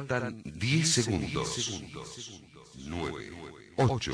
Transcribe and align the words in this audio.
Faltan 0.00 0.40
10 0.44 0.88
segundos. 0.88 1.82
9, 2.86 3.32
8, 3.76 4.12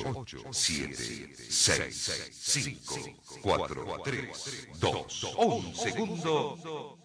7, 0.50 1.34
6, 1.48 2.30
5, 2.32 2.94
4, 3.40 4.02
3, 4.02 4.68
2, 4.80 5.24
1 5.38 5.74
segundo. 5.76 6.98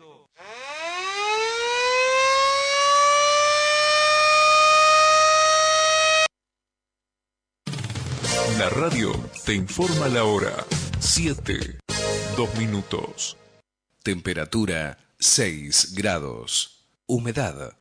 La 8.57 8.69
radio 8.69 9.11
te 9.45 9.53
informa 9.53 10.07
la 10.07 10.23
hora. 10.23 10.65
7, 10.99 11.77
2 12.35 12.55
minutos. 12.57 13.37
Temperatura 14.01 14.97
6 15.19 15.93
grados. 15.93 16.87
Humedad 17.05 17.80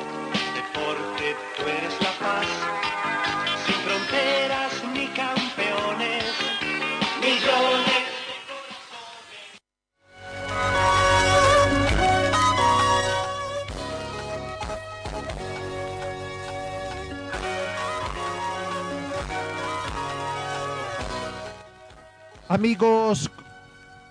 Amigos, 22.51 23.31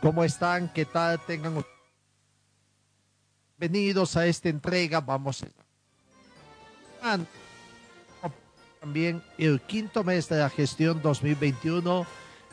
¿cómo 0.00 0.24
están? 0.24 0.72
¿Qué 0.72 0.86
tal? 0.86 1.20
Tengan 1.26 1.62
bienvenidos 3.58 4.16
a 4.16 4.24
esta 4.24 4.48
entrega. 4.48 4.98
Vamos 4.98 5.44
a 7.02 7.18
también 8.80 9.22
el 9.36 9.60
quinto 9.60 10.02
mes 10.02 10.26
de 10.30 10.38
la 10.38 10.48
gestión 10.48 11.02
2021 11.02 12.06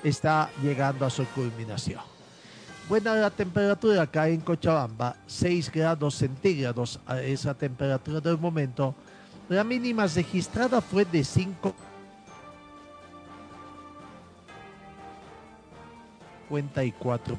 está 0.04 0.50
llegando 0.62 1.06
a 1.06 1.10
su 1.10 1.26
culminación. 1.28 2.02
Buena 2.90 3.16
la 3.16 3.30
temperatura 3.30 4.02
acá 4.02 4.28
en 4.28 4.42
Cochabamba, 4.42 5.16
6 5.26 5.72
grados 5.72 6.16
centígrados 6.16 7.00
a 7.06 7.22
esa 7.22 7.54
temperatura 7.54 8.20
del 8.20 8.38
momento. 8.38 8.94
La 9.48 9.64
mínima 9.64 10.06
registrada 10.06 10.82
fue 10.82 11.06
de 11.06 11.24
5 11.24 11.74
54. 16.48 17.38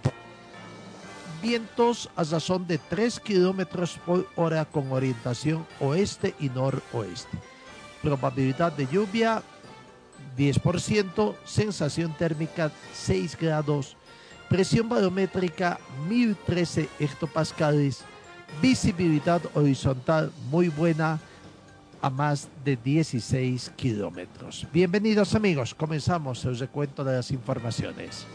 Vientos 1.40 2.10
a 2.16 2.24
razón 2.24 2.66
de 2.66 2.78
3 2.78 3.20
kilómetros 3.20 3.98
por 4.04 4.26
hora 4.34 4.64
con 4.64 4.90
orientación 4.90 5.66
oeste 5.78 6.34
y 6.40 6.48
noroeste. 6.48 7.38
Probabilidad 8.02 8.72
de 8.72 8.86
lluvia 8.86 9.42
10%, 10.36 11.36
sensación 11.44 12.16
térmica 12.16 12.70
6 12.92 13.36
grados, 13.38 13.96
presión 14.48 14.88
barométrica 14.88 15.78
1013 16.08 16.88
hectopascales, 16.98 18.04
visibilidad 18.62 19.40
horizontal 19.54 20.32
muy 20.50 20.68
buena 20.68 21.20
a 22.00 22.10
más 22.10 22.48
de 22.64 22.76
16 22.76 23.72
kilómetros. 23.76 24.66
Bienvenidos 24.72 25.34
amigos, 25.34 25.74
comenzamos 25.74 26.44
el 26.44 26.58
recuento 26.58 27.02
de 27.02 27.16
las 27.16 27.30
informaciones. 27.30 28.26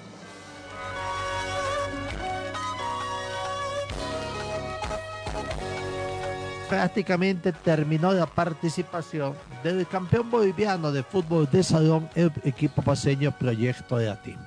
Prácticamente 6.74 7.52
terminó 7.52 8.12
la 8.14 8.26
participación 8.26 9.36
del 9.64 9.86
campeón 9.86 10.32
boliviano 10.32 10.92
de 10.92 11.04
fútbol 11.04 11.48
de 11.52 11.62
salón, 11.62 12.10
el 12.16 12.32
equipo 12.44 12.82
paseño 12.82 13.32
Proyecto 13.32 13.98
de 13.98 14.10
Atín. 14.10 14.38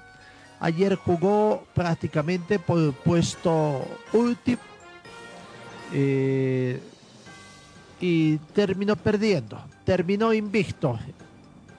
Ayer 0.58 0.96
jugó 0.96 1.64
prácticamente 1.72 2.58
por 2.58 2.80
el 2.80 2.92
puesto 2.92 3.86
último 4.12 4.60
eh, 5.92 6.80
y 8.00 8.38
terminó 8.52 8.96
perdiendo. 8.96 9.60
Terminó 9.84 10.34
invicto. 10.34 10.98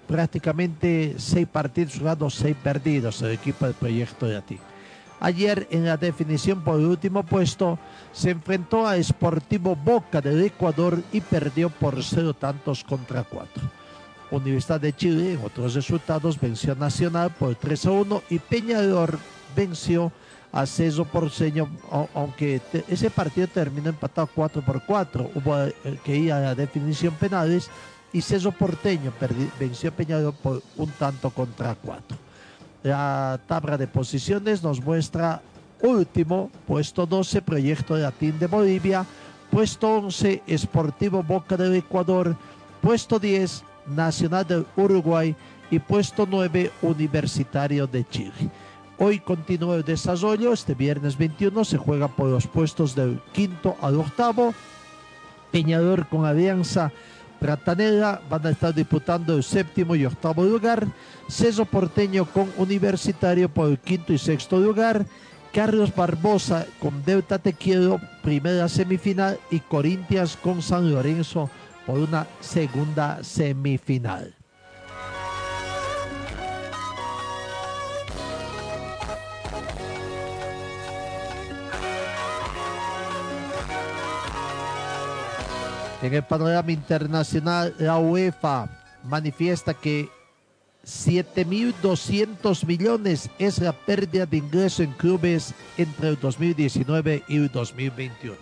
Prácticamente 0.08 1.16
seis 1.18 1.46
partidos 1.46 1.98
jugados, 1.98 2.36
seis 2.36 2.56
perdidos 2.64 3.22
el 3.22 3.32
equipo 3.32 3.66
del 3.66 3.74
Proyecto 3.74 4.28
de 4.28 4.38
Atín. 4.38 4.60
Ayer 5.20 5.68
en 5.72 5.86
la 5.86 5.98
definición 5.98 6.62
por 6.62 6.80
el 6.80 6.86
último 6.86 7.24
puesto 7.24 7.80
se 8.12 8.30
enfrentó 8.30 8.86
a 8.86 9.02
Sportivo 9.02 9.76
Boca 9.76 10.22
del 10.22 10.44
Ecuador 10.44 11.02
y 11.12 11.22
perdió 11.22 11.70
por 11.70 12.04
cero 12.04 12.34
tantos 12.34 12.84
contra 12.84 13.24
cuatro. 13.24 13.64
Universidad 14.30 14.80
de 14.80 14.94
Chile 14.94 15.34
en 15.34 15.44
otros 15.44 15.74
resultados 15.74 16.40
venció 16.40 16.74
a 16.74 16.76
Nacional 16.76 17.32
por 17.32 17.56
3 17.56 17.86
a 17.86 17.92
1 17.92 18.24
y 18.30 18.40
Peñador 18.40 19.18
venció 19.56 20.12
a 20.52 20.66
Ceso 20.66 21.06
Porceño, 21.06 21.70
aunque 22.14 22.62
ese 22.88 23.10
partido 23.10 23.48
terminó 23.48 23.90
empatado 23.90 24.30
4 24.34 24.62
por 24.62 24.84
4. 24.84 25.32
Hubo 25.34 25.64
eh, 25.64 25.74
que 26.04 26.16
ir 26.16 26.34
a 26.34 26.42
la 26.42 26.56
definición 26.56 27.14
penales 27.14 27.70
y 28.14 28.22
Ceso 28.22 28.52
Porteño 28.52 29.14
venció 29.60 29.90
a 29.90 29.94
Peñador 29.94 30.34
por 30.34 30.62
un 30.76 30.90
tanto 30.92 31.30
contra 31.30 31.76
cuatro. 31.76 32.18
La 32.84 33.40
tabla 33.48 33.78
de 33.78 33.88
posiciones 33.88 34.64
nos 34.64 34.82
muestra 34.82 35.42
último, 35.82 36.52
puesto 36.66 37.06
12, 37.06 37.42
Proyecto 37.42 37.96
de 37.96 38.04
Latín 38.04 38.38
de 38.40 38.48
Bolivia, 38.48 39.06
puesto 39.52 39.98
11, 39.98 40.44
Esportivo 40.48 41.24
Boca 41.24 41.58
del 41.58 41.76
Ecuador, 41.76 42.36
puesto 42.82 43.20
10, 43.20 43.64
Nacional 43.88 44.46
del 44.46 44.66
Uruguay. 44.76 45.36
Y 45.70 45.80
puesto 45.80 46.26
9, 46.30 46.72
Universitario 46.82 47.88
de 47.88 48.08
Chile. 48.08 48.50
Hoy 48.98 49.20
continúa 49.20 49.76
el 49.76 49.84
desarrollo, 49.84 50.54
este 50.54 50.74
viernes 50.74 51.18
21 51.18 51.66
se 51.66 51.78
juega 51.78 52.08
por 52.08 52.30
los 52.30 52.48
puestos 52.48 52.96
del 52.96 53.20
quinto 53.34 53.76
al 53.82 54.00
octavo, 54.00 54.54
Peñador 55.52 56.08
con 56.08 56.26
Alianza 56.26 56.92
Pratanera 57.40 58.22
van 58.30 58.46
a 58.46 58.50
estar 58.50 58.74
disputando 58.74 59.36
el 59.36 59.44
séptimo 59.44 59.96
y 59.96 60.06
octavo 60.06 60.44
lugar. 60.44 60.88
Ceso 61.30 61.66
Porteño 61.66 62.26
con 62.26 62.52
Universitario 62.58 63.50
por 63.50 63.70
el 63.70 63.80
quinto 63.80 64.14
y 64.14 64.18
sexto 64.18 64.60
lugar. 64.60 65.06
Carlos 65.54 65.96
Barbosa 65.96 66.66
con 66.80 67.04
Delta 67.04 67.40
Tequiero, 67.40 68.00
primera 68.24 68.70
semifinal. 68.70 69.40
Y 69.52 69.60
Corintias 69.60 70.38
con 70.38 70.62
San 70.62 70.92
Lorenzo 70.92 71.50
por 71.86 72.00
una 72.00 72.28
segunda 72.42 73.24
semifinal. 73.24 74.37
En 86.02 86.14
el 86.14 86.24
panorama 86.24 86.72
internacional, 86.72 87.76
la 87.80 87.98
UEFA 87.98 88.70
manifiesta 89.04 89.74
que 89.74 90.10
7.200 90.86 92.66
millones 92.66 93.30
es 93.40 93.58
la 93.60 93.74
pérdida 93.74 94.28
de 94.28 94.38
ingreso 94.38 94.84
en 94.84 94.94
clubes 94.94 95.54
entre 95.78 96.10
el 96.10 96.20
2019 96.20 97.24
y 97.28 97.38
el 97.38 97.52
2021. 97.52 98.38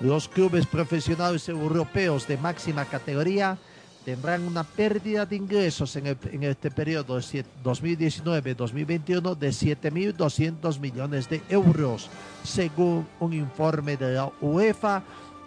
Los 0.00 0.28
clubes 0.28 0.66
profesionales 0.66 1.48
europeos 1.48 2.28
de 2.28 2.36
máxima 2.36 2.84
categoría 2.84 3.56
tendrán 4.04 4.42
una 4.42 4.62
pérdida 4.62 5.24
de 5.24 5.36
ingresos 5.36 5.96
en, 5.96 6.06
en 6.06 6.42
este 6.44 6.70
periodo 6.70 7.18
2019-2021 7.18 9.34
de 9.34 9.48
7.200 9.48 10.78
millones 10.78 11.30
de 11.30 11.40
euros, 11.48 12.10
según 12.44 13.08
un 13.18 13.32
informe 13.32 13.96
de 13.96 14.12
la 14.12 14.30
UEFA 14.40 15.02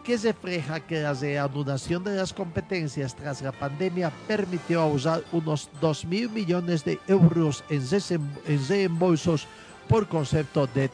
que 0.10 0.18
refleja 0.18 0.80
que 0.80 1.02
la 1.02 1.14
reanudación 1.14 2.04
de 2.04 2.16
las 2.16 2.34
competencias 2.34 3.16
tras 3.16 3.44
la 3.44 3.52
pandemia 3.52 4.12
permitió 4.28 4.88
usar 4.88 5.24
unos 5.32 5.70
2 5.82 6.06
mil 6.06 6.32
millones 6.32 6.84
de 6.84 6.98
euros 7.08 7.64
en, 7.70 8.28
reembolsos 8.68 9.46
por 9.88 10.08
concepto 10.08 10.66
de 10.66 10.90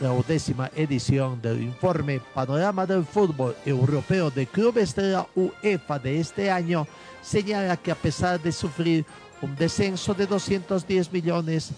la 0.00 0.12
undécima 0.12 0.70
edición 0.74 1.42
del 1.42 1.62
informe 1.62 2.22
Panorama 2.32 2.86
del 2.86 3.04
Fútbol 3.04 3.54
Europeo 3.66 4.30
de 4.30 4.46
Clubes 4.46 4.94
de 4.94 5.12
la 5.12 5.26
UEFA 5.36 5.98
de 5.98 6.20
este 6.20 6.50
año 6.50 6.86
señala 7.20 7.76
que 7.76 7.90
a 7.90 7.96
pesar 7.96 8.40
de 8.40 8.50
sufrir 8.50 9.04
un 9.42 9.54
descenso 9.56 10.14
de 10.14 10.26
210 10.26 11.12
millones 11.12 11.72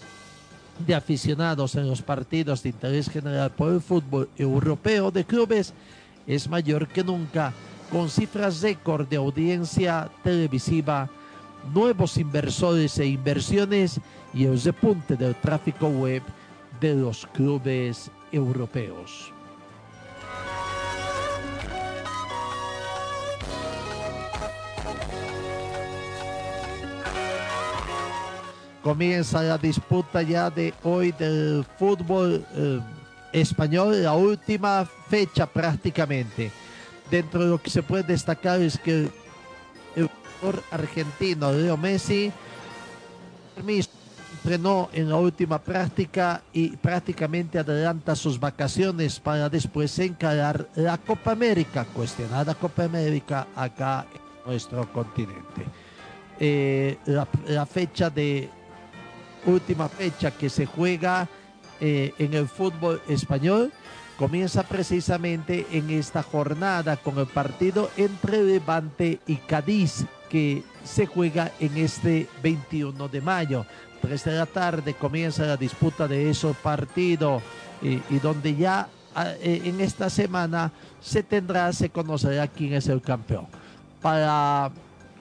de 0.85 0.95
aficionados 0.95 1.75
en 1.75 1.87
los 1.87 2.01
partidos 2.01 2.63
de 2.63 2.69
interés 2.69 3.09
general 3.09 3.51
por 3.51 3.73
el 3.73 3.81
fútbol 3.81 4.29
europeo 4.37 5.11
de 5.11 5.25
clubes 5.25 5.73
es 6.27 6.47
mayor 6.47 6.87
que 6.87 7.03
nunca, 7.03 7.53
con 7.91 8.09
cifras 8.09 8.61
récord 8.61 9.07
de 9.07 9.17
audiencia 9.17 10.09
televisiva, 10.23 11.09
nuevos 11.73 12.17
inversores 12.17 12.97
e 12.99 13.05
inversiones 13.05 13.99
y 14.33 14.45
el 14.45 14.61
repunte 14.61 15.15
del 15.15 15.35
tráfico 15.35 15.87
web 15.87 16.21
de 16.79 16.95
los 16.95 17.25
clubes 17.27 18.09
europeos. 18.31 19.33
Comienza 28.83 29.43
la 29.43 29.59
disputa 29.59 30.23
ya 30.23 30.49
de 30.49 30.73
hoy 30.83 31.11
del 31.11 31.63
fútbol 31.77 32.43
eh, 32.55 32.79
español, 33.31 34.01
la 34.01 34.13
última 34.13 34.87
fecha 35.07 35.45
prácticamente. 35.45 36.51
Dentro 37.11 37.43
de 37.43 37.49
lo 37.49 37.61
que 37.61 37.69
se 37.69 37.83
puede 37.83 38.03
destacar 38.03 38.59
es 38.59 38.79
que 38.79 39.09
el 39.95 40.09
jugador 40.39 40.63
argentino 40.71 41.51
Leo 41.51 41.77
Messi 41.77 42.31
entrenó 44.43 44.89
en 44.93 45.09
la 45.09 45.17
última 45.17 45.59
práctica 45.59 46.41
y 46.51 46.69
prácticamente 46.77 47.59
adelanta 47.59 48.15
sus 48.15 48.39
vacaciones 48.39 49.19
para 49.19 49.47
después 49.47 49.99
encarar 49.99 50.67
la 50.73 50.97
Copa 50.97 51.33
América, 51.33 51.85
cuestionada 51.85 52.55
Copa 52.55 52.85
América 52.85 53.45
acá 53.55 54.07
en 54.11 54.51
nuestro 54.51 54.91
continente. 54.91 55.65
Eh, 56.39 56.97
la, 57.05 57.27
la 57.45 57.67
fecha 57.67 58.09
de 58.09 58.49
última 59.45 59.89
fecha 59.89 60.31
que 60.31 60.49
se 60.49 60.65
juega 60.65 61.27
eh, 61.79 62.13
en 62.19 62.33
el 62.33 62.47
fútbol 62.47 63.01
español 63.07 63.71
comienza 64.17 64.61
precisamente 64.61 65.65
en 65.71 65.89
esta 65.89 66.21
jornada 66.21 66.95
con 66.97 67.17
el 67.17 67.25
partido 67.25 67.89
entre 67.97 68.43
Levante 68.43 69.19
y 69.25 69.37
Cádiz 69.37 70.05
que 70.29 70.63
se 70.83 71.07
juega 71.07 71.51
en 71.59 71.75
este 71.77 72.27
21 72.43 73.07
de 73.07 73.19
mayo. 73.19 73.65
Tres 73.99 74.23
de 74.23 74.33
la 74.33 74.45
tarde 74.45 74.93
comienza 74.93 75.45
la 75.45 75.57
disputa 75.57 76.07
de 76.07 76.29
esos 76.29 76.55
partidos 76.57 77.41
y, 77.81 77.99
y 78.09 78.19
donde 78.21 78.55
ya 78.55 78.89
ah, 79.15 79.31
eh, 79.41 79.63
en 79.65 79.81
esta 79.81 80.09
semana 80.09 80.71
se 81.01 81.23
tendrá, 81.23 81.73
se 81.73 81.89
conocerá 81.89 82.47
quién 82.47 82.73
es 82.73 82.87
el 82.87 83.01
campeón. 83.01 83.47
Para 84.03 84.71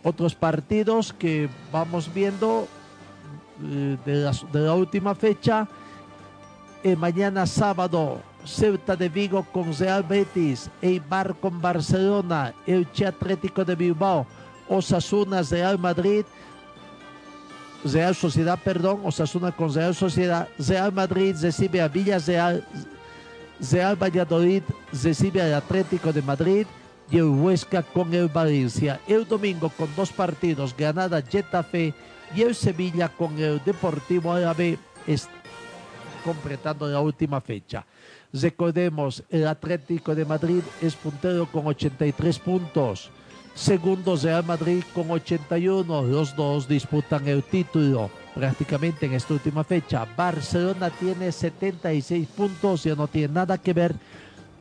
otros 0.02 0.34
partidos 0.34 1.12
que 1.12 1.48
vamos 1.72 2.12
viendo, 2.12 2.68
eh, 3.62 3.96
de, 4.04 4.60
la, 4.60 4.74
última 4.74 5.14
fecha. 5.14 5.68
Eh, 6.82 6.96
mañana 6.96 7.46
sábado, 7.46 8.20
Ceuta 8.44 8.96
de 8.96 9.08
Vigo 9.08 9.44
con 9.52 9.76
Real 9.76 10.02
Betis, 10.02 10.70
Eibar 10.80 11.34
con 11.34 11.60
Barcelona, 11.60 12.54
Elche 12.66 13.06
Atlético 13.06 13.64
de 13.64 13.74
Bilbao, 13.74 14.26
Osasuna, 14.68 15.42
Real 15.42 15.78
Madrid, 15.78 16.24
Real 17.84 18.14
Sociedad, 18.14 18.58
perdón, 18.62 19.00
Osasuna 19.04 19.52
con 19.52 19.72
Real 19.74 19.94
Sociedad, 19.94 20.48
Real 20.58 20.92
Madrid 20.92 21.36
recibe 21.40 21.82
a 21.82 21.88
Villarreal, 21.88 22.64
Real 23.70 23.96
Valladolid 23.96 24.62
recibe 25.02 25.42
al 25.42 25.54
Atlético 25.54 26.12
de 26.12 26.22
Madrid 26.22 26.66
y 27.10 27.18
el 27.18 27.24
Huesca 27.24 27.82
con 27.82 28.14
el 28.14 28.28
Valencia. 28.28 29.00
El 29.06 29.26
domingo 29.26 29.68
con 29.70 29.88
dos 29.96 30.12
partidos, 30.12 30.74
Granada, 30.76 31.20
Getafe 31.22 31.92
y 32.34 32.42
el 32.42 32.54
Sevilla 32.54 33.08
con 33.08 33.38
el 33.38 33.62
Deportivo 33.64 34.32
Árabe 34.32 34.78
está 35.06 35.32
completando 36.24 36.86
la 36.86 37.00
última 37.00 37.40
fecha. 37.40 37.84
Recordemos, 38.32 39.24
el 39.30 39.46
Atlético 39.48 40.14
de 40.14 40.24
Madrid 40.24 40.62
es 40.80 40.94
puntero 40.94 41.46
con 41.46 41.66
83 41.66 42.38
puntos. 42.38 43.10
Segundo 43.54 44.16
Real 44.16 44.44
Madrid 44.44 44.84
con 44.94 45.10
81. 45.10 46.02
Los 46.02 46.36
dos 46.36 46.68
disputan 46.68 47.26
el 47.26 47.42
título 47.42 48.10
prácticamente 48.34 49.06
en 49.06 49.14
esta 49.14 49.34
última 49.34 49.64
fecha. 49.64 50.06
Barcelona 50.16 50.90
tiene 50.90 51.32
76 51.32 52.28
puntos, 52.28 52.84
ya 52.84 52.94
no 52.94 53.08
tiene 53.08 53.34
nada 53.34 53.58
que 53.58 53.72
ver. 53.72 53.94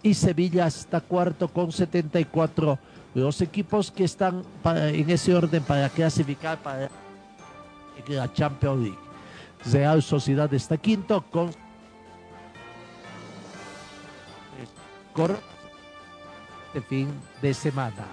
Y 0.01 0.13
Sevilla 0.15 0.65
está 0.65 1.01
cuarto 1.01 1.47
con 1.47 1.71
74. 1.71 2.79
Los 3.13 3.41
equipos 3.41 3.91
que 3.91 4.05
están 4.05 4.43
en 4.63 5.09
ese 5.09 5.35
orden 5.35 5.61
para 5.63 5.89
clasificar 5.89 6.57
para 6.57 6.89
la 8.07 8.31
Champions 8.33 8.81
League. 8.81 8.99
Real 9.71 10.01
Sociedad 10.01 10.53
está 10.53 10.77
quinto 10.77 11.23
con 11.29 11.51
de 16.73 16.81
fin 16.81 17.13
de 17.41 17.53
semana. 17.53 18.05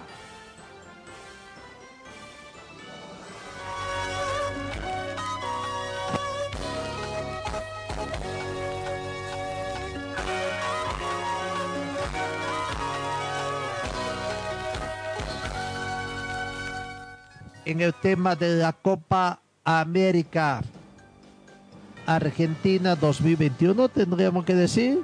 En 17.63 17.81
el 17.81 17.93
tema 17.93 18.35
de 18.35 18.55
la 18.57 18.73
Copa 18.73 19.41
América 19.69 20.63
Argentina 22.05 22.95
2021, 22.95 23.89
tendríamos 23.89 24.45
que 24.45 24.55
decir. 24.55 25.01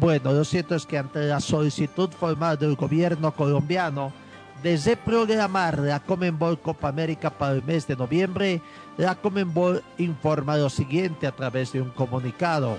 Bueno, 0.00 0.32
lo 0.32 0.42
cierto 0.42 0.74
es 0.74 0.86
que 0.86 0.96
ante 0.96 1.18
la 1.26 1.38
solicitud 1.38 2.08
formal 2.08 2.58
del 2.58 2.76
gobierno 2.76 3.30
colombiano 3.32 4.14
de 4.62 4.78
reprogramar 4.78 5.78
la 5.80 6.00
Comenbol 6.00 6.58
Copa 6.58 6.88
América 6.88 7.28
para 7.28 7.52
el 7.52 7.62
mes 7.62 7.86
de 7.86 7.94
noviembre, 7.94 8.62
la 8.96 9.14
Comenbol 9.16 9.84
informa 9.98 10.56
lo 10.56 10.70
siguiente 10.70 11.26
a 11.26 11.32
través 11.32 11.72
de 11.72 11.82
un 11.82 11.90
comunicado. 11.90 12.78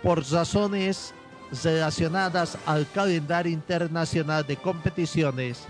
Por 0.00 0.24
razones 0.30 1.12
relacionadas 1.62 2.58
al 2.66 2.90
calendario 2.90 3.52
internacional 3.52 4.46
de 4.46 4.56
competiciones 4.56 5.64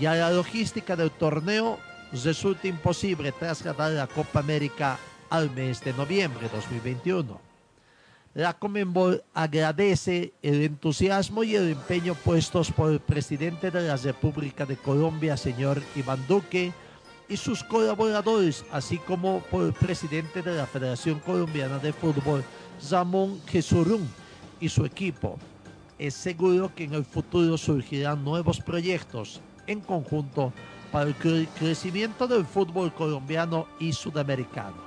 y 0.00 0.06
a 0.06 0.14
la 0.14 0.30
logística 0.30 0.96
del 0.96 1.10
torneo, 1.10 1.78
resulta 2.12 2.68
imposible 2.68 3.32
trasladar 3.32 3.92
la 3.92 4.06
Copa 4.06 4.40
América 4.40 4.98
al 5.30 5.50
mes 5.50 5.80
de 5.80 5.92
noviembre 5.92 6.48
2021. 6.52 7.40
La 8.34 8.52
Comenbol 8.52 9.22
agradece 9.32 10.32
el 10.42 10.62
entusiasmo 10.62 11.44
y 11.44 11.54
el 11.54 11.70
empeño 11.70 12.16
puestos 12.16 12.72
por 12.72 12.90
el 12.90 12.98
presidente 12.98 13.70
de 13.70 13.82
la 13.82 13.96
República 13.96 14.66
de 14.66 14.76
Colombia, 14.76 15.36
señor 15.36 15.80
Iván 15.94 16.26
Duque, 16.26 16.72
y 17.28 17.36
sus 17.36 17.62
colaboradores, 17.62 18.64
así 18.72 18.98
como 18.98 19.40
por 19.50 19.64
el 19.64 19.72
presidente 19.72 20.42
de 20.42 20.56
la 20.56 20.66
Federación 20.66 21.20
Colombiana 21.20 21.78
de 21.78 21.92
Fútbol, 21.92 22.44
Ramón 22.90 23.40
Jesurún, 23.46 24.08
y 24.64 24.68
su 24.70 24.86
equipo. 24.86 25.38
Es 25.98 26.14
seguro 26.14 26.74
que 26.74 26.84
en 26.84 26.94
el 26.94 27.04
futuro 27.04 27.58
surgirán 27.58 28.24
nuevos 28.24 28.60
proyectos 28.60 29.42
en 29.66 29.80
conjunto 29.80 30.54
para 30.90 31.08
el 31.08 31.14
cre 31.14 31.46
crecimiento 31.58 32.26
del 32.26 32.46
fútbol 32.46 32.92
colombiano 32.94 33.66
y 33.78 33.92
sudamericano. 33.92 34.82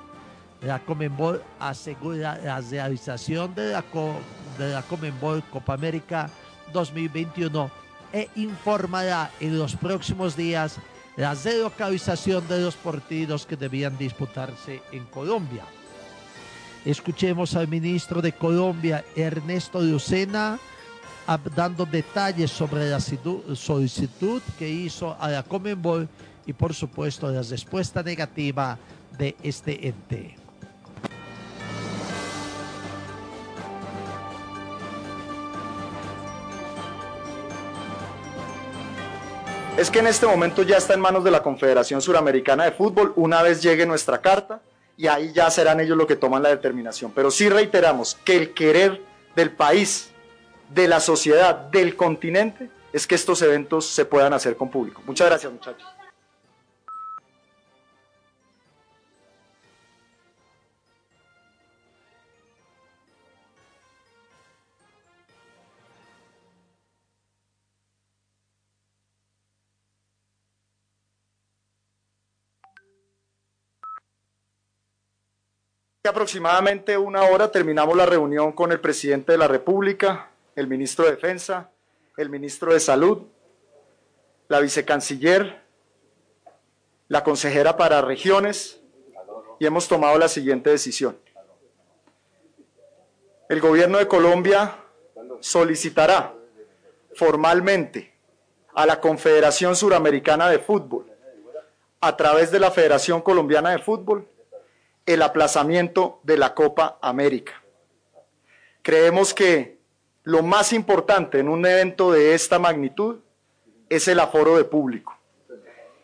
La 0.62 0.79
Comenbol 0.79 1.43
asegura 1.60 2.39
la 2.43 2.60
realización 2.60 3.53
de 3.53 3.74
la, 3.74 3.84
Co 3.84 4.15
de 4.57 4.72
la 4.72 4.81
Comenbol 4.81 5.43
Copa 5.43 5.75
América 5.75 6.27
2021 6.74 7.69
e 8.12 8.29
informará 8.36 9.29
en 9.39 9.60
los 9.60 9.75
próximos 9.75 10.36
días 10.36 10.79
la 11.17 11.36
relocalización 11.36 12.48
de 12.48 12.62
los 12.62 12.75
partidos 12.75 13.46
que 13.46 13.55
debían 13.55 13.96
disputarse 13.96 14.81
en 14.91 15.05
Colombia. 15.05 15.65
Escuchemos 16.88 17.53
al 17.58 17.67
ministro 17.67 18.22
de 18.22 18.32
Colombia, 18.32 19.03
Ernesto 19.13 19.82
Lucena, 19.82 20.58
dando 21.53 21.86
detalles 21.86 22.50
sobre 22.50 22.89
la 22.89 23.01
solicitud 23.01 24.41
que 24.58 24.70
hizo 24.70 25.17
a 25.20 25.27
la 25.27 25.44
Comenbol 25.44 26.08
y 26.46 26.53
por 26.53 26.74
supuesto 26.74 27.29
la 27.29 27.41
respuesta 27.41 28.01
negativa 28.03 28.77
de 29.17 29.36
este 29.44 29.89
ente. 29.89 30.38
Es 39.77 39.91
que 39.91 40.00
en 40.00 40.08
este 40.08 40.25
momento 40.25 40.63
ya 40.63 40.77
está 40.77 40.94
en 40.94 41.01
manos 41.01 41.25
de 41.25 41.32
la 41.32 41.44
Confederación 41.44 42.01
Suramericana 42.01 42.63
de 42.63 42.72
Fútbol 42.72 43.12
una 43.17 43.41
vez 43.41 43.62
llegue 43.62 43.86
nuestra 43.86 44.22
carta 44.22 44.62
y 44.97 45.07
ahí 45.07 45.31
ya 45.31 45.49
serán 45.51 45.79
ellos 45.79 45.95
los 45.95 46.07
que 46.07 46.15
toman 46.15 46.41
la 46.41 46.49
determinación. 46.49 47.11
Pero 47.13 47.29
sí 47.29 47.47
reiteramos 47.47 48.17
que 48.25 48.35
el 48.35 48.53
querer 48.53 49.01
del 49.35 49.51
país, 49.51 50.09
de 50.69 50.87
la 50.87 50.99
sociedad, 50.99 51.55
del 51.55 51.95
continente, 51.95 52.69
es 52.91 53.05
que 53.05 53.15
estos 53.15 53.41
eventos 53.43 53.85
se 53.85 54.05
puedan 54.05 54.33
hacer 54.33 54.57
con 54.57 54.69
público. 54.69 55.03
Muchas 55.05 55.27
gracias 55.27 55.53
muchachos. 55.53 55.87
Aproximadamente 76.07 76.97
una 76.97 77.23
hora 77.23 77.51
terminamos 77.51 77.95
la 77.95 78.05
reunión 78.05 78.51
con 78.51 78.71
el 78.71 78.79
presidente 78.79 79.33
de 79.33 79.37
la 79.37 79.47
República, 79.47 80.31
el 80.55 80.67
ministro 80.67 81.05
de 81.05 81.11
Defensa, 81.11 81.69
el 82.17 82.29
ministro 82.29 82.73
de 82.73 82.79
Salud, 82.79 83.23
la 84.47 84.59
vicecanciller, 84.59 85.61
la 87.07 87.23
consejera 87.23 87.77
para 87.77 88.01
regiones 88.01 88.81
y 89.59 89.65
hemos 89.65 89.87
tomado 89.87 90.17
la 90.17 90.27
siguiente 90.27 90.69
decisión. 90.69 91.17
El 93.49 93.61
gobierno 93.61 93.97
de 93.97 94.07
Colombia 94.07 94.77
solicitará 95.39 96.33
formalmente 97.15 98.13
a 98.73 98.85
la 98.85 98.99
Confederación 98.99 99.75
Suramericana 99.75 100.49
de 100.49 100.59
Fútbol, 100.59 101.11
a 101.99 102.15
través 102.15 102.51
de 102.51 102.59
la 102.59 102.71
Federación 102.71 103.21
Colombiana 103.21 103.71
de 103.71 103.79
Fútbol, 103.79 104.27
el 105.07 105.21
aplazamiento 105.21 106.19
de 106.23 106.37
la 106.37 106.53
Copa 106.53 106.99
América. 107.01 107.63
Creemos 108.83 109.33
que 109.33 109.79
lo 110.23 110.43
más 110.43 110.73
importante 110.73 111.39
en 111.39 111.47
un 111.47 111.65
evento 111.65 112.11
de 112.11 112.35
esta 112.35 112.59
magnitud 112.59 113.19
es 113.89 114.09
el 114.09 114.19
aforo 114.19 114.57
de 114.57 114.65
público. 114.65 115.17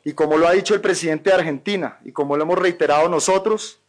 Y 0.06 0.14
como 0.14 0.38
lo 0.38 0.48
ha 0.48 0.54
dicho 0.54 0.74
el 0.74 0.82
presidente 0.82 1.30
de 1.30 1.36
Argentina 1.36 2.00
y 2.06 2.14
como 2.14 2.38
lo 2.38 2.44
hemos 2.44 2.58
reiterado 2.58 3.10
nosotros, 3.10 3.82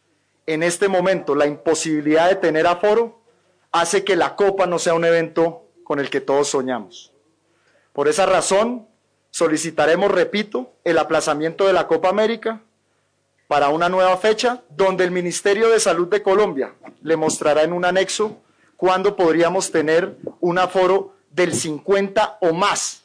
en 0.45 0.63
este 0.63 0.89
momento 0.89 1.33
la 1.33 1.47
imposibilidad 1.47 2.29
de 2.29 2.35
tener 2.35 2.67
aforo 2.67 3.21
hace 3.71 4.03
que 4.03 4.17
la 4.17 4.35
Copa 4.35 4.67
no 4.67 4.79
sea 4.79 4.95
un 4.95 5.05
evento 5.05 5.63
con 5.85 5.99
el 5.99 6.09
que 6.09 6.19
todos 6.19 6.49
soñamos. 6.49 7.13
Por 7.93 8.09
esa 8.09 8.25
razón, 8.25 8.89
solicitaremos, 9.31 10.11
repito, 10.11 10.73
el 10.83 10.97
aplazamiento 10.97 11.67
de 11.67 11.73
la 11.73 11.87
Copa 11.87 12.09
América 12.09 12.64
para 13.47 13.69
una 13.69 13.89
nueva 13.89 14.17
fecha, 14.17 14.63
donde 14.69 15.03
el 15.03 15.11
Ministerio 15.11 15.69
de 15.69 15.79
Salud 15.79 16.07
de 16.07 16.23
Colombia 16.23 16.73
le 17.01 17.15
mostrará 17.15 17.63
en 17.63 17.73
un 17.73 17.85
anexo 17.85 18.41
cuándo 18.77 19.15
podríamos 19.15 19.71
tener 19.71 20.17
un 20.39 20.57
aforo 20.57 21.15
del 21.29 21.53
50 21.53 22.39
o 22.41 22.53
más 22.53 23.03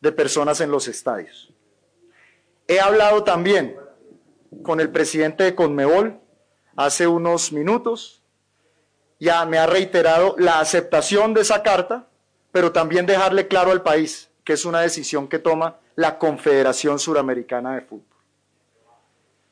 de 0.00 0.12
personas 0.12 0.60
en 0.60 0.70
los 0.70 0.88
estadios. 0.88 1.52
He 2.66 2.80
hablado 2.80 3.24
también 3.24 3.76
con 4.62 4.80
el 4.80 4.90
presidente 4.90 5.44
de 5.44 5.54
Conmebol 5.54 6.20
hace 6.76 7.06
unos 7.06 7.52
minutos, 7.52 8.22
ya 9.18 9.44
me 9.44 9.58
ha 9.58 9.66
reiterado 9.66 10.34
la 10.38 10.60
aceptación 10.60 11.34
de 11.34 11.42
esa 11.42 11.62
carta, 11.62 12.08
pero 12.52 12.72
también 12.72 13.04
dejarle 13.06 13.48
claro 13.48 13.70
al 13.70 13.82
país 13.82 14.30
que 14.44 14.54
es 14.54 14.64
una 14.64 14.80
decisión 14.80 15.28
que 15.28 15.38
toma 15.38 15.76
la 15.94 16.18
Confederación 16.18 16.98
Suramericana 16.98 17.74
de 17.74 17.82
Fútbol. 17.82 18.09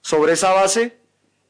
Sobre 0.08 0.32
esa 0.32 0.54
base, 0.54 0.98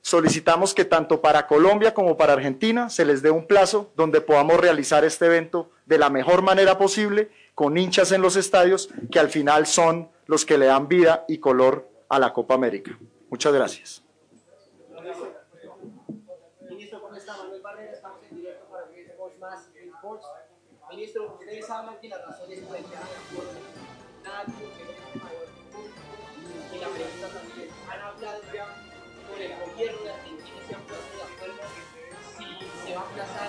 solicitamos 0.01 0.75
que 0.75 0.85
tanto 0.85 1.21
para 1.21 1.47
Colombia 1.47 1.95
como 1.95 2.17
para 2.17 2.33
Argentina 2.33 2.91
se 2.91 3.05
les 3.05 3.23
dé 3.23 3.31
un 3.31 3.47
plazo 3.47 3.93
donde 3.95 4.21
podamos 4.21 4.59
realizar 4.59 5.05
este 5.05 5.27
evento 5.27 5.71
de 5.87 5.97
la 5.97 6.11
mejor 6.11 6.43
manera 6.43 6.77
posible, 6.77 7.31
con 7.55 7.79
hinchas 7.79 8.11
en 8.11 8.21
los 8.21 8.35
estadios, 8.35 8.91
que 9.13 9.21
al 9.21 9.29
final 9.29 9.69
son 9.69 10.11
los 10.27 10.45
que 10.45 10.59
le 10.59 10.67
dan 10.67 10.89
vida 10.89 11.25
y 11.29 11.39
color 11.39 11.89
a 12.09 12.19
la 12.19 12.33
Copa 12.33 12.55
América. 12.55 12.99
Muchas 13.31 13.53
gracias. 13.53 14.03
Ministro, 20.91 21.37
ustedes 21.39 21.71
hablan 21.71 22.01
que 22.01 22.09
las 22.09 22.27
razones 22.27 22.59
por 22.59 22.77
y 26.79 26.81
la 26.81 26.89
pregunta 26.89 27.29
también, 27.29 27.69
¿han 27.91 28.01
hablado 28.01 28.41
ya 28.55 28.67
con 29.29 29.43
el 29.43 29.53
gobierno 29.59 30.03
de 30.03 30.11
Argentina 30.11 30.59
se 30.69 30.75
han 30.75 30.81
puesto 30.83 31.17
de 31.17 31.23
acuerdo 31.23 31.63
si 32.37 32.87
se 32.87 32.95
va 32.95 33.03
a? 33.03 33.49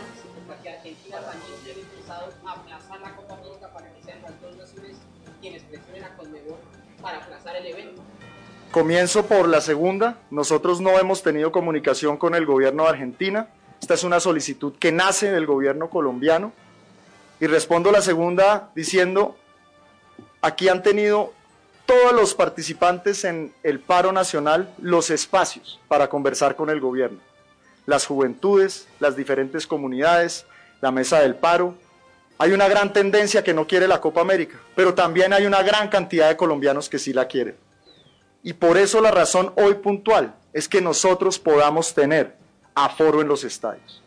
Comienzo 8.72 9.26
por 9.26 9.48
la 9.48 9.62
segunda. 9.62 10.18
Nosotros 10.30 10.82
no 10.82 10.98
hemos 11.00 11.24
tenido 11.24 11.52
comunicación 11.52 12.18
con 12.18 12.36
el 12.36 12.46
gobierno 12.46 12.84
de 12.84 12.90
Argentina. 12.90 13.48
Esta 13.82 13.94
es 13.94 14.04
una 14.04 14.20
solicitud 14.20 14.74
que 14.78 14.92
nace 14.92 15.32
del 15.32 15.46
gobierno 15.46 15.90
colombiano. 15.90 16.52
Y 17.40 17.48
respondo 17.48 17.92
la 17.92 18.02
segunda 18.02 18.72
diciendo, 18.76 19.36
aquí 20.42 20.68
han 20.68 20.84
tenido 20.84 21.34
todos 21.90 22.14
los 22.14 22.36
participantes 22.36 23.26
en 23.26 23.52
el 23.64 23.80
paro 23.80 24.12
nacional 24.12 24.72
los 24.80 25.10
espacios 25.10 25.80
para 25.88 26.08
conversar 26.08 26.56
con 26.56 26.70
el 26.70 26.80
gobierno. 26.80 27.18
Las 27.88 28.06
juventudes, 28.06 28.88
las 29.00 29.16
diferentes 29.16 29.66
comunidades, 29.66 30.46
la 30.82 30.92
mesa 30.92 31.20
del 31.20 31.34
paro. 31.34 31.74
Hay 32.38 32.52
una 32.52 32.68
gran 32.68 32.94
tendencia 32.94 33.44
que 33.44 33.56
no 33.56 33.66
quiere 33.66 33.88
la 33.88 34.00
Copa 34.00 34.22
América, 34.22 34.60
pero 34.76 34.94
también 34.94 35.34
hay 35.34 35.48
una 35.48 35.64
gran 35.64 35.88
cantidad 35.88 36.28
de 36.28 36.38
colombianos 36.38 36.90
que 36.90 37.00
sí 37.00 37.12
la 37.12 37.28
quieren. 37.28 37.56
Y 38.44 38.54
por 38.54 38.78
eso 38.78 39.02
la 39.02 39.10
razón 39.10 39.52
hoy 39.56 39.74
puntual 39.74 40.36
es 40.54 40.70
que 40.70 40.82
nosotros 40.82 41.40
podamos 41.40 41.96
tener 41.96 42.36
aforo 42.76 43.20
en 43.20 43.28
los 43.28 43.44
estadios. 43.44 44.04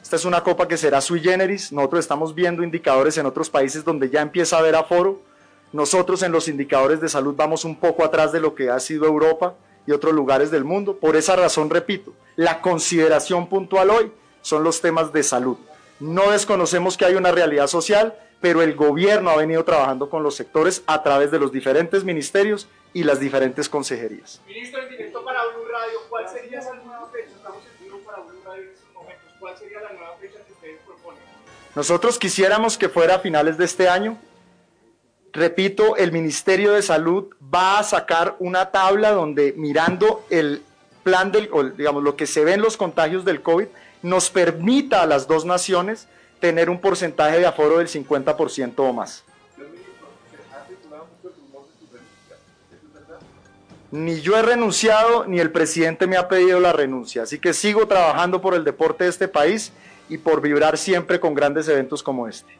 Esta 0.00 0.16
es 0.16 0.24
una 0.24 0.42
copa 0.42 0.66
que 0.66 0.78
será 0.78 1.02
sui 1.02 1.20
generis. 1.20 1.72
Nosotros 1.72 2.00
estamos 2.00 2.34
viendo 2.34 2.62
indicadores 2.62 3.18
en 3.18 3.26
otros 3.26 3.50
países 3.50 3.84
donde 3.84 4.08
ya 4.08 4.22
empieza 4.22 4.56
a 4.56 4.60
haber 4.60 4.76
aforo 4.76 5.27
nosotros 5.72 6.22
en 6.22 6.32
los 6.32 6.48
indicadores 6.48 7.00
de 7.00 7.08
salud 7.08 7.34
vamos 7.36 7.64
un 7.64 7.76
poco 7.76 8.04
atrás 8.04 8.32
de 8.32 8.40
lo 8.40 8.54
que 8.54 8.70
ha 8.70 8.80
sido 8.80 9.06
Europa 9.06 9.54
y 9.86 9.92
otros 9.92 10.14
lugares 10.14 10.50
del 10.50 10.64
mundo. 10.64 10.96
Por 10.96 11.16
esa 11.16 11.36
razón, 11.36 11.70
repito, 11.70 12.12
la 12.36 12.60
consideración 12.60 13.48
puntual 13.48 13.90
hoy 13.90 14.12
son 14.42 14.64
los 14.64 14.80
temas 14.80 15.12
de 15.12 15.22
salud. 15.22 15.56
No 16.00 16.30
desconocemos 16.30 16.96
que 16.96 17.04
hay 17.04 17.14
una 17.14 17.32
realidad 17.32 17.66
social, 17.66 18.14
pero 18.40 18.62
el 18.62 18.74
gobierno 18.74 19.30
ha 19.30 19.36
venido 19.36 19.64
trabajando 19.64 20.08
con 20.08 20.22
los 20.22 20.36
sectores 20.36 20.82
a 20.86 21.02
través 21.02 21.30
de 21.30 21.38
los 21.38 21.52
diferentes 21.52 22.04
ministerios 22.04 22.68
y 22.92 23.02
las 23.02 23.20
diferentes 23.20 23.68
consejerías. 23.68 24.40
Ministro, 24.46 24.82
en 24.82 24.88
directo 24.90 25.24
para 25.24 25.40
Blue 25.46 25.64
Radio, 25.70 25.98
¿cuál 26.08 26.28
sería 26.28 26.60
esa 26.60 26.74
nueva 26.74 27.08
fecha? 27.12 27.30
Estamos 27.36 27.62
en 27.82 28.04
para 28.04 28.22
Blue 28.22 28.40
Radio 28.44 28.62
en 28.62 28.70
estos 28.70 28.94
momentos. 28.94 29.32
¿Cuál 29.40 29.58
sería 29.58 29.80
la 29.80 29.92
nueva 29.92 30.16
fecha 30.20 30.38
que 30.46 30.52
ustedes 30.52 30.80
proponen? 30.86 31.22
Nosotros 31.74 32.18
quisiéramos 32.18 32.78
que 32.78 32.88
fuera 32.88 33.16
a 33.16 33.18
finales 33.18 33.58
de 33.58 33.64
este 33.64 33.88
año, 33.88 34.18
Repito, 35.32 35.96
el 35.96 36.12
Ministerio 36.12 36.72
de 36.72 36.82
Salud 36.82 37.26
va 37.54 37.78
a 37.78 37.82
sacar 37.82 38.36
una 38.38 38.70
tabla 38.70 39.12
donde 39.12 39.52
mirando 39.56 40.24
el 40.30 40.62
plan 41.02 41.32
del, 41.32 41.50
digamos, 41.76 42.02
lo 42.02 42.16
que 42.16 42.26
se 42.26 42.44
ve 42.44 42.54
en 42.54 42.62
los 42.62 42.76
contagios 42.76 43.24
del 43.24 43.42
COVID, 43.42 43.66
nos 44.02 44.30
permita 44.30 45.02
a 45.02 45.06
las 45.06 45.26
dos 45.26 45.44
naciones 45.44 46.08
tener 46.40 46.70
un 46.70 46.80
porcentaje 46.80 47.38
de 47.38 47.46
aforo 47.46 47.78
del 47.78 47.88
50% 47.88 48.74
o 48.76 48.92
más. 48.92 49.24
Ni 53.90 54.20
yo 54.20 54.36
he 54.36 54.42
renunciado, 54.42 55.24
ni 55.24 55.40
el 55.40 55.50
presidente 55.50 56.06
me 56.06 56.18
ha 56.18 56.28
pedido 56.28 56.60
la 56.60 56.72
renuncia. 56.74 57.22
Así 57.22 57.38
que 57.38 57.54
sigo 57.54 57.88
trabajando 57.88 58.42
por 58.42 58.54
el 58.54 58.62
deporte 58.62 59.04
de 59.04 59.10
este 59.10 59.28
país 59.28 59.72
y 60.10 60.18
por 60.18 60.42
vibrar 60.42 60.76
siempre 60.76 61.18
con 61.18 61.34
grandes 61.34 61.68
eventos 61.68 62.02
como 62.02 62.28
este. 62.28 62.58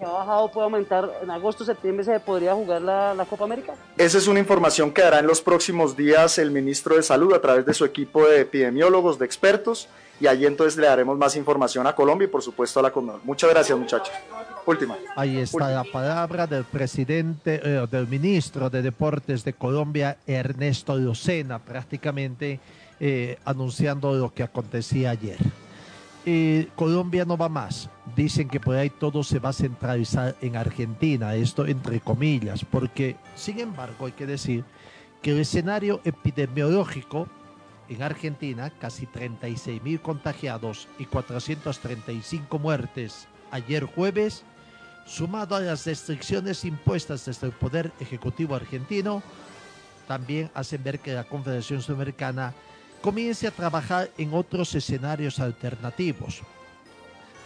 Que 0.00 0.06
ha 0.06 0.10
bajado 0.10 0.50
puede 0.50 0.64
aumentar. 0.64 1.10
En 1.22 1.30
agosto, 1.30 1.64
septiembre 1.64 2.04
se 2.04 2.18
podría 2.18 2.54
jugar 2.54 2.80
la, 2.80 3.14
la, 3.14 3.26
Copa 3.26 3.44
América. 3.44 3.74
Esa 3.98 4.18
es 4.18 4.26
una 4.26 4.40
información 4.40 4.90
que 4.92 5.02
dará 5.02 5.18
en 5.18 5.26
los 5.26 5.42
próximos 5.42 5.94
días 5.94 6.38
el 6.38 6.50
ministro 6.50 6.96
de 6.96 7.02
Salud 7.02 7.34
a 7.34 7.40
través 7.40 7.66
de 7.66 7.74
su 7.74 7.84
equipo 7.84 8.26
de 8.26 8.40
epidemiólogos, 8.40 9.18
de 9.18 9.26
expertos, 9.26 9.88
y 10.18 10.26
allí 10.26 10.46
entonces 10.46 10.78
le 10.78 10.86
daremos 10.86 11.18
más 11.18 11.36
información 11.36 11.86
a 11.86 11.94
Colombia 11.94 12.24
y 12.24 12.28
por 12.28 12.42
supuesto 12.42 12.80
a 12.80 12.82
la 12.82 12.90
Conmebol. 12.90 13.20
Muchas 13.24 13.50
gracias, 13.50 13.78
muchachos. 13.78 14.12
Última. 14.66 14.96
Ahí 15.16 15.38
está 15.38 15.70
la 15.70 15.84
palabra 15.84 16.46
del 16.46 16.64
presidente, 16.64 17.60
eh, 17.62 17.86
del 17.90 18.06
ministro 18.06 18.70
de 18.70 18.82
Deportes 18.82 19.44
de 19.44 19.52
Colombia, 19.52 20.18
Ernesto 20.26 20.96
Lucena, 20.96 21.58
prácticamente 21.58 22.60
eh, 23.00 23.38
anunciando 23.44 24.14
lo 24.14 24.32
que 24.32 24.42
acontecía 24.42 25.10
ayer. 25.10 25.38
Eh, 26.26 26.68
Colombia 26.76 27.24
no 27.24 27.36
va 27.36 27.48
más. 27.48 27.88
Dicen 28.14 28.48
que 28.48 28.60
por 28.60 28.76
ahí 28.76 28.90
todo 28.90 29.22
se 29.24 29.38
va 29.38 29.50
a 29.50 29.54
centralizar 29.54 30.36
en 30.40 30.56
Argentina, 30.56 31.34
esto 31.34 31.66
entre 31.66 32.00
comillas, 32.00 32.64
porque 32.64 33.16
sin 33.34 33.60
embargo 33.60 34.06
hay 34.06 34.12
que 34.12 34.26
decir 34.26 34.64
que 35.22 35.30
el 35.30 35.40
escenario 35.40 36.00
epidemiológico 36.04 37.28
en 37.88 38.02
Argentina, 38.02 38.70
casi 38.70 39.06
36 39.06 39.82
mil 39.82 40.00
contagiados 40.00 40.88
y 40.98 41.06
435 41.06 42.58
muertes 42.58 43.26
ayer 43.50 43.84
jueves, 43.84 44.44
sumado 45.06 45.56
a 45.56 45.60
las 45.60 45.86
restricciones 45.86 46.64
impuestas 46.64 47.24
desde 47.24 47.48
el 47.48 47.52
Poder 47.52 47.92
Ejecutivo 47.98 48.54
argentino, 48.54 49.22
también 50.06 50.50
hacen 50.54 50.82
ver 50.84 51.00
que 51.00 51.12
la 51.12 51.24
Confederación 51.24 51.82
Sudamericana 51.82 52.54
comience 53.00 53.46
a 53.46 53.50
trabajar 53.50 54.10
en 54.18 54.34
otros 54.34 54.74
escenarios 54.74 55.40
alternativos. 55.40 56.42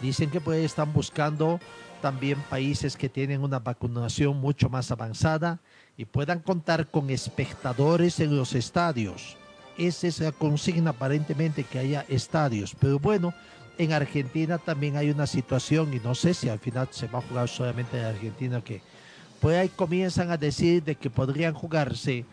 Dicen 0.00 0.30
que 0.30 0.40
pues 0.40 0.64
están 0.64 0.92
buscando 0.92 1.60
también 2.02 2.38
países 2.50 2.96
que 2.96 3.08
tienen 3.08 3.42
una 3.42 3.60
vacunación 3.60 4.38
mucho 4.38 4.68
más 4.68 4.90
avanzada 4.90 5.60
y 5.96 6.04
puedan 6.04 6.40
contar 6.40 6.88
con 6.88 7.08
espectadores 7.08 8.20
en 8.20 8.36
los 8.36 8.54
estadios. 8.54 9.36
Esa 9.78 10.06
es 10.06 10.20
la 10.20 10.32
consigna 10.32 10.90
aparentemente 10.90 11.64
que 11.64 11.78
haya 11.78 12.04
estadios. 12.08 12.76
Pero 12.78 12.98
bueno, 12.98 13.32
en 13.78 13.92
Argentina 13.92 14.58
también 14.58 14.96
hay 14.96 15.10
una 15.10 15.26
situación 15.26 15.94
y 15.94 16.00
no 16.00 16.14
sé 16.14 16.34
si 16.34 16.48
al 16.48 16.58
final 16.58 16.88
se 16.90 17.06
va 17.06 17.20
a 17.20 17.22
jugar 17.22 17.48
solamente 17.48 17.98
en 17.98 18.04
Argentina 18.04 18.60
que 18.62 18.82
pues 19.40 19.56
ahí 19.56 19.68
comienzan 19.68 20.30
a 20.30 20.36
decir 20.36 20.82
de 20.82 20.94
que 20.94 21.10
podrían 21.10 21.54
jugarse 21.54 22.24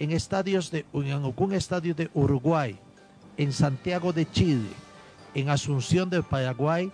en 0.00 0.10
estadios 0.10 0.70
de 0.70 0.84
en 0.94 1.12
algún 1.12 1.52
estadio 1.52 1.94
de 1.94 2.10
Uruguay, 2.14 2.76
en 3.36 3.52
Santiago 3.52 4.12
de 4.12 4.28
Chile, 4.28 4.70
en 5.34 5.50
Asunción 5.50 6.08
del 6.10 6.24
Paraguay 6.24 6.90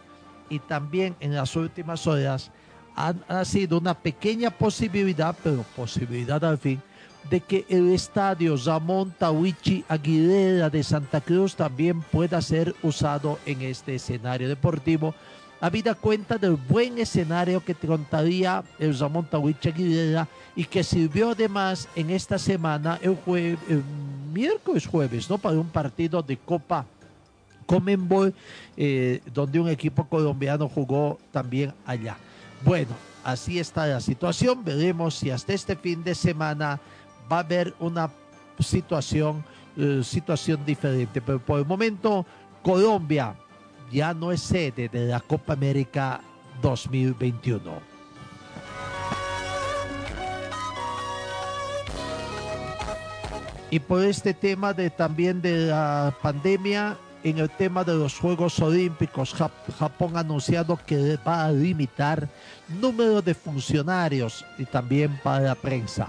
y 0.50 0.58
también 0.58 1.16
en 1.20 1.34
las 1.34 1.56
últimas 1.56 2.06
horas 2.06 2.50
ha, 2.96 3.44
sido 3.44 3.78
una 3.78 3.94
pequeña 3.94 4.50
posibilidad, 4.50 5.36
pero 5.42 5.64
posibilidad 5.76 6.42
al 6.44 6.58
fin, 6.58 6.82
de 7.30 7.40
que 7.40 7.64
el 7.68 7.92
estadio 7.92 8.56
Ramón 8.56 9.14
Tawichi 9.18 9.84
Aguilera 9.88 10.70
de 10.70 10.82
Santa 10.82 11.20
Cruz 11.20 11.54
también 11.54 12.00
pueda 12.00 12.40
ser 12.40 12.74
usado 12.82 13.38
en 13.46 13.62
este 13.62 13.96
escenario 13.96 14.48
deportivo, 14.48 15.14
habida 15.60 15.94
cuenta 15.94 16.38
del 16.38 16.56
buen 16.56 16.98
escenario 16.98 17.64
que 17.64 17.74
contaría 17.74 18.62
el 18.78 18.98
Ramón 18.98 19.26
Tawichi 19.26 19.68
Aguilera 19.68 20.28
y 20.54 20.64
que 20.64 20.84
sirvió 20.84 21.30
además 21.30 21.88
en 21.94 22.10
esta 22.10 22.38
semana, 22.38 22.98
el, 23.02 23.16
el 23.68 23.82
miércoles 24.32 24.86
jueves, 24.86 25.28
¿no? 25.30 25.38
Para 25.38 25.58
un 25.58 25.68
partido 25.68 26.22
de 26.22 26.36
Copa 26.36 26.84
Comenbol, 27.66 28.32
eh, 28.76 29.20
donde 29.34 29.60
un 29.60 29.68
equipo 29.68 30.04
colombiano 30.04 30.68
jugó 30.68 31.18
también 31.32 31.74
allá. 31.84 32.16
Bueno, 32.64 32.94
así 33.24 33.58
está 33.58 33.86
la 33.86 34.00
situación. 34.00 34.64
Veremos 34.64 35.16
si 35.16 35.30
hasta 35.30 35.52
este 35.52 35.76
fin 35.76 36.02
de 36.04 36.14
semana 36.14 36.80
va 37.30 37.38
a 37.38 37.40
haber 37.40 37.74
una 37.80 38.10
situación, 38.60 39.44
eh, 39.76 40.00
situación 40.04 40.64
diferente. 40.64 41.20
Pero 41.20 41.40
por 41.40 41.58
el 41.58 41.66
momento, 41.66 42.24
Colombia 42.62 43.34
ya 43.90 44.14
no 44.14 44.32
es 44.32 44.40
sede 44.40 44.88
de 44.88 45.06
la 45.06 45.20
Copa 45.20 45.52
América 45.52 46.20
2021. 46.62 47.96
Y 53.70 53.80
por 53.80 54.04
este 54.04 54.32
tema 54.32 54.72
de 54.72 54.90
también 54.90 55.42
de 55.42 55.66
la 55.66 56.14
pandemia, 56.22 56.96
en 57.24 57.38
el 57.38 57.50
tema 57.50 57.82
de 57.82 57.94
los 57.94 58.18
Juegos 58.18 58.60
Olímpicos, 58.60 59.34
Japón 59.34 60.16
ha 60.16 60.20
anunciado 60.20 60.78
que 60.86 61.18
va 61.26 61.46
a 61.46 61.52
limitar 61.52 62.28
número 62.68 63.20
de 63.20 63.34
funcionarios 63.34 64.44
y 64.58 64.64
también 64.64 65.18
para 65.22 65.40
la 65.40 65.54
prensa. 65.56 66.08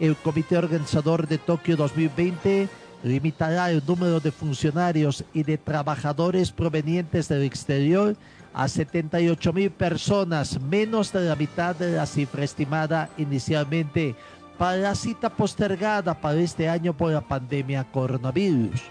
El 0.00 0.16
comité 0.16 0.58
organizador 0.58 1.28
de 1.28 1.38
Tokio 1.38 1.76
2020 1.76 2.68
limitará 3.06 3.70
el 3.70 3.82
número 3.86 4.18
de 4.18 4.32
funcionarios 4.32 5.24
y 5.32 5.44
de 5.44 5.56
trabajadores 5.56 6.50
provenientes 6.50 7.28
del 7.28 7.44
exterior 7.44 8.16
a 8.52 8.66
78 8.66 9.52
mil 9.52 9.70
personas, 9.70 10.60
menos 10.60 11.12
de 11.12 11.20
la 11.20 11.36
mitad 11.36 11.76
de 11.76 11.92
la 11.92 12.06
cifra 12.06 12.42
estimada 12.42 13.08
inicialmente 13.16 14.16
para 14.58 14.76
la 14.78 14.94
cita 14.96 15.30
postergada 15.30 16.20
para 16.20 16.40
este 16.40 16.68
año 16.68 16.96
por 16.96 17.12
la 17.12 17.20
pandemia 17.20 17.84
coronavirus. 17.84 18.82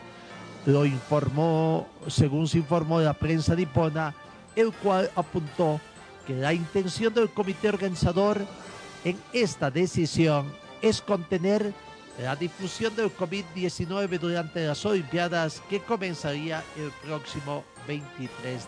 Lo 0.65 0.85
informó, 0.85 1.87
según 2.07 2.47
se 2.47 2.59
informó 2.59 3.01
la 3.01 3.13
prensa 3.13 3.53
nipona, 3.53 4.13
el 4.55 4.71
cual 4.71 5.09
apuntó 5.15 5.81
que 6.25 6.35
la 6.35 6.53
intención 6.53 7.13
del 7.13 7.29
comité 7.29 7.67
organizador 7.67 8.39
en 9.03 9.17
esta 9.33 9.69
decisión 9.69 10.45
es 10.81 11.01
contener 11.01 11.73
la 12.21 12.35
difusión 12.35 12.95
del 12.95 13.15
COVID-19 13.15 14.19
durante 14.19 14.65
las 14.65 14.85
Olimpiadas 14.85 15.61
que 15.69 15.81
comenzaría 15.81 16.63
el 16.77 16.91
próximo 17.05 17.63
23 17.87 18.67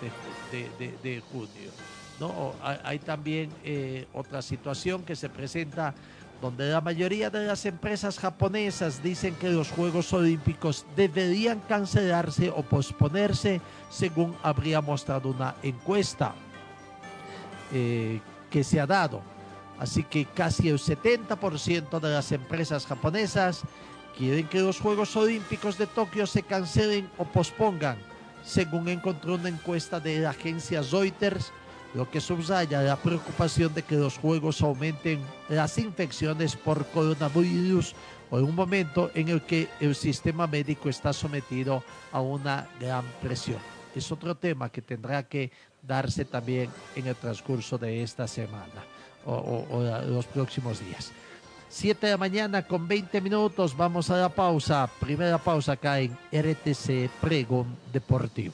de, 1.01 1.23
junio. 1.31 1.71
¿no? 2.19 2.53
Hay, 2.83 2.99
también 2.99 3.49
eh, 3.63 4.05
otra 4.13 4.41
situación 4.41 5.03
que 5.03 5.15
se 5.15 5.29
presenta 5.29 5.93
donde 6.41 6.69
la 6.69 6.81
mayoría 6.81 7.29
de 7.29 7.47
las 7.47 7.65
empresas 7.65 8.19
japonesas 8.19 9.01
dicen 9.01 9.33
que 9.35 9.49
los 9.49 9.71
Juegos 9.71 10.13
Olímpicos 10.13 10.85
deberían 10.95 11.59
cancelarse 11.61 12.49
o 12.49 12.61
posponerse, 12.61 13.59
según 13.89 14.35
habría 14.43 14.81
mostrado 14.81 15.29
una 15.29 15.55
encuesta 15.63 16.35
eh, 17.73 18.19
que 18.51 18.63
se 18.63 18.79
ha 18.79 18.85
dado. 18.85 19.36
Así 19.79 20.03
que 20.03 20.25
casi 20.25 20.69
el 20.69 20.79
70% 20.79 21.99
de 21.99 22.09
las 22.09 22.31
empresas 22.31 22.85
japonesas 22.85 23.61
quieren 24.17 24.47
que 24.47 24.61
los 24.61 24.79
Juegos 24.79 25.15
Olímpicos 25.15 25.77
de 25.77 25.85
Tokio 25.85 26.25
se 26.25 26.41
cancelen 26.41 27.09
o 27.17 27.25
pospongan, 27.25 27.97
según 28.43 28.89
encontró 28.89 29.35
una 29.35 29.49
encuesta 29.49 29.99
de 29.99 30.19
la 30.19 30.31
agencia 30.31 30.81
Reuters 30.81 31.51
lo 31.93 32.09
que 32.09 32.19
subraya 32.19 32.81
la 32.81 32.97
preocupación 32.97 33.73
de 33.73 33.81
que 33.81 33.95
los 33.95 34.17
juegos 34.17 34.61
aumenten 34.61 35.21
las 35.47 35.77
infecciones 35.77 36.55
por 36.55 36.85
coronavirus 36.87 37.95
o 38.29 38.39
en 38.39 38.45
un 38.45 38.55
momento 38.55 39.09
en 39.15 39.29
el 39.29 39.41
que 39.41 39.69
el 39.79 39.95
sistema 39.95 40.47
médico 40.47 40.89
está 40.89 41.13
sometido 41.13 41.83
a 42.11 42.19
una 42.19 42.67
gran 42.79 43.05
presión. 43.21 43.59
Es 43.95 44.11
otro 44.11 44.35
tema 44.35 44.69
que 44.69 44.81
tendrá 44.81 45.23
que 45.23 45.51
darse 45.81 46.25
también 46.25 46.69
en 46.95 47.07
el 47.07 47.15
transcurso 47.15 47.77
de 47.77 48.03
esta 48.03 48.27
semana 48.27 48.96
o, 49.27 49.83
los 50.07 50.25
próximos 50.25 50.79
días. 50.79 51.11
Siete 51.69 52.07
de 52.07 52.13
la 52.13 52.17
mañana 52.17 52.65
con 52.65 52.87
20 52.87 53.19
minutos, 53.21 53.75
vamos 53.75 54.09
a 54.09 54.17
la 54.17 54.29
pausa. 54.29 54.89
Primera 54.99 55.37
pausa 55.37 55.73
acá 55.73 55.99
en 55.99 56.17
RTC 56.31 57.09
Pregón 57.21 57.75
Deportivo 57.91 58.53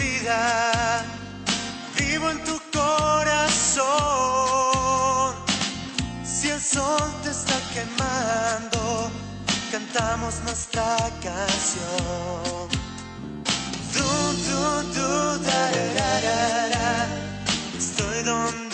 Vivo 1.97 2.29
en 2.29 2.43
tu 2.43 2.61
corazón. 2.71 3.85
Si 6.23 6.47
el 6.49 6.61
sol 6.61 7.11
te 7.23 7.31
está 7.31 7.59
quemando 7.73 9.09
cantamos 9.71 10.41
nuestra 10.43 10.95
canción. 11.23 12.69
Du, 13.93 14.03
du, 14.45 14.61
du, 14.93 15.39
da, 15.43 15.71
da, 15.95 17.07
Estoy 17.79 18.21
donde 18.23 18.70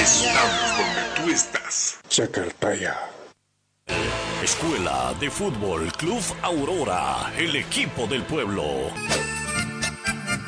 Estamos 0.00 0.78
donde 0.78 1.02
tú 1.14 1.30
estás. 1.30 2.00
Chacartaya. 2.08 2.96
Escuela 4.42 5.12
de 5.20 5.30
Fútbol 5.30 5.92
Club 5.92 6.22
Aurora, 6.40 7.30
el 7.36 7.54
equipo 7.54 8.06
del 8.06 8.22
pueblo. 8.22 8.64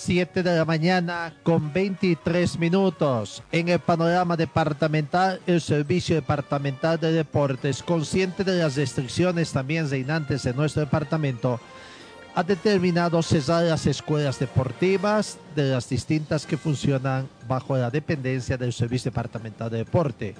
7 0.00 0.42
de 0.42 0.56
la 0.56 0.64
mañana 0.64 1.34
con 1.42 1.74
23 1.74 2.58
minutos. 2.58 3.42
En 3.52 3.68
el 3.68 3.80
panorama 3.80 4.34
departamental, 4.34 5.40
el 5.46 5.60
Servicio 5.60 6.14
Departamental 6.14 6.98
de 6.98 7.12
Deportes, 7.12 7.82
consciente 7.82 8.42
de 8.42 8.62
las 8.62 8.76
restricciones 8.76 9.52
también 9.52 9.90
reinantes 9.90 10.46
en 10.46 10.56
nuestro 10.56 10.80
departamento, 10.80 11.60
ha 12.34 12.42
determinado 12.42 13.22
cesar 13.22 13.64
las 13.64 13.86
escuelas 13.86 14.38
deportivas 14.38 15.38
de 15.54 15.70
las 15.70 15.88
distintas 15.88 16.46
que 16.46 16.56
funcionan 16.56 17.28
bajo 17.46 17.76
la 17.76 17.90
dependencia 17.90 18.56
del 18.56 18.72
Servicio 18.72 19.10
Departamental 19.10 19.70
de 19.70 19.78
Deporte. 19.78 20.34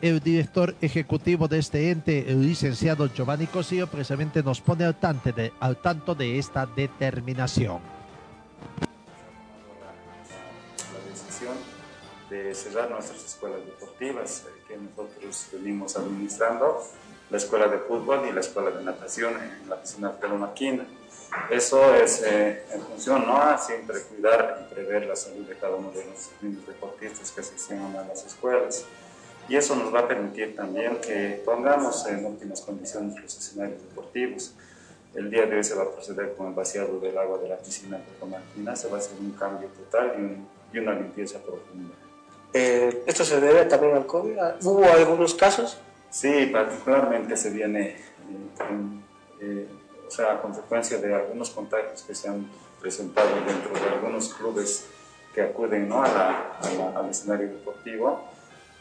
El 0.00 0.20
director 0.20 0.74
ejecutivo 0.80 1.48
de 1.48 1.58
este 1.58 1.90
ente, 1.90 2.30
el 2.32 2.40
licenciado 2.40 3.12
Giovanni 3.12 3.46
Cosillo, 3.46 3.88
precisamente 3.88 4.42
nos 4.42 4.62
pone 4.62 4.84
al 4.84 4.94
tanto 4.94 5.32
de, 5.32 5.52
al 5.60 5.76
tanto 5.76 6.14
de 6.14 6.38
esta 6.38 6.64
determinación. 6.64 7.91
Cerrar 12.54 12.90
nuestras 12.90 13.24
escuelas 13.24 13.64
deportivas 13.64 14.44
eh, 14.46 14.62
que 14.68 14.76
nosotros 14.76 15.48
venimos 15.52 15.96
administrando, 15.96 16.82
la 17.30 17.36
escuela 17.38 17.68
de 17.68 17.78
fútbol 17.78 18.26
y 18.28 18.32
la 18.32 18.40
escuela 18.40 18.70
de 18.70 18.82
natación 18.84 19.34
en 19.40 19.68
la 19.68 19.80
piscina 19.80 20.10
de 20.20 20.28
Maquina. 20.28 20.86
Eso 21.50 21.94
es 21.94 22.22
eh, 22.22 22.62
en 22.72 22.82
función 22.82 23.26
¿no? 23.26 23.36
a 23.40 23.56
siempre 23.56 24.02
cuidar 24.02 24.66
y 24.70 24.74
prever 24.74 25.06
la 25.06 25.16
salud 25.16 25.46
de 25.46 25.56
cada 25.56 25.74
uno 25.76 25.90
de 25.90 26.04
los 26.04 26.28
niños 26.42 26.66
deportistas 26.66 27.30
que 27.30 27.40
asisten 27.40 27.80
a 27.96 28.04
las 28.06 28.24
escuelas. 28.26 28.84
Y 29.48 29.56
eso 29.56 29.74
nos 29.74 29.92
va 29.94 30.00
a 30.00 30.08
permitir 30.08 30.54
también 30.54 30.98
que 31.00 31.42
pongamos 31.44 32.06
en 32.06 32.24
óptimas 32.26 32.60
condiciones 32.60 33.18
los 33.20 33.36
escenarios 33.36 33.80
deportivos. 33.82 34.52
El 35.14 35.30
día 35.30 35.46
de 35.46 35.56
hoy 35.56 35.64
se 35.64 35.74
va 35.74 35.84
a 35.84 35.90
proceder 35.90 36.34
con 36.36 36.48
el 36.48 36.54
vaciado 36.54 37.00
del 37.00 37.16
agua 37.18 37.38
de 37.38 37.48
la 37.48 37.56
piscina 37.56 37.98
de 37.98 38.26
Maquina, 38.26 38.76
se 38.76 38.88
va 38.88 38.96
a 38.96 39.00
hacer 39.00 39.18
un 39.18 39.32
cambio 39.32 39.68
total 39.68 40.14
y, 40.18 40.20
un- 40.22 40.48
y 40.72 40.78
una 40.78 40.94
limpieza 40.94 41.38
profunda. 41.38 41.94
Eh, 42.54 43.02
¿Esto 43.06 43.24
se 43.24 43.40
debe 43.40 43.64
también 43.64 43.94
al 43.96 44.06
COVID? 44.06 44.36
¿Hubo 44.62 44.84
algunos 44.84 45.34
casos? 45.34 45.78
Sí, 46.10 46.46
particularmente 46.52 47.36
se 47.36 47.50
viene, 47.50 47.88
eh, 47.88 47.96
eh, 49.40 49.68
o 50.06 50.10
sea, 50.10 50.32
a 50.34 50.42
consecuencia 50.42 50.98
de 50.98 51.14
algunos 51.14 51.50
contagios 51.50 52.02
que 52.02 52.14
se 52.14 52.28
han 52.28 52.46
presentado 52.80 53.28
dentro 53.46 53.72
de 53.72 53.88
algunos 53.94 54.34
clubes 54.34 54.86
que 55.34 55.40
acuden 55.40 55.88
¿no? 55.88 56.02
a 56.02 56.08
la- 56.08 56.52
a 56.60 56.70
la- 56.76 56.98
al 57.00 57.08
escenario 57.10 57.48
deportivo. 57.48 58.22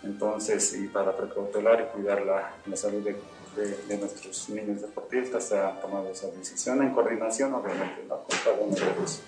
Entonces, 0.03 0.73
y 0.75 0.88
para 0.88 1.15
precautelar 1.15 1.79
y 1.79 1.95
cuidar 1.95 2.23
la, 2.25 2.51
la 2.65 2.75
salud 2.75 3.01
de, 3.03 3.15
de- 3.55 3.77
de 3.88 3.97
nuestros 3.97 4.49
niños 4.49 4.81
deportistas, 4.81 5.45
se 5.45 5.57
ha 5.57 5.79
tomado 5.79 6.10
esa 6.10 6.27
decisión 6.27 6.81
en 6.81 6.89
coordinación, 6.93 7.53
obviamente, 7.53 8.03
¿no? 8.10 8.17
con 8.23 8.38
cada 8.43 8.57
uno 8.60 8.75
de 8.75 8.81
los 8.99 9.21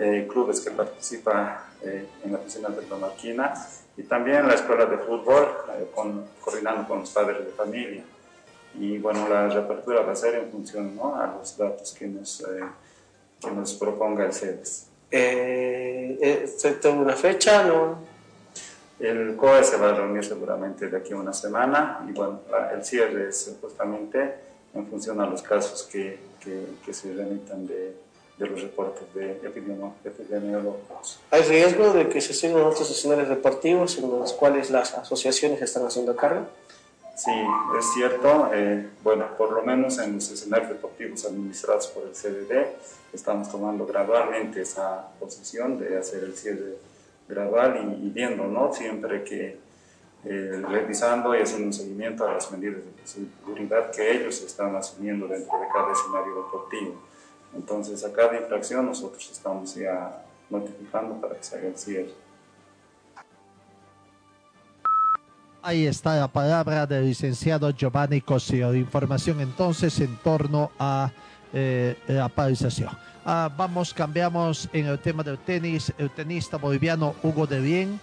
eh, 0.00 0.26
clubes 0.30 0.60
que 0.60 0.70
participa 0.70 1.64
eh, 1.82 2.06
en 2.24 2.32
la 2.32 2.38
piscina 2.38 2.68
de 2.68 2.82
Tomarquina 2.82 3.54
y 3.96 4.02
también 4.02 4.46
la 4.46 4.54
escuela 4.54 4.86
de 4.86 4.98
fútbol, 4.98 5.48
con- 5.94 6.26
coordinando 6.40 6.86
con 6.86 7.00
los 7.00 7.10
padres 7.10 7.44
de 7.46 7.52
familia. 7.52 8.04
Y 8.78 8.98
bueno, 8.98 9.26
la 9.28 9.48
reapertura 9.48 10.02
va 10.02 10.12
a 10.12 10.16
ser 10.16 10.34
en 10.34 10.50
función 10.50 10.94
¿no? 10.94 11.16
a 11.16 11.26
los 11.38 11.56
datos 11.56 11.92
que 11.98 12.06
nos, 12.06 12.40
eh, 12.42 12.60
que 13.40 13.50
nos 13.50 13.72
proponga 13.74 14.26
el 14.26 14.32
CEDES. 14.34 14.88
Eh, 15.10 16.18
eh, 16.20 16.46
¿se 16.46 16.72
¿Tengo 16.72 17.00
una 17.02 17.14
fecha? 17.14 17.64
No. 17.64 17.98
El 18.98 19.36
COE 19.36 19.62
se 19.62 19.76
va 19.76 19.90
a 19.90 19.94
reunir 19.94 20.24
seguramente 20.24 20.88
de 20.88 20.96
aquí 20.96 21.12
a 21.12 21.16
una 21.16 21.32
semana 21.32 22.04
y 22.08 22.12
bueno, 22.12 22.40
el 22.74 22.82
cierre 22.84 23.28
es 23.28 23.56
justamente 23.60 24.34
en 24.74 24.86
función 24.88 25.20
a 25.20 25.26
los 25.26 25.42
casos 25.42 25.82
que, 25.84 26.18
que, 26.40 26.66
que 26.84 26.92
se 26.94 27.12
remitan 27.14 27.66
de, 27.66 27.94
de 28.38 28.46
los 28.46 28.60
reportes 28.62 29.02
de 29.14 29.40
epidemio- 29.42 29.94
epidemiológicos. 30.04 31.20
¿Hay 31.30 31.42
riesgo 31.42 31.92
de 31.92 32.08
que 32.08 32.20
se 32.20 32.34
sigan 32.34 32.62
otros 32.62 32.90
escenarios 32.90 33.28
deportivos 33.28 33.96
en 33.98 34.10
los 34.10 34.32
cuales 34.34 34.70
las 34.70 34.92
asociaciones 34.94 35.62
están 35.62 35.86
haciendo 35.86 36.14
cargo? 36.14 36.46
Sí, 37.16 37.30
es 37.78 37.86
cierto. 37.94 38.50
eh, 38.52 38.88
bueno, 39.02 39.24
por 39.38 39.52
lo 39.52 39.62
menos 39.62 39.98
en 39.98 40.16
los 40.16 40.30
escenarios 40.30 40.68
deportivos 40.68 41.24
administrados 41.24 41.86
por 41.88 42.02
el 42.04 42.12
CDD, 42.14 42.66
estamos 43.14 43.50
tomando 43.50 43.86
gradualmente 43.86 44.60
esa 44.60 45.08
posición 45.18 45.78
de 45.78 45.96
hacer 45.96 46.24
el 46.24 46.36
cierre 46.36 46.76
gradual 47.26 47.96
y, 48.02 48.06
y 48.06 48.10
viendo, 48.10 48.44
¿no? 48.44 48.72
Siempre 48.74 49.24
que 49.24 49.58
eh, 50.26 50.62
revisando 50.68 51.34
y 51.34 51.40
haciendo 51.40 51.68
un 51.68 51.72
seguimiento 51.72 52.26
a 52.26 52.34
las 52.34 52.50
medidas 52.52 52.76
de 52.84 53.06
seguridad 53.06 53.90
que 53.92 54.10
ellos 54.12 54.42
están 54.42 54.76
asumiendo 54.76 55.26
dentro 55.26 55.58
de 55.58 55.66
cada 55.72 55.92
escenario 55.92 56.34
deportivo. 56.36 56.96
Entonces, 57.54 58.04
a 58.04 58.12
cada 58.12 58.36
infracción 58.38 58.86
nosotros 58.86 59.28
estamos 59.30 59.74
ya 59.74 60.22
notificando 60.50 61.20
para 61.20 61.36
que 61.36 61.42
se 61.42 61.56
haga 61.56 61.68
el 61.68 61.76
cierre. 61.76 62.14
Ahí 65.62 65.86
está 65.86 66.14
la 66.16 66.28
palabra 66.28 66.86
del 66.86 67.06
licenciado 67.06 67.70
Giovanni 67.70 68.20
Cosio. 68.20 68.72
Información 68.74 69.40
entonces 69.40 69.98
en 69.98 70.16
torno 70.18 70.70
a 70.78 71.10
eh, 71.52 71.96
la 72.06 72.28
paralización. 72.28 72.90
Ah, 73.24 73.50
vamos, 73.56 73.92
cambiamos 73.92 74.68
en 74.72 74.86
el 74.86 75.00
tema 75.00 75.24
del 75.24 75.38
tenis. 75.38 75.92
El 75.98 76.10
tenista 76.10 76.56
boliviano 76.56 77.16
Hugo 77.20 77.48
de 77.48 77.58
Bien 77.58 77.98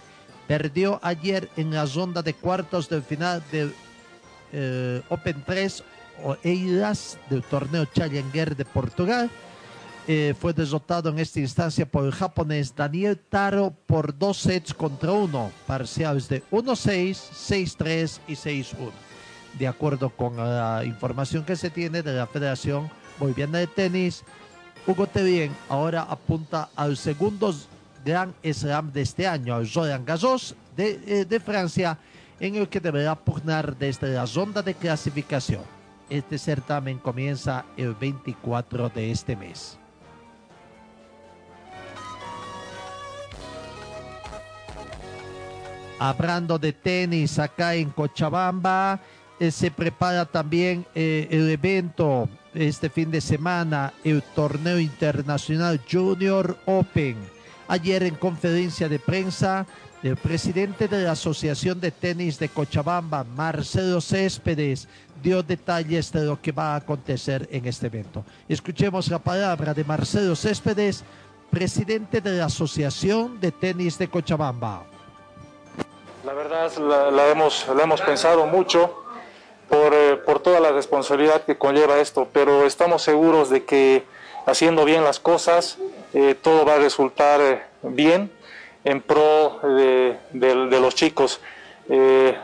perdió 0.46 1.00
ayer 1.02 1.48
en 1.56 1.72
la 1.72 1.86
ronda 1.86 2.20
de 2.20 2.34
cuartos 2.34 2.90
del 2.90 3.02
final 3.02 3.42
del 3.50 3.74
eh, 4.52 5.00
Open 5.08 5.42
3 5.46 5.82
o 6.22 6.36
del 6.42 7.42
torneo 7.42 7.84
Challenger 7.86 8.56
de 8.56 8.64
Portugal. 8.64 9.30
Eh, 10.06 10.34
fue 10.38 10.52
derrotado 10.52 11.08
en 11.08 11.18
esta 11.18 11.40
instancia 11.40 11.86
por 11.86 12.04
el 12.04 12.12
japonés 12.12 12.76
Daniel 12.76 13.18
Taro 13.18 13.72
por 13.86 14.16
dos 14.16 14.36
sets 14.36 14.74
contra 14.74 15.12
uno, 15.12 15.50
parciales 15.66 16.28
de 16.28 16.42
1-6, 16.50 17.16
6-3 17.78 18.20
y 18.28 18.32
6-1. 18.34 18.90
De 19.58 19.66
acuerdo 19.66 20.10
con 20.10 20.36
la 20.36 20.82
información 20.84 21.44
que 21.44 21.56
se 21.56 21.70
tiene 21.70 22.02
de 22.02 22.12
la 22.12 22.26
Federación 22.26 22.90
Boliviana 23.18 23.58
de 23.58 23.66
Tenis, 23.66 24.24
Hugo 24.86 25.06
Tevien 25.06 25.56
ahora 25.70 26.02
apunta 26.02 26.68
al 26.76 26.98
segundo 26.98 27.54
Gran 28.04 28.34
Slam 28.42 28.92
de 28.92 29.00
este 29.00 29.26
año, 29.26 29.54
al 29.54 29.70
Roland 29.72 30.06
Garros 30.06 30.54
de, 30.76 31.00
eh, 31.06 31.24
de 31.24 31.40
Francia, 31.40 31.96
en 32.40 32.56
el 32.56 32.68
que 32.68 32.80
deberá 32.80 33.14
pugnar 33.14 33.74
desde 33.74 34.12
la 34.12 34.26
ronda 34.26 34.60
de 34.60 34.74
clasificación. 34.74 35.62
Este 36.14 36.38
certamen 36.38 36.98
comienza 36.98 37.64
el 37.76 37.92
24 37.92 38.88
de 38.88 39.10
este 39.10 39.34
mes. 39.34 39.76
Hablando 45.98 46.56
de 46.56 46.72
tenis 46.72 47.40
acá 47.40 47.74
en 47.74 47.90
Cochabamba, 47.90 49.00
eh, 49.40 49.50
se 49.50 49.72
prepara 49.72 50.24
también 50.24 50.86
eh, 50.94 51.26
el 51.32 51.50
evento 51.50 52.28
este 52.54 52.90
fin 52.90 53.10
de 53.10 53.20
semana, 53.20 53.92
el 54.04 54.22
torneo 54.22 54.78
internacional 54.78 55.80
Junior 55.90 56.56
Open. 56.66 57.16
Ayer 57.66 58.04
en 58.04 58.14
conferencia 58.14 58.88
de 58.88 59.00
prensa, 59.00 59.66
el 60.04 60.18
presidente 60.18 60.86
de 60.86 61.02
la 61.02 61.12
Asociación 61.12 61.80
de 61.80 61.90
Tenis 61.90 62.38
de 62.38 62.50
Cochabamba, 62.50 63.24
Marcelo 63.24 64.02
Céspedes, 64.02 64.86
dio 65.22 65.42
detalles 65.42 66.12
de 66.12 66.24
lo 66.24 66.40
que 66.42 66.52
va 66.52 66.74
a 66.74 66.76
acontecer 66.76 67.48
en 67.50 67.64
este 67.66 67.86
evento. 67.86 68.22
Escuchemos 68.46 69.08
la 69.08 69.18
palabra 69.18 69.72
de 69.72 69.82
Marcelo 69.82 70.36
Céspedes, 70.36 71.04
presidente 71.50 72.20
de 72.20 72.32
la 72.32 72.44
Asociación 72.46 73.40
de 73.40 73.50
Tenis 73.50 73.96
de 73.96 74.08
Cochabamba. 74.08 74.84
La 76.22 76.34
verdad 76.34 76.70
la, 76.76 77.28
hemos, 77.30 78.00
pensado 78.02 78.46
mucho 78.46 79.04
por, 79.70 79.94
eh, 79.94 80.16
por, 80.16 80.40
toda 80.40 80.60
la 80.60 80.72
responsabilidad 80.72 81.44
que 81.44 81.56
conlleva 81.56 81.98
esto, 81.98 82.28
pero 82.30 82.66
estamos 82.66 83.00
seguros 83.00 83.48
de 83.48 83.64
que 83.64 84.04
haciendo 84.44 84.84
bien 84.84 85.02
las 85.02 85.18
cosas 85.18 85.78
eh, 86.12 86.34
todo 86.40 86.66
va 86.66 86.74
a 86.74 86.78
resultar 86.78 87.40
eh, 87.40 87.62
bien 87.82 88.30
en 88.84 89.00
pro 89.00 89.60
de, 89.62 90.18
los 90.80 90.94
chicos. 90.94 91.40
Eh, 91.88 92.36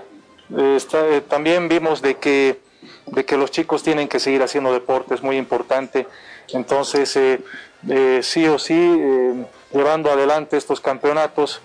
está, 0.76 1.20
también 1.22 1.68
vimos 1.68 2.02
de 2.02 2.16
que, 2.16 2.60
de 3.06 3.24
que 3.24 3.36
los 3.36 3.50
chicos 3.50 3.82
tienen 3.82 4.08
que 4.08 4.18
seguir 4.18 4.42
haciendo 4.42 4.72
deporte, 4.72 5.14
es 5.14 5.22
muy 5.22 5.36
importante. 5.36 6.06
Entonces, 6.52 7.18
sí 8.22 8.46
o 8.48 8.58
sí, 8.58 8.98
llevando 9.72 10.10
adelante 10.10 10.56
estos 10.56 10.80
campeonatos, 10.80 11.60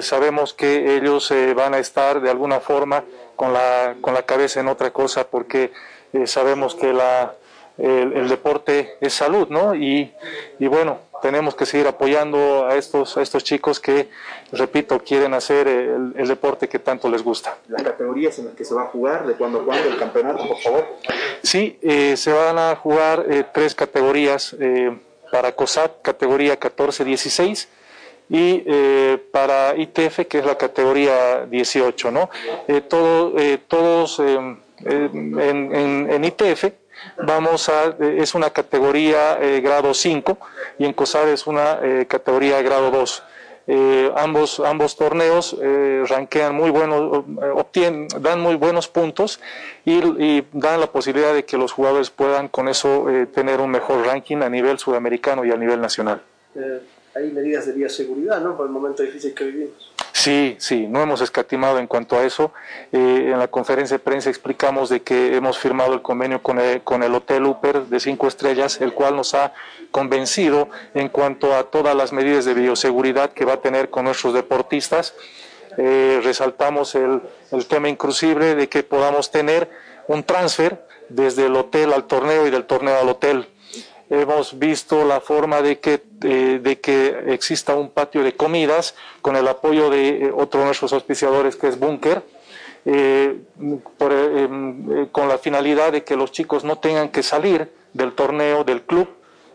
sabemos 0.00 0.52
que 0.52 0.96
ellos 0.96 1.32
van 1.54 1.74
a 1.74 1.78
estar 1.78 2.20
de 2.20 2.30
alguna 2.30 2.58
forma 2.58 3.04
con 3.40 3.54
la, 3.54 3.96
con 4.02 4.12
la 4.12 4.22
cabeza 4.24 4.60
en 4.60 4.68
otra 4.68 4.90
cosa 4.90 5.26
porque 5.26 5.72
eh, 6.12 6.26
sabemos 6.26 6.74
que 6.74 6.92
la, 6.92 7.32
el, 7.78 8.12
el, 8.12 8.28
deporte 8.28 8.98
es 9.00 9.14
salud, 9.14 9.48
¿no? 9.48 9.74
Y, 9.74 10.12
y, 10.58 10.66
bueno, 10.66 10.98
tenemos 11.20 11.54
que 11.54 11.66
seguir 11.66 11.86
apoyando 11.86 12.66
a 12.66 12.76
estos, 12.76 13.16
a 13.16 13.22
estos 13.22 13.44
chicos 13.44 13.80
que, 13.80 14.08
repito, 14.52 14.98
quieren 15.00 15.34
hacer 15.34 15.68
el, 15.68 16.14
el, 16.16 16.28
deporte 16.28 16.68
que 16.68 16.78
tanto 16.78 17.08
les 17.08 17.22
gusta. 17.22 17.56
¿Las 17.68 17.82
categorías 17.82 18.38
en 18.38 18.46
las 18.46 18.54
que 18.54 18.64
se 18.64 18.74
va 18.74 18.82
a 18.82 18.86
jugar? 18.86 19.26
¿De 19.26 19.34
cuándo 19.34 19.60
a 19.60 19.64
cuándo 19.64 19.88
el 19.88 19.98
campeonato, 19.98 20.46
por 20.46 20.58
favor? 20.58 20.86
Sí, 21.42 21.78
eh, 21.82 22.16
se 22.16 22.32
van 22.32 22.58
a 22.58 22.76
jugar 22.76 23.26
eh, 23.28 23.44
tres 23.52 23.74
categorías 23.74 24.56
eh, 24.58 24.96
para 25.30 25.52
COSAT, 25.52 26.02
categoría 26.02 26.58
14-16 26.58 27.68
y 28.30 28.62
eh, 28.64 29.18
para 29.32 29.76
ITF, 29.76 30.26
que 30.28 30.38
es 30.38 30.46
la 30.46 30.56
categoría 30.56 31.46
18, 31.46 32.10
¿no? 32.12 32.30
Eh, 32.68 32.80
todo, 32.80 33.36
eh, 33.38 33.58
todos 33.66 34.20
en, 34.20 34.60
en, 34.84 36.10
en, 36.10 36.24
ITF 36.24 36.64
vamos 37.16 37.68
a, 37.68 37.94
es 38.00 38.34
una 38.34 38.50
categoría 38.50 39.36
grado 39.62 39.94
5 39.94 40.38
y 40.78 40.84
en 40.84 40.92
COSAR 40.92 41.28
es 41.28 41.46
una 41.46 41.78
categoría 42.08 42.62
grado 42.62 42.90
2. 42.90 43.22
ambos, 44.16 44.60
ambos 44.60 44.96
torneos 44.96 45.56
ranquean 46.08 46.54
muy 46.54 46.70
buenos, 46.70 47.24
obtienen, 47.54 48.08
dan 48.20 48.40
muy 48.40 48.56
buenos 48.56 48.88
puntos 48.88 49.40
y, 49.84 49.98
y, 50.22 50.46
dan 50.52 50.80
la 50.80 50.86
posibilidad 50.86 51.34
de 51.34 51.44
que 51.44 51.56
los 51.56 51.72
jugadores 51.72 52.10
puedan 52.10 52.48
con 52.48 52.68
eso 52.68 53.06
tener 53.34 53.60
un 53.60 53.70
mejor 53.70 54.04
ranking 54.06 54.38
a 54.38 54.48
nivel 54.48 54.78
sudamericano 54.78 55.44
y 55.44 55.52
a 55.52 55.56
nivel 55.56 55.80
nacional 55.80 56.22
hay 57.14 57.30
medidas 57.32 57.66
de 57.66 57.72
bioseguridad, 57.72 58.40
¿no? 58.40 58.56
Por 58.56 58.66
el 58.66 58.72
momento 58.72 59.02
difícil 59.02 59.34
que 59.34 59.44
vivimos. 59.44 59.89
Sí, 60.12 60.56
sí, 60.58 60.86
no 60.86 61.00
hemos 61.00 61.20
escatimado 61.20 61.78
en 61.78 61.86
cuanto 61.86 62.18
a 62.18 62.24
eso. 62.24 62.52
Eh, 62.92 63.30
en 63.32 63.38
la 63.38 63.48
conferencia 63.48 63.96
de 63.96 64.02
prensa 64.02 64.28
explicamos 64.28 64.88
de 64.88 65.02
que 65.02 65.36
hemos 65.36 65.58
firmado 65.58 65.94
el 65.94 66.02
convenio 66.02 66.42
con 66.42 66.58
el, 66.58 66.82
con 66.82 67.02
el 67.02 67.14
Hotel 67.14 67.44
Upper 67.44 67.86
de 67.86 68.00
cinco 68.00 68.26
estrellas, 68.26 68.80
el 68.80 68.92
cual 68.92 69.16
nos 69.16 69.34
ha 69.34 69.52
convencido 69.90 70.68
en 70.94 71.08
cuanto 71.08 71.54
a 71.54 71.64
todas 71.64 71.94
las 71.94 72.12
medidas 72.12 72.44
de 72.44 72.54
bioseguridad 72.54 73.30
que 73.30 73.44
va 73.44 73.54
a 73.54 73.60
tener 73.60 73.90
con 73.90 74.04
nuestros 74.04 74.34
deportistas. 74.34 75.14
Eh, 75.78 76.20
resaltamos 76.22 76.94
el, 76.94 77.22
el 77.52 77.66
tema 77.66 77.88
inclusive 77.88 78.54
de 78.54 78.68
que 78.68 78.82
podamos 78.82 79.30
tener 79.30 79.70
un 80.08 80.24
transfer 80.24 80.84
desde 81.08 81.46
el 81.46 81.56
hotel 81.56 81.92
al 81.92 82.04
torneo 82.04 82.46
y 82.46 82.50
del 82.50 82.64
torneo 82.64 82.98
al 82.98 83.08
hotel 83.08 83.48
hemos 84.10 84.58
visto 84.58 85.04
la 85.04 85.20
forma 85.20 85.62
de 85.62 85.78
que, 85.78 86.02
eh, 86.24 86.58
de 86.60 86.80
que 86.80 87.32
exista 87.32 87.76
un 87.76 87.90
patio 87.90 88.24
de 88.24 88.34
comidas 88.34 88.94
con 89.22 89.36
el 89.36 89.46
apoyo 89.46 89.88
de 89.88 90.26
eh, 90.26 90.32
otro 90.34 90.60
de 90.60 90.66
nuestros 90.66 90.92
auspiciadores 90.92 91.56
que 91.56 91.68
es 91.68 91.78
Bunker, 91.78 92.22
eh, 92.84 93.38
por, 93.96 94.10
eh, 94.12 95.08
con 95.12 95.28
la 95.28 95.38
finalidad 95.38 95.92
de 95.92 96.02
que 96.02 96.16
los 96.16 96.32
chicos 96.32 96.64
no 96.64 96.78
tengan 96.78 97.10
que 97.10 97.22
salir 97.22 97.72
del 97.92 98.12
torneo, 98.12 98.64
del 98.64 98.82
club, 98.82 99.08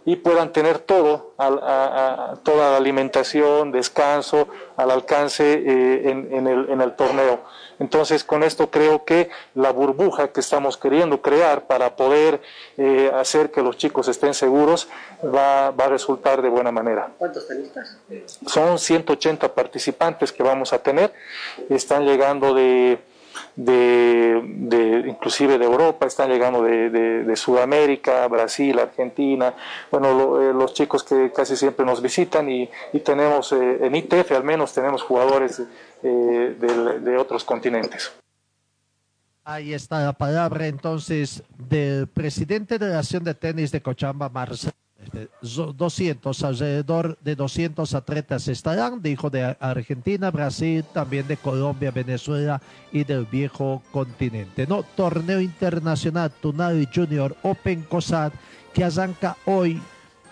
y 0.07 0.17
puedan 0.17 0.53
tener 0.53 0.77
todo, 0.77 1.33
a, 1.37 1.47
a, 1.47 2.35
toda 2.43 2.71
la 2.71 2.77
alimentación, 2.77 3.71
descanso, 3.71 4.47
al 4.77 4.91
alcance 4.91 5.53
en 5.55 6.81
el 6.81 6.95
torneo. 6.95 7.39
Entonces, 7.79 8.23
con 8.23 8.43
esto 8.43 8.69
creo 8.69 9.05
que 9.05 9.29
la 9.53 9.71
burbuja 9.71 10.29
que 10.29 10.39
estamos 10.39 10.77
queriendo 10.77 11.21
crear 11.21 11.67
para 11.67 11.95
poder 11.95 12.41
eh, 12.77 13.11
hacer 13.13 13.51
que 13.51 13.61
los 13.61 13.77
chicos 13.77 14.07
estén 14.07 14.33
seguros 14.33 14.88
va, 15.23 15.71
va, 15.71 15.85
a 15.85 15.89
resultar 15.89 16.41
de 16.41 16.49
buena 16.49 16.71
manera. 16.71 17.11
¿Cuántos 17.17 17.47
tenistas? 17.47 17.97
Son 18.45 18.79
180 18.79 19.53
participantes 19.53 20.31
que 20.31 20.43
vamos 20.43 20.73
a 20.73 20.79
tener. 20.79 21.13
Están 21.69 22.05
llegando 22.05 22.53
de, 22.53 22.99
de, 23.55 24.41
de 24.43 25.03
inclusive 25.07 25.57
de 25.57 25.65
Europa, 25.65 26.05
están 26.05 26.29
llegando 26.29 26.63
de, 26.63 26.89
de, 26.89 27.35
Sudamérica, 27.35 28.27
Brasil, 28.27 28.79
Argentina, 28.79 29.53
bueno, 29.91 30.13
lo, 30.13 30.41
eh, 30.41 30.53
los 30.53 30.73
chicos 30.73 31.03
que 31.03 31.31
casi 31.31 31.55
siempre 31.55 31.85
nos 31.85 32.01
visitan 32.01 32.49
y, 32.49 32.69
y 32.93 32.99
tenemos 32.99 33.51
eh, 33.51 33.79
en 33.81 33.95
ITF 33.95 34.31
al 34.31 34.43
menos 34.43 34.73
tenemos 34.73 35.03
jugadores 35.03 35.61
eh, 36.03 36.55
de, 36.59 36.99
de, 36.99 37.17
otros 37.17 37.43
continentes. 37.43 38.13
Ahí 39.43 39.73
está 39.73 40.03
la 40.03 40.13
palabra 40.13 40.67
entonces 40.67 41.43
del 41.57 42.07
presidente 42.07 42.79
de 42.79 42.87
la 42.87 42.99
Asociación 42.99 43.23
de 43.25 43.33
Tenis 43.35 43.71
de 43.71 43.81
Cochabamba, 43.81 44.29
Marcelo. 44.29 44.73
200, 45.41 46.43
alrededor 46.43 47.17
de 47.21 47.36
200 47.36 47.93
atletas 47.93 48.47
estarán, 48.47 49.01
dijo 49.01 49.29
de 49.29 49.55
Argentina, 49.60 50.31
Brasil, 50.31 50.84
también 50.93 51.27
de 51.27 51.38
Colombia, 51.38 51.91
Venezuela 51.91 52.62
y 52.91 53.03
del 53.03 53.25
viejo 53.25 53.84
continente. 53.91 54.65
No, 54.67 54.84
torneo 54.84 55.41
internacional 55.41 56.31
Tunari 56.31 56.88
Junior 56.93 57.36
Open 57.43 57.84
COSAT 57.84 58.34
que 58.73 58.84
arranca 58.84 59.38
hoy 59.45 59.81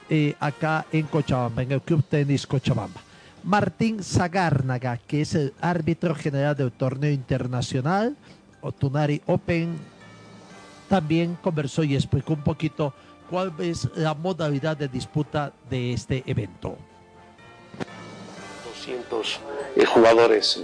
eh, 0.10 0.36
acá 0.40 0.86
en 0.92 1.08
Cochabamba, 1.08 1.64
en 1.64 1.72
el 1.72 1.82
Club 1.82 2.04
Tenis 2.04 2.46
Cochabamba. 2.48 3.02
Martín 3.44 4.02
Zagárnaga, 4.02 4.98
que 4.98 5.22
es 5.22 5.36
el 5.36 5.54
árbitro 5.62 6.16
general 6.16 6.56
del 6.56 6.72
torneo 6.72 7.12
internacional, 7.12 8.16
o 8.62 8.72
Tunari 8.72 9.22
Open, 9.26 9.78
también 10.88 11.38
conversó 11.42 11.84
y 11.84 11.96
explicó 11.96 12.34
un 12.34 12.44
poquito 12.44 12.94
cuál 13.30 13.54
es 13.60 13.88
la 13.96 14.14
modalidad 14.14 14.78
de 14.78 14.88
disputa 14.88 15.52
de 15.70 15.94
este 15.94 16.24
evento. 16.26 16.78
200 18.76 19.40
eh, 19.76 19.86
jugadores 19.86 20.64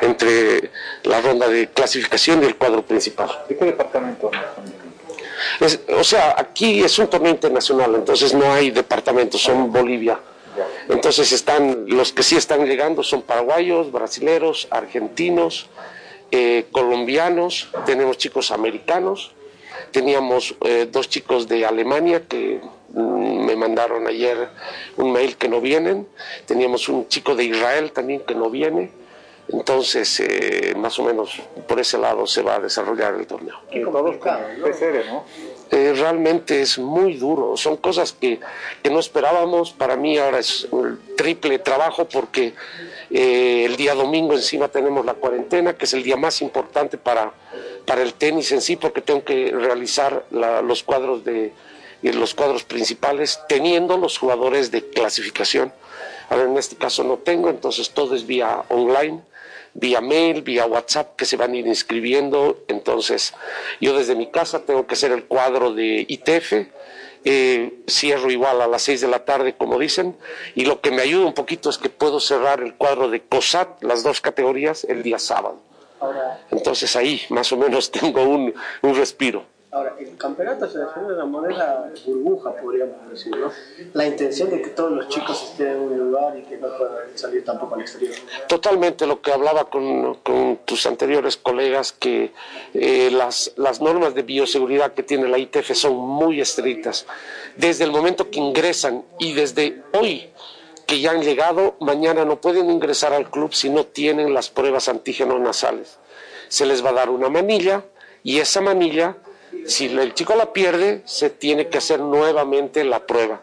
entre 0.00 0.70
la 1.04 1.20
ronda 1.20 1.48
de 1.48 1.68
clasificación 1.68 2.42
y 2.42 2.46
el 2.46 2.56
cuadro 2.56 2.82
principal. 2.82 3.30
¿De 3.48 3.56
qué 3.56 3.64
departamento? 3.66 4.30
Es, 5.60 5.80
o 5.96 6.04
sea, 6.04 6.34
aquí 6.38 6.82
es 6.82 6.98
un 6.98 7.08
torneo 7.08 7.32
internacional, 7.32 7.94
entonces 7.94 8.34
no 8.34 8.52
hay 8.52 8.70
departamentos, 8.70 9.40
son 9.40 9.72
Bolivia. 9.72 10.20
Entonces 10.88 11.32
están, 11.32 11.84
los 11.86 12.12
que 12.12 12.22
sí 12.22 12.36
están 12.36 12.66
llegando 12.66 13.02
son 13.02 13.22
paraguayos, 13.22 13.90
brasileros, 13.90 14.68
argentinos, 14.70 15.68
eh, 16.30 16.66
colombianos, 16.72 17.68
tenemos 17.86 18.18
chicos 18.18 18.50
americanos, 18.50 19.32
teníamos 19.92 20.54
eh, 20.64 20.88
dos 20.90 21.08
chicos 21.08 21.46
de 21.46 21.64
Alemania 21.64 22.22
que 22.26 22.60
mm, 22.92 23.44
me 23.44 23.56
mandaron 23.56 24.06
ayer 24.06 24.48
un 24.96 25.12
mail 25.12 25.36
que 25.36 25.48
no 25.48 25.60
vienen, 25.60 26.06
teníamos 26.46 26.88
un 26.88 27.06
chico 27.08 27.34
de 27.34 27.44
Israel 27.44 27.92
también 27.92 28.20
que 28.20 28.34
no 28.34 28.50
viene, 28.50 28.90
entonces 29.48 30.20
eh, 30.20 30.74
más 30.76 30.98
o 30.98 31.04
menos 31.04 31.40
por 31.68 31.78
ese 31.78 31.98
lado 31.98 32.26
se 32.26 32.42
va 32.42 32.56
a 32.56 32.60
desarrollar 32.60 33.14
el 33.14 33.26
torneo. 33.26 33.56
¿no? 35.06 35.24
Eh, 35.70 35.94
realmente 35.96 36.60
es 36.60 36.78
muy 36.78 37.14
duro, 37.14 37.56
son 37.56 37.78
cosas 37.78 38.12
que, 38.12 38.40
que, 38.82 38.90
no 38.90 39.00
esperábamos, 39.00 39.72
para 39.72 39.96
mí 39.96 40.18
ahora 40.18 40.38
es 40.38 40.68
un 40.70 41.00
triple 41.16 41.58
trabajo 41.58 42.06
porque 42.06 42.52
eh, 43.10 43.64
el 43.64 43.76
día 43.76 43.94
domingo 43.94 44.34
encima 44.34 44.68
tenemos 44.68 45.04
la 45.04 45.14
cuarentena, 45.14 45.74
que 45.74 45.86
es 45.86 45.94
el 45.94 46.02
día 46.02 46.16
más 46.16 46.42
importante 46.42 46.98
para 46.98 47.32
para 47.84 48.02
el 48.02 48.14
tenis 48.14 48.52
en 48.52 48.60
sí, 48.60 48.76
porque 48.76 49.00
tengo 49.00 49.24
que 49.24 49.50
realizar 49.50 50.24
los 50.30 50.82
cuadros 50.82 51.24
de 51.24 51.52
los 52.02 52.34
cuadros 52.34 52.64
principales, 52.64 53.40
teniendo 53.48 53.96
los 53.96 54.18
jugadores 54.18 54.70
de 54.70 54.88
clasificación. 54.88 55.72
Ahora 56.28 56.44
en 56.44 56.56
este 56.56 56.76
caso 56.76 57.04
no 57.04 57.18
tengo, 57.18 57.48
entonces 57.50 57.90
todo 57.90 58.16
es 58.16 58.26
vía 58.26 58.64
online, 58.68 59.20
vía 59.74 60.00
mail, 60.00 60.42
vía 60.42 60.66
WhatsApp, 60.66 61.14
que 61.16 61.24
se 61.24 61.36
van 61.36 61.52
a 61.52 61.56
ir 61.56 61.66
inscribiendo. 61.66 62.64
Entonces 62.68 63.34
yo 63.80 63.96
desde 63.96 64.16
mi 64.16 64.28
casa 64.30 64.64
tengo 64.64 64.86
que 64.86 64.94
hacer 64.94 65.12
el 65.12 65.24
cuadro 65.24 65.72
de 65.72 66.04
ITF, 66.08 66.68
eh, 67.24 67.72
cierro 67.88 68.30
igual 68.30 68.60
a 68.60 68.66
las 68.66 68.82
6 68.82 69.02
de 69.02 69.08
la 69.08 69.24
tarde, 69.24 69.54
como 69.56 69.78
dicen, 69.78 70.16
y 70.56 70.64
lo 70.64 70.80
que 70.80 70.90
me 70.90 71.02
ayuda 71.02 71.26
un 71.26 71.34
poquito 71.34 71.70
es 71.70 71.78
que 71.78 71.88
puedo 71.88 72.18
cerrar 72.18 72.62
el 72.62 72.74
cuadro 72.74 73.08
de 73.08 73.20
COSAT, 73.20 73.82
las 73.82 74.02
dos 74.02 74.20
categorías, 74.20 74.84
el 74.84 75.02
día 75.04 75.18
sábado. 75.18 75.60
Entonces 76.50 76.94
ahí 76.96 77.20
más 77.30 77.52
o 77.52 77.56
menos 77.56 77.90
tengo 77.98 78.22
un, 78.22 78.54
un 78.82 78.94
respiro. 78.94 79.44
ahora, 79.70 79.94
el 79.98 80.16
campeonato 80.18 80.68
se 80.68 80.78
define 80.78 81.08
de 81.08 81.14
una 81.14 81.24
manera 81.24 81.90
burbuja, 82.04 82.54
podríamos 82.56 83.08
decir, 83.10 83.34
¿no? 83.34 83.50
La 83.94 84.06
intención 84.06 84.50
de 84.50 84.60
que 84.60 84.68
todos 84.70 84.92
los 84.92 85.08
chicos 85.08 85.42
estén 85.50 85.68
en 85.68 85.80
un 85.80 85.98
lugar 85.98 86.36
y 86.36 86.42
que 86.42 86.58
no 86.58 86.68
puedan 86.76 87.16
salir 87.16 87.42
tampoco 87.44 87.74
al 87.76 87.80
exterior. 87.80 88.14
Totalmente 88.48 89.06
lo 89.06 89.22
que 89.22 89.32
hablaba 89.32 89.70
con, 89.70 90.16
con 90.16 90.58
tus 90.66 90.84
anteriores 90.86 91.38
colegas, 91.38 91.92
que 91.92 92.32
eh, 92.74 93.10
las, 93.10 93.52
las 93.56 93.80
normas 93.80 94.14
de 94.14 94.22
bioseguridad 94.22 94.92
que 94.92 95.02
tiene 95.02 95.26
la 95.28 95.38
ITF 95.38 95.72
son 95.74 95.96
muy 95.96 96.40
estrictas. 96.40 97.06
Desde 97.56 97.84
el 97.84 97.92
momento 97.92 98.30
que 98.30 98.40
ingresan 98.40 99.04
y 99.18 99.32
desde 99.32 99.82
hoy 99.94 100.28
que 100.86 101.00
ya 101.00 101.12
han 101.12 101.22
llegado, 101.22 101.76
mañana 101.80 102.24
no 102.24 102.40
pueden 102.40 102.70
ingresar 102.70 103.12
al 103.12 103.30
club 103.30 103.54
si 103.54 103.70
no 103.70 103.84
tienen 103.84 104.34
las 104.34 104.50
pruebas 104.50 104.88
antígenos 104.88 105.40
nasales. 105.40 105.98
Se 106.48 106.66
les 106.66 106.84
va 106.84 106.90
a 106.90 106.94
dar 106.94 107.10
una 107.10 107.28
manilla 107.28 107.84
y 108.22 108.38
esa 108.38 108.60
manilla, 108.60 109.16
si 109.66 109.86
el 109.86 110.14
chico 110.14 110.34
la 110.34 110.52
pierde, 110.52 111.02
se 111.04 111.30
tiene 111.30 111.68
que 111.68 111.78
hacer 111.78 112.00
nuevamente 112.00 112.84
la 112.84 113.06
prueba. 113.06 113.40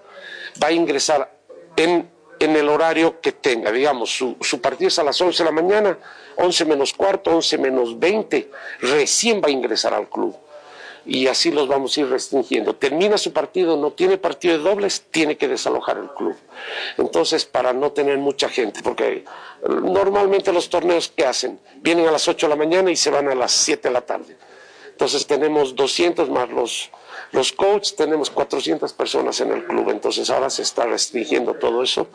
Va 0.62 0.68
a 0.68 0.72
ingresar 0.72 1.32
en, 1.76 2.10
en 2.40 2.56
el 2.56 2.70
horario 2.70 3.20
que 3.22 3.32
tenga, 3.32 3.72
digamos, 3.72 4.12
su, 4.16 4.38
su 4.42 4.62
partido 4.62 4.90
es 4.90 5.00
a 5.00 5.04
las 5.04 5.20
11 5.20 5.44
de 5.44 5.50
la 5.50 5.52
mañana, 5.52 5.98
11 6.38 6.66
menos 6.66 6.94
cuarto, 6.94 7.32
11 7.32 7.58
menos 7.58 8.00
20, 8.00 8.50
recién 8.82 9.42
va 9.42 9.48
a 9.48 9.52
ingresar 9.52 9.94
al 9.94 10.10
club. 10.10 10.36
Y 11.10 11.26
así 11.26 11.52
los 11.52 11.68
vamos 11.68 11.98
a 11.98 12.02
ir 12.02 12.08
restringiendo. 12.08 12.76
Termina 12.76 13.18
su 13.18 13.34
partido, 13.34 13.76
no 13.76 13.90
tiene 13.94 14.20
partido 14.20 14.56
de 14.56 14.64
dobles, 14.64 15.06
tiene 15.10 15.38
que 15.38 15.48
desalojar 15.48 15.98
el 15.98 16.10
club. 16.10 16.36
Entonces, 17.00 17.46
para 17.46 17.74
no 17.74 17.92
tener 17.92 18.20
mucha 18.20 18.48
gente, 18.48 18.82
porque 18.84 19.26
normalmente 19.68 20.54
los 20.54 20.70
torneos 20.70 21.10
que 21.10 21.26
hacen, 21.26 21.60
vienen 21.78 22.08
a 22.08 22.12
las 22.12 22.28
8 22.28 22.46
de 22.46 22.50
la 22.52 22.56
mañana 22.56 22.92
y 22.92 22.96
se 22.96 23.10
van 23.10 23.28
a 23.28 23.34
las 23.34 23.52
7 23.54 23.88
de 23.88 23.94
la 23.94 24.02
tarde. 24.02 24.38
Entonces 24.92 25.26
tenemos 25.26 25.76
200 25.76 26.30
más 26.30 26.48
los, 26.52 26.92
los 27.32 27.54
coaches, 27.54 27.96
tenemos 27.96 28.30
400 28.30 28.94
personas 28.94 29.42
en 29.42 29.52
el 29.52 29.66
club, 29.66 29.90
entonces 29.90 30.30
ahora 30.30 30.52
se 30.52 30.62
está 30.62 30.86
restringiendo 30.86 31.56
todo 31.56 31.82
eso. 31.82 32.06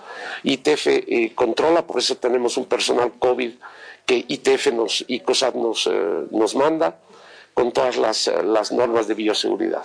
ITF 0.45 0.87
eh, 0.87 1.33
controla, 1.35 1.85
por 1.85 1.99
eso 1.99 2.17
tenemos 2.17 2.57
un 2.57 2.67
personal 2.67 3.11
COVID 3.19 3.55
que 4.07 4.25
ITF 4.29 4.73
nos, 4.73 5.05
y 5.09 5.19
COSAT 5.19 5.57
nos, 5.57 5.89
eh, 5.89 6.27
nos 6.31 6.55
manda 6.55 6.99
con 7.55 7.73
todas 7.73 7.97
las, 7.97 8.27
eh, 8.29 8.43
las 8.43 8.73
normas 8.73 9.09
de 9.09 9.15
bioseguridad. 9.15 9.85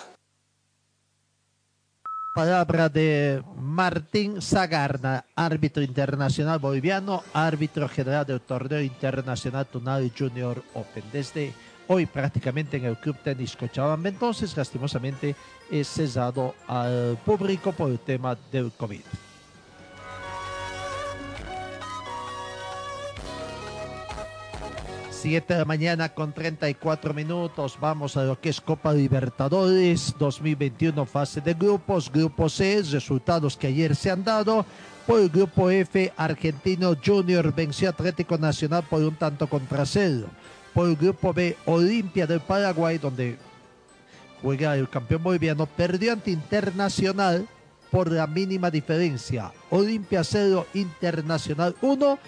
Palabra 2.34 2.90
de 2.90 3.44
Martín 3.58 4.42
Zagarna, 4.42 5.26
árbitro 5.36 5.84
internacional 5.84 6.60
boliviano, 6.60 7.24
árbitro 7.34 7.90
general 7.90 8.26
del 8.26 8.40
torneo 8.40 8.82
internacional 8.82 9.66
Tunal 9.66 10.12
Junior 10.18 10.64
Open. 10.74 11.04
Desde 11.12 11.54
hoy 11.88 12.06
prácticamente 12.06 12.78
en 12.78 12.86
el 12.86 12.98
Club 12.98 13.18
Tenis 13.24 13.56
Cochabamba, 13.56 14.10
entonces 14.10 14.56
lastimosamente 14.56 15.36
es 15.72 15.88
cesado 15.88 16.56
al 16.68 17.18
público 17.26 17.72
por 17.72 17.90
el 17.90 18.00
tema 18.00 18.38
del 18.52 18.72
COVID. 18.72 19.02
Siete 25.22 25.54
de 25.54 25.60
la 25.60 25.66
mañana 25.66 26.08
con 26.08 26.32
34 26.32 27.14
minutos. 27.14 27.78
Vamos 27.82 28.16
a 28.16 28.24
lo 28.24 28.40
que 28.40 28.48
es 28.48 28.62
Copa 28.62 28.94
Libertadores 28.94 30.16
2021 30.18 31.06
fase 31.06 31.42
de 31.42 31.56
grupos. 31.56 32.10
Grupo 32.10 32.48
C, 32.48 32.82
resultados 32.90 33.58
que 33.58 33.68
ayer 33.68 33.98
se 33.98 34.12
han 34.12 34.24
dado. 34.24 34.66
Por 35.06 35.20
el 35.20 35.28
grupo 35.28 35.70
F, 35.70 36.14
Argentino 36.16 36.96
Junior 37.06 37.54
venció 37.54 37.90
Atlético 37.90 38.38
Nacional 38.38 38.84
por 38.90 39.02
un 39.02 39.16
tanto 39.16 39.48
contra 39.48 39.86
cero. 39.86 40.28
Por 40.74 40.88
el 40.88 40.96
grupo 40.96 41.34
B, 41.34 41.58
Olimpia 41.66 42.26
del 42.26 42.40
Paraguay, 42.40 42.98
donde 42.98 43.38
juega 44.42 44.78
el 44.78 44.88
campeón 44.88 45.22
boliviano, 45.22 45.66
perdió 45.66 46.14
ante 46.14 46.32
Internacional 46.32 47.46
por 47.92 48.10
la 48.10 48.26
mínima 48.26 48.72
diferencia. 48.72 49.52
Olimpia 49.70 50.24
0, 50.24 50.66
Internacional 50.76 51.76
1. 51.82 52.20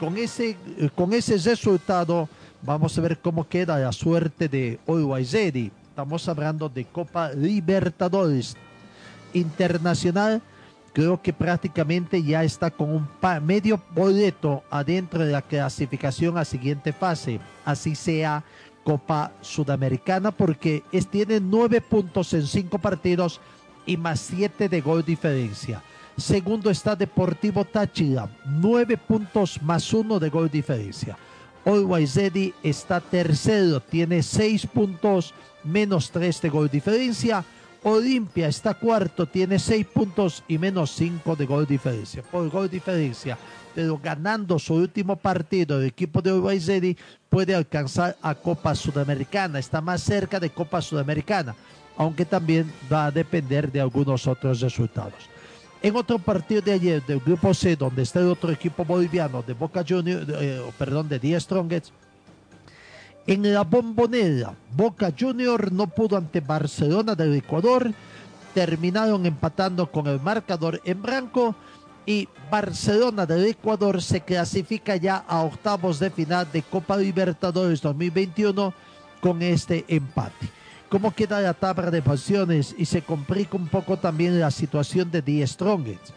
Con 0.00 0.16
ese, 0.16 0.56
eh, 0.78 0.88
con 0.94 1.12
ese 1.12 1.36
resultado 1.36 2.26
vamos 2.62 2.96
a 2.96 3.02
ver 3.02 3.18
cómo 3.18 3.46
queda 3.46 3.78
la 3.78 3.92
suerte 3.92 4.48
de 4.48 4.80
Ready. 4.86 5.70
Estamos 5.90 6.26
hablando 6.26 6.70
de 6.70 6.86
Copa 6.86 7.32
Libertadores 7.32 8.56
Internacional. 9.34 10.40
Creo 10.94 11.20
que 11.20 11.34
prácticamente 11.34 12.22
ya 12.22 12.42
está 12.42 12.70
con 12.70 12.90
un 12.90 13.08
medio 13.44 13.78
boleto 13.94 14.64
adentro 14.70 15.22
de 15.22 15.32
la 15.32 15.42
clasificación 15.42 16.38
a 16.38 16.46
siguiente 16.46 16.94
fase. 16.94 17.38
Así 17.66 17.94
sea 17.94 18.42
Copa 18.82 19.32
Sudamericana 19.42 20.30
porque 20.30 20.82
tiene 21.10 21.40
nueve 21.40 21.82
puntos 21.82 22.32
en 22.32 22.46
cinco 22.46 22.78
partidos 22.78 23.38
y 23.84 23.98
más 23.98 24.18
siete 24.20 24.66
de 24.66 24.80
gol 24.80 25.04
diferencia. 25.04 25.82
Segundo 26.16 26.70
está 26.70 26.94
Deportivo 26.94 27.64
Táchira, 27.64 28.28
nueve 28.44 28.96
puntos 28.96 29.60
más 29.62 29.92
uno 29.92 30.18
de 30.18 30.28
gol 30.28 30.50
diferencia. 30.50 31.16
Always 31.64 32.14
Ready 32.14 32.54
está 32.62 33.00
tercero, 33.00 33.80
tiene 33.80 34.22
seis 34.22 34.66
puntos 34.66 35.34
menos 35.64 36.10
tres 36.10 36.40
de 36.40 36.48
gol 36.48 36.68
diferencia. 36.68 37.44
Olimpia 37.82 38.48
está 38.48 38.74
cuarto, 38.74 39.26
tiene 39.26 39.58
seis 39.58 39.86
puntos 39.86 40.44
y 40.46 40.58
menos 40.58 40.90
cinco 40.90 41.34
de 41.34 41.46
gol 41.46 41.66
diferencia. 41.66 42.22
Por 42.22 42.50
gol 42.50 42.68
diferencia, 42.68 43.38
pero 43.74 43.96
ganando 43.96 44.58
su 44.58 44.74
último 44.74 45.16
partido, 45.16 45.80
el 45.80 45.86
equipo 45.86 46.20
de 46.20 46.30
Always 46.30 46.68
puede 47.30 47.54
alcanzar 47.54 48.16
a 48.20 48.34
Copa 48.34 48.74
Sudamericana, 48.74 49.58
está 49.58 49.80
más 49.80 50.02
cerca 50.02 50.38
de 50.38 50.50
Copa 50.50 50.82
Sudamericana, 50.82 51.54
aunque 51.96 52.26
también 52.26 52.70
va 52.92 53.06
a 53.06 53.10
depender 53.10 53.72
de 53.72 53.80
algunos 53.80 54.26
otros 54.26 54.60
resultados. 54.60 55.30
En 55.82 55.96
otro 55.96 56.18
partido 56.18 56.60
de 56.60 56.72
ayer 56.72 57.02
del 57.06 57.20
grupo 57.20 57.54
C, 57.54 57.74
donde 57.74 58.02
está 58.02 58.20
el 58.20 58.28
otro 58.28 58.50
equipo 58.50 58.84
boliviano 58.84 59.42
de 59.42 59.54
Boca 59.54 59.82
Juniors, 59.86 60.26
eh, 60.28 60.62
perdón, 60.78 61.08
de 61.08 61.18
10 61.18 61.42
Strongets, 61.42 61.92
en 63.26 63.54
la 63.54 63.62
bombonera, 63.62 64.54
Boca 64.74 65.12
Junior 65.18 65.72
no 65.72 65.86
pudo 65.86 66.16
ante 66.16 66.40
Barcelona 66.40 67.14
del 67.14 67.34
Ecuador, 67.34 67.92
terminaron 68.52 69.24
empatando 69.24 69.90
con 69.90 70.06
el 70.06 70.20
marcador 70.20 70.80
en 70.84 71.00
blanco 71.00 71.54
y 72.04 72.28
Barcelona 72.50 73.24
del 73.24 73.46
Ecuador 73.46 74.02
se 74.02 74.20
clasifica 74.20 74.96
ya 74.96 75.24
a 75.28 75.42
octavos 75.42 75.98
de 75.98 76.10
final 76.10 76.46
de 76.52 76.62
Copa 76.62 76.96
Libertadores 76.96 77.80
2021 77.80 78.74
con 79.20 79.42
este 79.42 79.84
empate. 79.88 80.59
¿Cómo 80.90 81.14
queda 81.14 81.40
la 81.40 81.54
tabla 81.54 81.88
de 81.92 82.02
posiciones? 82.02 82.74
Y 82.76 82.84
se 82.84 83.02
complica 83.02 83.56
un 83.56 83.68
poco 83.68 83.96
también 83.96 84.40
la 84.40 84.50
situación 84.50 85.08
de 85.12 85.22
The 85.22 85.46
Strongest. 85.46 86.10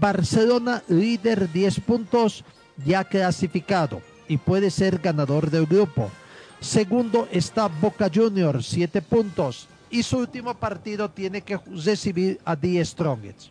Barcelona, 0.00 0.84
líder 0.86 1.50
10 1.50 1.80
puntos, 1.80 2.44
ya 2.86 3.02
clasificado 3.02 4.00
y 4.28 4.36
puede 4.38 4.70
ser 4.70 4.98
ganador 4.98 5.50
del 5.50 5.66
grupo. 5.66 6.12
Segundo 6.60 7.28
está 7.32 7.66
Boca 7.66 8.08
Juniors, 8.12 8.66
7 8.66 9.02
puntos. 9.02 9.66
Y 9.90 10.04
su 10.04 10.18
último 10.18 10.54
partido 10.54 11.10
tiene 11.10 11.42
que 11.42 11.58
recibir 11.84 12.40
a 12.44 12.54
The 12.54 12.84
Strongest. 12.84 13.48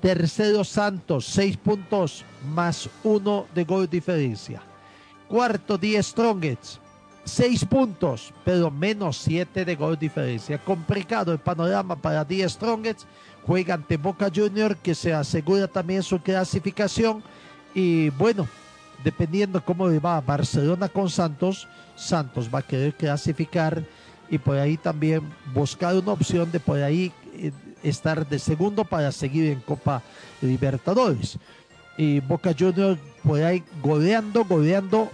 Tercero 0.00 0.64
Santos, 0.64 1.26
6 1.26 1.56
puntos 1.58 2.24
más 2.54 2.88
1 3.04 3.46
de 3.54 3.64
gol 3.64 3.88
diferencia. 3.90 4.62
Cuarto 5.28 5.78
The 5.78 6.02
Strongest, 6.02 6.78
6 7.26 7.64
puntos, 7.64 8.32
pero 8.44 8.70
menos 8.70 9.16
7 9.18 9.64
de 9.64 9.74
gol 9.74 9.98
diferencia. 9.98 10.58
Complicado 10.58 11.32
el 11.32 11.38
panorama 11.38 11.96
para 11.96 12.24
The 12.24 12.48
Strongest. 12.48 13.02
Juega 13.44 13.74
ante 13.74 13.96
Boca 13.96 14.30
Junior, 14.34 14.76
que 14.76 14.94
se 14.94 15.12
asegura 15.12 15.66
también 15.66 16.02
su 16.02 16.20
clasificación. 16.20 17.22
Y 17.74 18.10
bueno, 18.10 18.48
dependiendo 19.02 19.64
cómo 19.64 19.88
le 19.88 19.98
va 19.98 20.20
Barcelona 20.20 20.88
con 20.88 21.10
Santos, 21.10 21.68
Santos 21.96 22.48
va 22.52 22.60
a 22.60 22.62
querer 22.62 22.94
clasificar 22.94 23.82
y 24.30 24.38
por 24.38 24.56
ahí 24.56 24.76
también 24.76 25.22
buscar 25.52 25.96
una 25.96 26.12
opción 26.12 26.50
de 26.50 26.60
por 26.60 26.80
ahí 26.80 27.12
eh, 27.34 27.52
estar 27.82 28.26
de 28.26 28.38
segundo 28.38 28.84
para 28.84 29.10
seguir 29.10 29.50
en 29.50 29.60
Copa 29.60 30.00
Libertadores. 30.40 31.38
Y 31.98 32.20
Boca 32.20 32.54
Junior 32.56 32.96
por 33.22 33.42
ahí 33.42 33.64
goleando, 33.82 34.44
goleando 34.44 35.10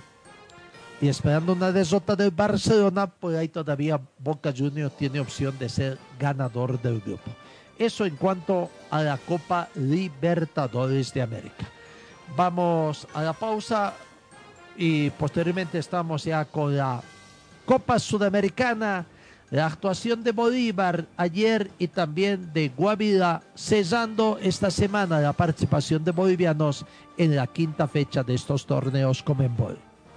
y 1.03 1.09
esperando 1.09 1.53
una 1.53 1.73
derrota 1.73 2.15
del 2.15 2.31
Barcelona, 2.31 3.09
pues 3.09 3.37
ahí 3.37 3.49
todavía 3.49 4.01
Boca 4.21 4.55
Juniors 4.57 4.97
tiene 4.97 5.19
opción 5.19 5.59
de 5.59 5.69
ser 5.69 5.99
ganador 6.17 6.81
del 6.81 7.01
grupo. 7.01 7.29
Eso 7.77 8.07
en 8.07 8.15
cuanto 8.15 8.71
a 8.89 9.03
la 9.03 9.17
Copa 9.19 9.69
Libertadores 9.75 11.13
de 11.13 11.23
América. 11.23 11.67
Vamos 12.37 13.09
a 13.13 13.23
la 13.23 13.33
pausa 13.33 13.95
y 14.77 15.11
posteriormente 15.11 15.81
estamos 15.81 16.23
ya 16.23 16.45
con 16.45 16.77
la 16.77 17.03
Copa 17.67 17.99
Sudamericana, 17.99 19.05
la 19.51 19.67
actuación 19.67 20.23
de 20.23 20.31
Bolívar 20.31 21.07
ayer 21.17 21.73
y 21.81 21.89
también 21.89 22.53
de 22.53 22.69
Guavira, 22.69 23.43
cesando 23.57 24.39
esta 24.41 24.71
semana 24.71 25.19
la 25.19 25.33
participación 25.33 26.05
de 26.05 26.13
bolivianos 26.13 26.87
en 27.19 27.35
la 27.35 27.49
quinta 27.49 27.89
fecha 27.89 28.23
de 28.23 28.35
estos 28.35 28.65
torneos 28.67 29.21
Comenbol. 29.21 29.92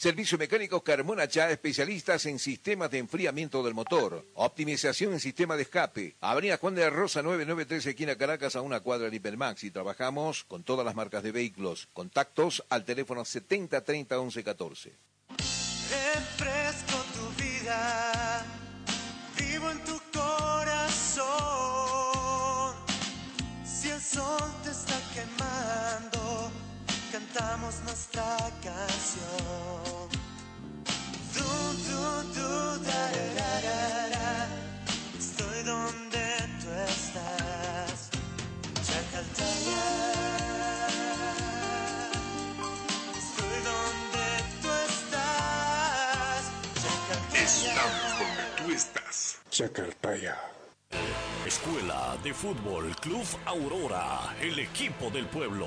Servicio 0.00 0.38
Mecánico 0.38 0.82
Carmona 0.82 1.28
Chá, 1.28 1.50
especialistas 1.50 2.24
en 2.24 2.38
sistemas 2.38 2.90
de 2.90 2.96
enfriamiento 2.96 3.62
del 3.62 3.74
motor. 3.74 4.24
Optimización 4.32 5.12
en 5.12 5.20
sistema 5.20 5.56
de 5.56 5.62
escape. 5.64 6.16
Avenida 6.22 6.56
Juan 6.56 6.74
de 6.74 6.80
la 6.80 6.88
Rosa 6.88 7.20
993, 7.20 7.84
esquina 7.84 8.16
Caracas, 8.16 8.56
a 8.56 8.62
una 8.62 8.80
cuadra 8.80 9.10
de 9.10 9.16
Hipermax. 9.16 9.62
Y 9.64 9.70
trabajamos 9.70 10.44
con 10.44 10.64
todas 10.64 10.86
las 10.86 10.94
marcas 10.94 11.22
de 11.22 11.32
vehículos. 11.32 11.90
Contactos 11.92 12.64
al 12.70 12.86
teléfono 12.86 13.26
70 13.26 13.84
30 13.84 14.18
11 14.18 14.42
14. 14.42 14.96
Refresco 15.36 16.96
tu 17.12 17.42
vida, 17.42 18.42
vivo 19.38 19.70
en 19.70 19.84
tu 19.84 20.00
corazón. 20.18 21.26
Si 23.66 23.90
el 23.90 24.00
sol 24.00 24.50
te 24.64 24.70
está 24.70 24.98
quemando, 25.12 26.50
cantamos 27.12 27.80
nuestra 27.84 28.38
canción. 28.64 29.79
Estoy 35.18 35.62
donde 35.64 36.26
tú 36.60 36.70
estás, 36.88 38.10
Chacaltaya. 38.86 39.82
Estoy 43.18 43.56
donde 43.64 44.28
tú 44.62 44.70
estás, 44.88 46.40
Chacaltaya. 46.74 47.44
Estamos 47.44 48.08
donde 48.18 48.44
tú 48.56 48.72
estás. 48.72 49.38
Chacaltaya. 49.50 50.36
Escuela 51.46 52.16
de 52.22 52.32
Fútbol 52.32 52.96
Club 52.96 53.26
Aurora, 53.44 54.34
el 54.40 54.58
equipo 54.58 55.10
del 55.10 55.26
pueblo. 55.26 55.66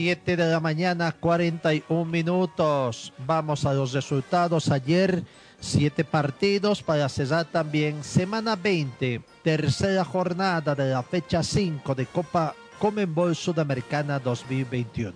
Siete 0.00 0.36
de 0.36 0.46
la 0.46 0.60
mañana, 0.60 1.10
41 1.10 2.04
minutos. 2.04 3.12
Vamos 3.26 3.64
a 3.64 3.74
los 3.74 3.92
resultados. 3.92 4.70
Ayer, 4.70 5.24
siete 5.58 6.04
partidos 6.04 6.84
para 6.84 7.08
cerrar 7.08 7.46
también 7.46 8.04
semana 8.04 8.54
20, 8.54 9.20
tercera 9.42 10.04
jornada 10.04 10.76
de 10.76 10.90
la 10.90 11.02
fecha 11.02 11.42
5 11.42 11.96
de 11.96 12.06
Copa 12.06 12.54
Comenbol 12.78 13.34
Sudamericana 13.34 14.20
2021. 14.20 15.14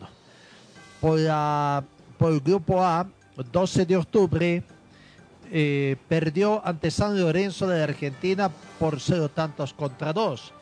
Por, 1.01 1.21
la, 1.21 1.85
por 2.19 2.33
el 2.33 2.41
grupo 2.41 2.83
A, 2.83 3.07
12 3.53 3.87
de 3.87 3.97
octubre, 3.97 4.65
eh, 5.53 5.97
perdió 6.09 6.61
ante 6.67 6.91
San 6.91 7.21
Lorenzo 7.21 7.69
de 7.69 7.85
Argentina 7.85 8.51
por 8.81 8.99
cero 8.99 9.29
tantos 9.29 9.73
contra 9.73 10.13
dos. 10.13 10.53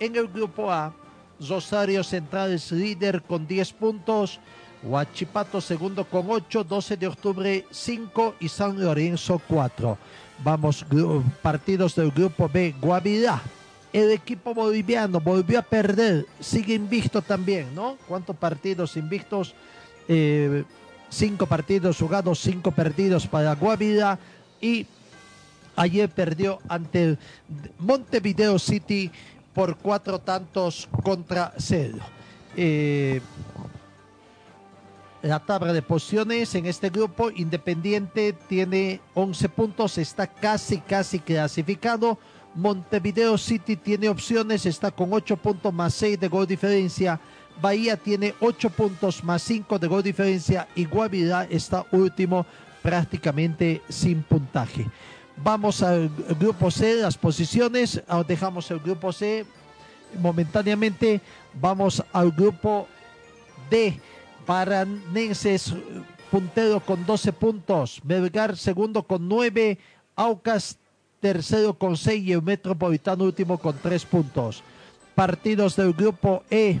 En 0.00 0.16
el 0.16 0.26
grupo 0.26 0.68
A, 0.72 0.92
Rosario 1.40 2.02
Central 2.02 2.52
es 2.52 2.72
líder 2.72 3.22
con 3.22 3.46
10 3.46 3.72
puntos, 3.74 4.40
Huachipato 4.82 5.60
segundo 5.60 6.04
con 6.04 6.30
8, 6.30 6.64
12 6.64 6.96
de 6.96 7.06
octubre 7.06 7.64
5 7.70 8.36
y 8.40 8.48
San 8.48 8.80
Lorenzo 8.80 9.40
4. 9.46 9.98
Vamos, 10.44 10.84
partidos 11.42 11.96
del 11.96 12.10
grupo 12.10 12.48
B, 12.48 12.74
Guavirá. 12.80 13.42
El 13.92 14.10
equipo 14.10 14.54
boliviano 14.54 15.18
volvió 15.18 15.58
a 15.58 15.62
perder, 15.62 16.26
sigue 16.38 16.74
invicto 16.74 17.22
también, 17.22 17.74
¿no? 17.74 17.96
¿Cuántos 18.06 18.36
partidos 18.36 18.96
invictos? 18.96 19.54
Eh, 20.06 20.64
cinco 21.08 21.46
partidos 21.46 21.98
jugados, 21.98 22.38
cinco 22.38 22.70
perdidos 22.70 23.26
para 23.26 23.54
Guavirá 23.54 24.18
y 24.60 24.86
ayer 25.76 26.08
perdió 26.08 26.58
ante 26.68 27.16
Montevideo 27.78 28.58
City 28.58 29.10
por 29.58 29.76
cuatro 29.76 30.20
tantos 30.20 30.88
contra 31.02 31.52
cero. 31.56 31.98
Eh, 32.56 33.20
la 35.20 35.40
tabla 35.40 35.72
de 35.72 35.82
posiciones 35.82 36.54
en 36.54 36.66
este 36.66 36.90
grupo, 36.90 37.28
Independiente 37.32 38.34
tiene 38.48 39.00
11 39.14 39.48
puntos, 39.48 39.98
está 39.98 40.28
casi, 40.28 40.78
casi 40.78 41.18
clasificado. 41.18 42.18
Montevideo 42.54 43.36
City 43.36 43.74
tiene 43.74 44.08
opciones, 44.08 44.64
está 44.64 44.92
con 44.92 45.12
8 45.12 45.36
puntos 45.38 45.74
más 45.74 45.92
6 45.94 46.20
de 46.20 46.28
gol 46.28 46.46
diferencia. 46.46 47.18
Bahía 47.60 47.96
tiene 47.96 48.36
8 48.38 48.70
puntos 48.70 49.24
más 49.24 49.42
5 49.42 49.76
de 49.80 49.88
gol 49.88 50.04
diferencia 50.04 50.68
y 50.76 50.84
Guavirá 50.84 51.48
está 51.50 51.84
último 51.90 52.46
prácticamente 52.80 53.82
sin 53.88 54.22
puntaje. 54.22 54.86
Vamos 55.42 55.82
al 55.82 56.10
grupo 56.38 56.70
C, 56.70 56.96
las 56.96 57.16
posiciones. 57.16 58.02
Ah, 58.08 58.24
Dejamos 58.26 58.70
el 58.70 58.80
grupo 58.80 59.12
C 59.12 59.46
momentáneamente. 60.20 61.20
Vamos 61.54 62.02
al 62.12 62.32
grupo 62.32 62.88
D. 63.70 64.00
Paranenses 64.44 65.74
puntero 66.30 66.80
con 66.80 67.04
12 67.06 67.32
puntos. 67.32 68.00
Melgar 68.04 68.56
segundo 68.56 69.02
con 69.02 69.28
9. 69.28 69.78
Aucas 70.16 70.78
tercero 71.20 71.74
con 71.74 71.96
6 71.96 72.24
y 72.24 72.32
el 72.32 72.42
Metropolitano 72.42 73.24
último 73.24 73.58
con 73.58 73.76
3 73.78 74.04
puntos. 74.06 74.62
Partidos 75.14 75.76
del 75.76 75.92
grupo 75.92 76.42
E. 76.50 76.80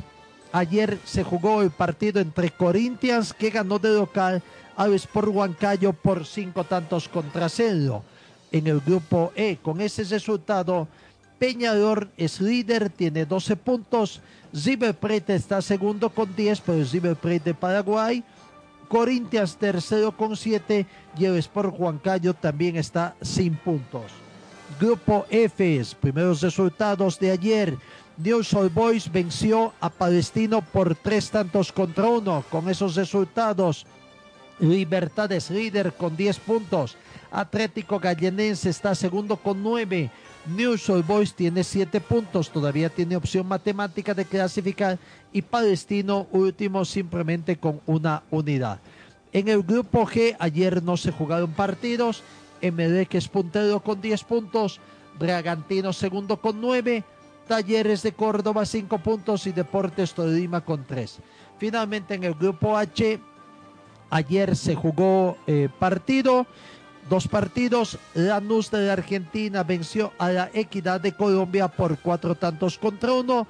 Ayer 0.50 0.98
se 1.04 1.22
jugó 1.22 1.62
el 1.62 1.70
partido 1.70 2.20
entre 2.20 2.50
Corinthians 2.50 3.34
que 3.34 3.50
ganó 3.50 3.78
de 3.78 3.90
local 3.90 4.42
al 4.76 4.94
Sport 4.94 5.28
Huancayo 5.28 5.92
por 5.92 6.24
5 6.24 6.64
tantos 6.64 7.08
contra 7.08 7.48
cero. 7.48 8.02
En 8.50 8.66
el 8.66 8.80
grupo 8.80 9.32
E, 9.36 9.58
con 9.62 9.80
ese 9.80 10.04
resultado, 10.04 10.88
Peñador 11.38 12.08
es 12.16 12.40
líder, 12.40 12.90
tiene 12.90 13.24
12 13.24 13.56
puntos. 13.56 14.20
River 14.52 14.94
Plate 14.94 15.34
está 15.34 15.60
segundo 15.60 16.10
con 16.10 16.34
10, 16.34 16.60
pero 16.62 16.80
es 16.80 16.92
River 16.92 17.16
Plate 17.16 17.40
de 17.40 17.54
Paraguay. 17.54 18.24
Corinthians 18.88 19.56
tercero 19.56 20.16
con 20.16 20.36
7 20.36 20.86
y 21.18 21.24
el 21.26 21.36
Sport 21.36 21.74
Huancayo 21.78 22.32
también 22.32 22.76
está 22.76 23.14
sin 23.20 23.54
puntos. 23.54 24.10
Grupo 24.80 25.26
F, 25.28 25.82
primeros 26.00 26.40
resultados 26.40 27.18
de 27.18 27.30
ayer. 27.30 27.76
News 28.16 28.52
All 28.54 28.70
Boys 28.70 29.12
venció 29.12 29.72
a 29.80 29.90
Palestino 29.90 30.62
por 30.62 30.96
tres 30.96 31.30
tantos 31.30 31.70
contra 31.70 32.08
uno. 32.08 32.44
Con 32.50 32.68
esos 32.68 32.96
resultados, 32.96 33.86
Libertad 34.58 35.30
es 35.32 35.50
líder 35.50 35.92
con 35.92 36.16
10 36.16 36.38
puntos. 36.40 36.96
Atlético 37.30 37.98
Gallenense 37.98 38.70
está 38.70 38.94
segundo 38.94 39.36
con 39.36 39.62
9. 39.62 40.10
News 40.46 40.88
All 40.88 41.02
Boys 41.02 41.34
tiene 41.34 41.62
7 41.62 42.00
puntos. 42.00 42.50
Todavía 42.50 42.88
tiene 42.88 43.16
opción 43.16 43.46
matemática 43.46 44.14
de 44.14 44.24
clasificar. 44.24 44.98
Y 45.32 45.42
Palestino 45.42 46.26
último 46.32 46.84
simplemente 46.84 47.56
con 47.56 47.80
una 47.86 48.22
unidad. 48.30 48.80
En 49.32 49.48
el 49.48 49.62
grupo 49.62 50.06
G 50.06 50.36
ayer 50.38 50.82
no 50.82 50.96
se 50.96 51.12
jugaron 51.12 51.52
partidos. 51.52 52.22
Que 52.60 53.06
es 53.12 53.28
puntero 53.28 53.80
con 53.80 54.00
10 54.00 54.24
puntos. 54.24 54.80
Bragantino 55.18 55.92
segundo 55.92 56.40
con 56.40 56.60
9. 56.60 57.04
Talleres 57.46 58.02
de 58.02 58.12
Córdoba 58.12 58.64
5 58.66 58.98
puntos 58.98 59.46
y 59.46 59.52
Deportes 59.52 60.12
Tolima 60.12 60.60
con 60.60 60.84
3. 60.84 61.18
Finalmente 61.58 62.14
en 62.14 62.24
el 62.24 62.34
grupo 62.34 62.76
H 62.76 63.20
Ayer 64.10 64.56
se 64.56 64.74
jugó 64.74 65.36
eh, 65.46 65.68
partido, 65.78 66.46
dos 67.08 67.28
partidos. 67.28 67.98
Lanús 68.14 68.70
de 68.70 68.86
la 68.86 68.92
Argentina 68.94 69.62
venció 69.62 70.12
a 70.18 70.30
la 70.30 70.50
Equidad 70.52 71.00
de 71.00 71.12
Colombia 71.12 71.68
por 71.68 71.98
cuatro 71.98 72.34
tantos 72.34 72.78
contra 72.78 73.12
uno. 73.12 73.46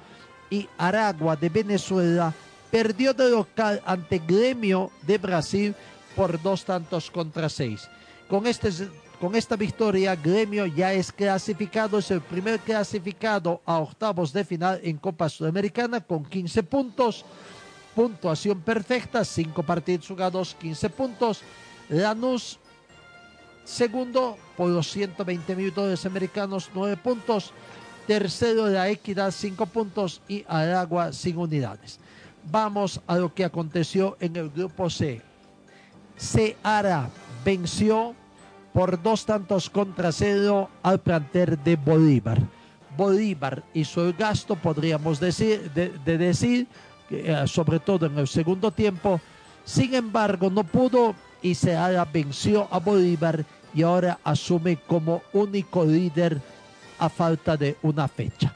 Y 0.49 0.67
Aragua 0.77 1.35
de 1.35 1.49
Venezuela 1.49 2.33
perdió 2.71 3.13
de 3.13 3.29
local 3.29 3.81
ante 3.85 4.19
Gremio 4.19 4.91
de 5.03 5.17
Brasil 5.17 5.75
por 6.15 6.41
dos 6.41 6.65
tantos 6.65 7.11
contra 7.11 7.49
seis. 7.49 7.87
Con, 8.27 8.47
este, 8.47 8.69
con 9.19 9.35
esta 9.35 9.55
victoria, 9.55 10.15
Gremio 10.15 10.65
ya 10.65 10.93
es 10.93 11.11
clasificado, 11.11 11.99
es 11.99 12.09
el 12.09 12.21
primer 12.21 12.59
clasificado 12.59 13.61
a 13.65 13.77
octavos 13.77 14.33
de 14.33 14.43
final 14.43 14.79
en 14.83 14.97
Copa 14.97 15.29
Sudamericana 15.29 16.01
con 16.01 16.25
15 16.25 16.63
puntos 16.63 17.25
puntuación 17.99 18.61
perfecta, 18.61 19.25
5 19.25 19.63
partidos 19.63 20.07
jugados, 20.07 20.55
15 20.59 20.89
puntos. 20.89 21.41
Lanús, 21.89 22.57
segundo 23.69 24.37
por 24.57 24.69
los 24.69 24.89
120 24.91 25.55
mil 25.55 25.73
dólares 25.73 26.05
americanos, 26.05 26.69
9 26.73 26.97
puntos. 26.97 27.53
Tercero 28.07 28.67
la 28.67 28.89
Equidad, 28.89 29.31
5 29.31 29.65
puntos. 29.67 30.21
Y 30.27 30.43
Aragua, 30.47 31.13
sin 31.13 31.37
unidades. 31.37 31.99
Vamos 32.51 32.99
a 33.05 33.17
lo 33.17 33.33
que 33.33 33.45
aconteció 33.45 34.17
en 34.19 34.35
el 34.35 34.49
grupo 34.49 34.89
C. 34.89 35.21
Seara 36.17 37.09
venció 37.45 38.15
por 38.73 39.01
dos 39.01 39.25
tantos 39.25 39.69
contra 39.69 40.11
cero 40.11 40.69
al 40.83 40.99
planter 40.99 41.57
de 41.59 41.75
Bolívar. 41.75 42.39
Bolívar 42.97 43.63
hizo 43.73 44.05
el 44.05 44.13
gasto, 44.13 44.55
podríamos 44.55 45.19
decir, 45.19 45.71
de, 45.71 45.89
de 46.03 46.17
decir, 46.17 46.67
eh, 47.09 47.43
sobre 47.45 47.79
todo 47.79 48.07
en 48.07 48.17
el 48.17 48.27
segundo 48.27 48.71
tiempo. 48.71 49.21
Sin 49.63 49.93
embargo, 49.93 50.49
no 50.49 50.63
pudo 50.63 51.15
y 51.41 51.55
Seara 51.55 52.05
venció 52.05 52.67
a 52.71 52.79
Bolívar 52.79 53.45
y 53.73 53.83
ahora 53.83 54.19
asume 54.23 54.77
como 54.77 55.21
único 55.33 55.85
líder 55.85 56.41
a 56.97 57.09
falta 57.09 57.55
de 57.57 57.77
una 57.81 58.07
fecha. 58.07 58.55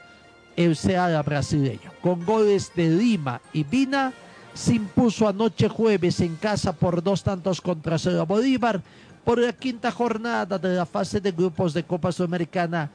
El 0.56 0.76
Seara 0.76 1.22
brasileño, 1.22 1.92
con 2.00 2.24
goles 2.24 2.70
de 2.74 2.88
Lima 2.88 3.40
y 3.52 3.64
Vina, 3.64 4.12
se 4.52 4.74
impuso 4.74 5.26
anoche 5.26 5.68
jueves 5.68 6.20
en 6.20 6.36
casa 6.36 6.72
por 6.72 7.02
dos 7.02 7.24
tantos 7.24 7.60
contra 7.60 7.98
cero 7.98 8.20
a 8.20 8.24
Bolívar 8.24 8.80
por 9.24 9.38
la 9.38 9.52
quinta 9.52 9.90
jornada 9.90 10.58
de 10.58 10.74
la 10.74 10.86
fase 10.86 11.20
de 11.20 11.32
grupos 11.32 11.74
de 11.74 11.82
Copa 11.82 12.12
Sudamericana 12.12 12.90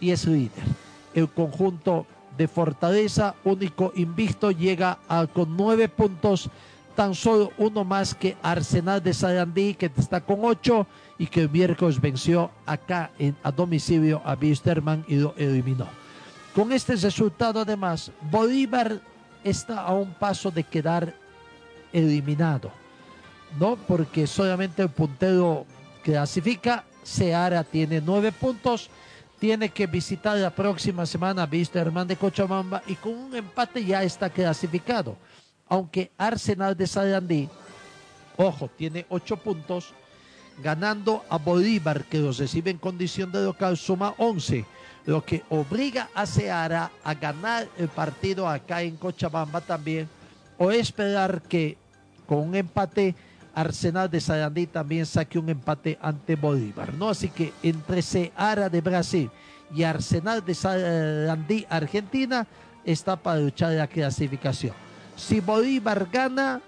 y 0.00 0.10
es 0.10 0.26
líder. 0.26 0.64
El 1.14 1.28
conjunto 1.28 2.06
de 2.36 2.48
Fortaleza, 2.48 3.36
único 3.44 3.92
invicto, 3.94 4.50
llega 4.50 4.98
a, 5.08 5.26
con 5.26 5.56
nueve 5.56 5.88
puntos, 5.88 6.50
tan 6.94 7.14
solo 7.14 7.52
uno 7.58 7.84
más 7.84 8.14
que 8.14 8.36
Arsenal 8.42 9.02
de 9.02 9.12
Sarandí, 9.12 9.74
que 9.74 9.90
está 9.96 10.20
con 10.20 10.44
ocho 10.44 10.86
y 11.18 11.26
que 11.26 11.42
el 11.42 11.50
miércoles 11.50 12.00
venció 12.00 12.50
acá 12.66 13.10
en, 13.18 13.36
a 13.42 13.50
domicilio 13.50 14.22
a 14.24 14.34
Wisterman 14.34 15.04
y 15.08 15.16
lo 15.16 15.34
eliminó. 15.36 15.86
Con 16.54 16.72
este 16.72 16.96
resultado, 16.96 17.60
además, 17.60 18.12
Bolívar 18.30 19.00
está 19.42 19.80
a 19.80 19.92
un 19.92 20.14
paso 20.14 20.50
de 20.50 20.64
quedar 20.64 21.14
eliminado, 21.92 22.70
¿no? 23.58 23.76
Porque 23.76 24.26
solamente 24.26 24.82
el 24.82 24.88
puntero 24.88 25.66
clasifica, 26.02 26.84
Seara 27.02 27.64
tiene 27.64 28.00
nueve 28.00 28.32
puntos 28.32 28.88
tiene 29.44 29.68
que 29.68 29.86
visitar 29.86 30.38
la 30.38 30.48
próxima 30.48 31.04
semana 31.04 31.42
a 31.42 31.48
Wisterman 31.50 32.08
de 32.08 32.16
Cochabamba 32.16 32.82
y 32.86 32.94
con 32.94 33.12
un 33.12 33.36
empate 33.36 33.84
ya 33.84 34.02
está 34.02 34.30
clasificado. 34.30 35.18
Aunque 35.68 36.10
Arsenal 36.18 36.76
de 36.76 36.86
Sarandí, 36.86 37.48
ojo, 38.36 38.68
tiene 38.76 39.06
ocho 39.08 39.36
puntos, 39.36 39.92
ganando 40.62 41.24
a 41.28 41.38
Bolívar, 41.38 42.04
que 42.04 42.18
los 42.18 42.38
recibe 42.38 42.70
en 42.70 42.78
condición 42.78 43.32
de 43.32 43.42
local, 43.42 43.76
suma 43.76 44.14
11, 44.18 44.64
lo 45.06 45.24
que 45.24 45.42
obliga 45.50 46.08
a 46.14 46.26
Seara 46.26 46.90
a 47.02 47.14
ganar 47.14 47.68
el 47.78 47.88
partido 47.88 48.48
acá 48.48 48.82
en 48.82 48.96
Cochabamba 48.96 49.60
también, 49.60 50.08
o 50.58 50.70
esperar 50.70 51.42
que 51.42 51.76
con 52.26 52.38
un 52.38 52.54
empate 52.54 53.14
Arsenal 53.54 54.10
de 54.10 54.20
Sarandí 54.20 54.66
también 54.66 55.06
saque 55.06 55.38
un 55.38 55.48
empate 55.48 55.98
ante 56.00 56.36
Bolívar, 56.36 56.92
¿no? 56.94 57.10
Así 57.10 57.28
que 57.28 57.52
entre 57.62 58.02
Seara 58.02 58.68
de 58.68 58.80
Brasil 58.80 59.30
y 59.74 59.82
Arsenal 59.82 60.44
de 60.44 60.54
Sarandí 60.54 61.66
Argentina 61.68 62.46
está 62.84 63.16
para 63.16 63.40
luchar 63.40 63.72
la 63.72 63.86
clasificación. 63.86 64.83
Si 65.16 65.40
Bolívar 65.40 66.08
gana, 66.10 66.60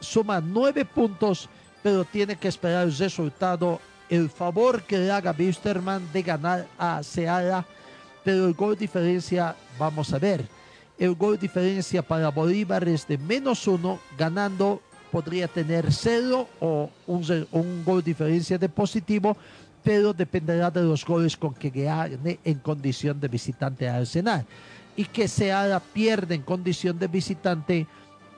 suma 0.00 0.40
nueve 0.40 0.84
puntos, 0.84 1.48
pero 1.82 2.04
tiene 2.04 2.36
que 2.36 2.48
esperar 2.48 2.84
el 2.84 2.96
resultado, 2.96 3.80
el 4.08 4.28
favor 4.28 4.82
que 4.82 4.98
le 4.98 5.10
haga 5.10 5.34
Wisterman 5.36 6.12
de 6.12 6.22
ganar 6.22 6.66
a 6.78 7.02
Seara, 7.02 7.64
pero 8.24 8.46
el 8.46 8.54
gol 8.54 8.76
diferencia, 8.76 9.56
vamos 9.78 10.12
a 10.12 10.18
ver, 10.18 10.46
el 10.98 11.14
gol 11.14 11.38
diferencia 11.38 12.02
para 12.02 12.30
Bolívar 12.30 12.86
es 12.88 13.06
de 13.06 13.16
menos 13.16 13.66
uno, 13.66 14.00
ganando 14.18 14.82
podría 15.10 15.48
tener 15.48 15.92
cero 15.92 16.48
o 16.60 16.90
un, 17.06 17.46
un 17.52 17.84
gol 17.84 18.02
diferencia 18.02 18.58
de 18.58 18.68
positivo, 18.68 19.36
pero 19.82 20.12
dependerá 20.12 20.70
de 20.70 20.82
los 20.82 21.04
goles 21.04 21.36
con 21.36 21.54
que 21.54 21.70
gane 21.70 22.38
en 22.44 22.58
condición 22.58 23.18
de 23.20 23.28
visitante 23.28 23.88
a 23.88 23.96
Arsenal. 23.96 24.44
Y 24.98 25.04
que 25.04 25.28
Seara 25.28 25.78
pierde 25.80 26.34
en 26.34 26.42
condición 26.42 26.98
de 26.98 27.06
visitante 27.06 27.86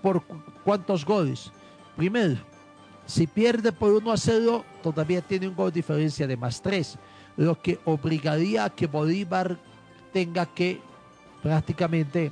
por 0.01 0.23
cuántos 0.63 1.05
goles. 1.05 1.51
Primero, 1.97 2.37
si 3.07 3.27
pierde 3.27 3.73
por 3.73 3.93
1 3.93 4.13
a 4.13 4.17
0, 4.17 4.65
todavía 4.83 5.23
tiene 5.23 5.49
un 5.49 5.57
gol 5.57 5.73
diferencia 5.73 6.27
de 6.27 6.37
más 6.37 6.63
3, 6.63 6.99
lo 7.39 7.61
que 7.61 7.81
obligaría 7.85 8.67
a 8.67 8.71
que 8.71 8.87
Bolívar 8.87 9.59
tenga 10.13 10.47
que 10.47 10.81
prácticamente 11.43 12.31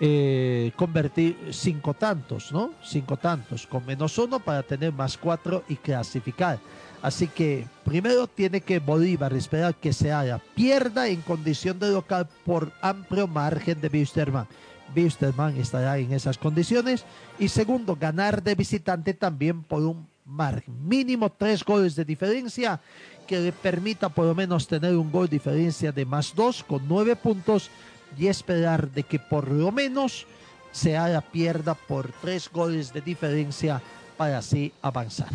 eh, 0.00 0.72
convertir 0.74 1.36
cinco 1.50 1.94
tantos, 1.94 2.50
¿no? 2.50 2.72
Cinco 2.82 3.16
tantos 3.16 3.66
con 3.66 3.84
menos 3.86 4.16
uno 4.18 4.40
para 4.40 4.62
tener 4.62 4.92
más 4.92 5.16
cuatro 5.16 5.64
y 5.68 5.76
clasificar. 5.76 6.58
Así 7.02 7.26
que 7.26 7.66
primero 7.84 8.28
tiene 8.28 8.60
que 8.60 8.78
Bolívar 8.78 9.34
esperar 9.34 9.74
que 9.74 9.92
se 9.92 10.12
haga 10.12 10.40
pierda 10.54 11.08
en 11.08 11.20
condición 11.22 11.78
de 11.80 11.90
local 11.90 12.28
por 12.46 12.72
amplio 12.80 13.26
margen 13.26 13.80
de 13.80 13.88
Wisterman. 13.88 14.46
Wisterman 14.94 15.56
estará 15.56 15.98
en 15.98 16.12
esas 16.12 16.38
condiciones. 16.38 17.04
Y 17.40 17.48
segundo, 17.48 17.96
ganar 17.96 18.42
de 18.42 18.54
visitante 18.54 19.14
también 19.14 19.64
por 19.64 19.82
un 19.82 20.06
margen. 20.24 20.74
Mínimo 20.86 21.30
tres 21.32 21.64
goles 21.64 21.96
de 21.96 22.04
diferencia 22.04 22.80
que 23.26 23.40
le 23.40 23.52
permita 23.52 24.08
por 24.08 24.26
lo 24.26 24.34
menos 24.34 24.68
tener 24.68 24.96
un 24.96 25.10
gol 25.10 25.26
de 25.26 25.36
diferencia 25.36 25.90
de 25.90 26.04
más 26.04 26.34
dos 26.34 26.62
con 26.62 26.86
nueve 26.86 27.16
puntos 27.16 27.70
y 28.16 28.28
esperar 28.28 28.90
de 28.90 29.02
que 29.02 29.18
por 29.18 29.50
lo 29.50 29.72
menos 29.72 30.26
se 30.70 30.96
haga 30.96 31.20
pierda 31.20 31.74
por 31.74 32.12
tres 32.20 32.48
goles 32.52 32.92
de 32.92 33.00
diferencia 33.00 33.82
para 34.16 34.38
así 34.38 34.72
avanzar. 34.82 35.30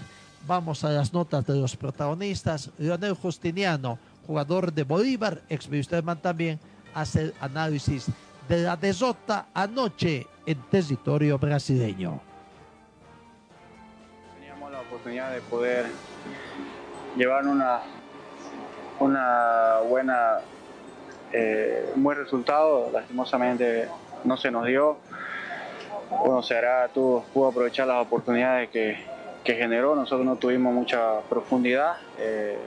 Vamos 0.48 0.86
a 0.86 0.90
las 0.92 1.12
notas 1.12 1.46
de 1.46 1.56
los 1.56 1.76
protagonistas. 1.76 2.72
Leonel 2.78 3.16
Justiniano, 3.16 4.00
jugador 4.26 4.72
de 4.72 4.84
Bolívar, 4.84 5.42
ex 5.50 5.68
también, 6.22 6.58
hace 6.94 7.24
el 7.24 7.34
análisis 7.42 8.08
de 8.48 8.64
la 8.64 8.78
desota 8.78 9.48
anoche 9.54 10.26
en 10.46 10.62
territorio 10.70 11.38
brasileño. 11.38 12.22
Teníamos 14.36 14.72
la 14.72 14.80
oportunidad 14.80 15.34
de 15.34 15.42
poder 15.42 15.88
llevar 17.18 17.46
una, 17.46 17.82
buena, 19.90 20.38
eh, 21.34 21.92
buen 21.98 22.18
resultado. 22.20 22.90
Lastimosamente 22.94 23.90
no 24.24 24.38
se 24.38 24.50
nos 24.50 24.66
dio. 24.66 24.96
Bueno, 26.10 26.42
Ceará 26.42 26.88
tuvo, 26.88 27.26
pudo 27.34 27.50
aprovechar 27.50 27.86
las 27.86 28.02
oportunidades 28.06 28.70
que, 28.70 29.17
que 29.48 29.56
generó. 29.56 29.96
Nosotros 29.96 30.26
no 30.26 30.36
tuvimos 30.36 30.74
mucha 30.74 31.22
profundidad. 31.30 31.96
Eh, 32.20 32.58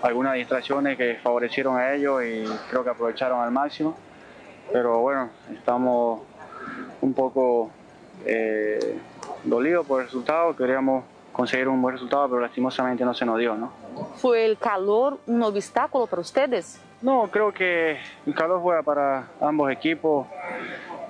algunas 0.00 0.34
distracciones 0.34 0.96
que 0.96 1.16
favorecieron 1.16 1.76
a 1.76 1.92
ellos 1.92 2.22
y 2.24 2.44
creo 2.70 2.82
que 2.82 2.88
aprovecharon 2.88 3.42
al 3.42 3.50
máximo. 3.50 3.94
Pero 4.72 5.00
bueno, 5.00 5.28
estamos 5.52 6.22
un 7.02 7.12
poco 7.12 7.70
eh, 8.24 8.98
dolidos 9.44 9.86
por 9.86 10.00
el 10.00 10.06
resultado. 10.06 10.56
Queríamos 10.56 11.04
conseguir 11.30 11.68
un 11.68 11.82
buen 11.82 11.94
resultado, 11.94 12.26
pero 12.26 12.40
lastimosamente 12.40 13.04
no 13.04 13.12
se 13.12 13.26
nos 13.26 13.38
dio, 13.38 13.54
¿no? 13.54 13.70
¿Fue 14.16 14.46
el 14.46 14.56
calor 14.56 15.18
un 15.26 15.42
obstáculo 15.42 16.06
para 16.06 16.22
ustedes? 16.22 16.80
No, 17.02 17.28
creo 17.30 17.52
que 17.52 17.98
el 18.24 18.34
calor 18.34 18.62
fue 18.62 18.82
para 18.82 19.26
ambos 19.42 19.70
equipos. 19.70 20.26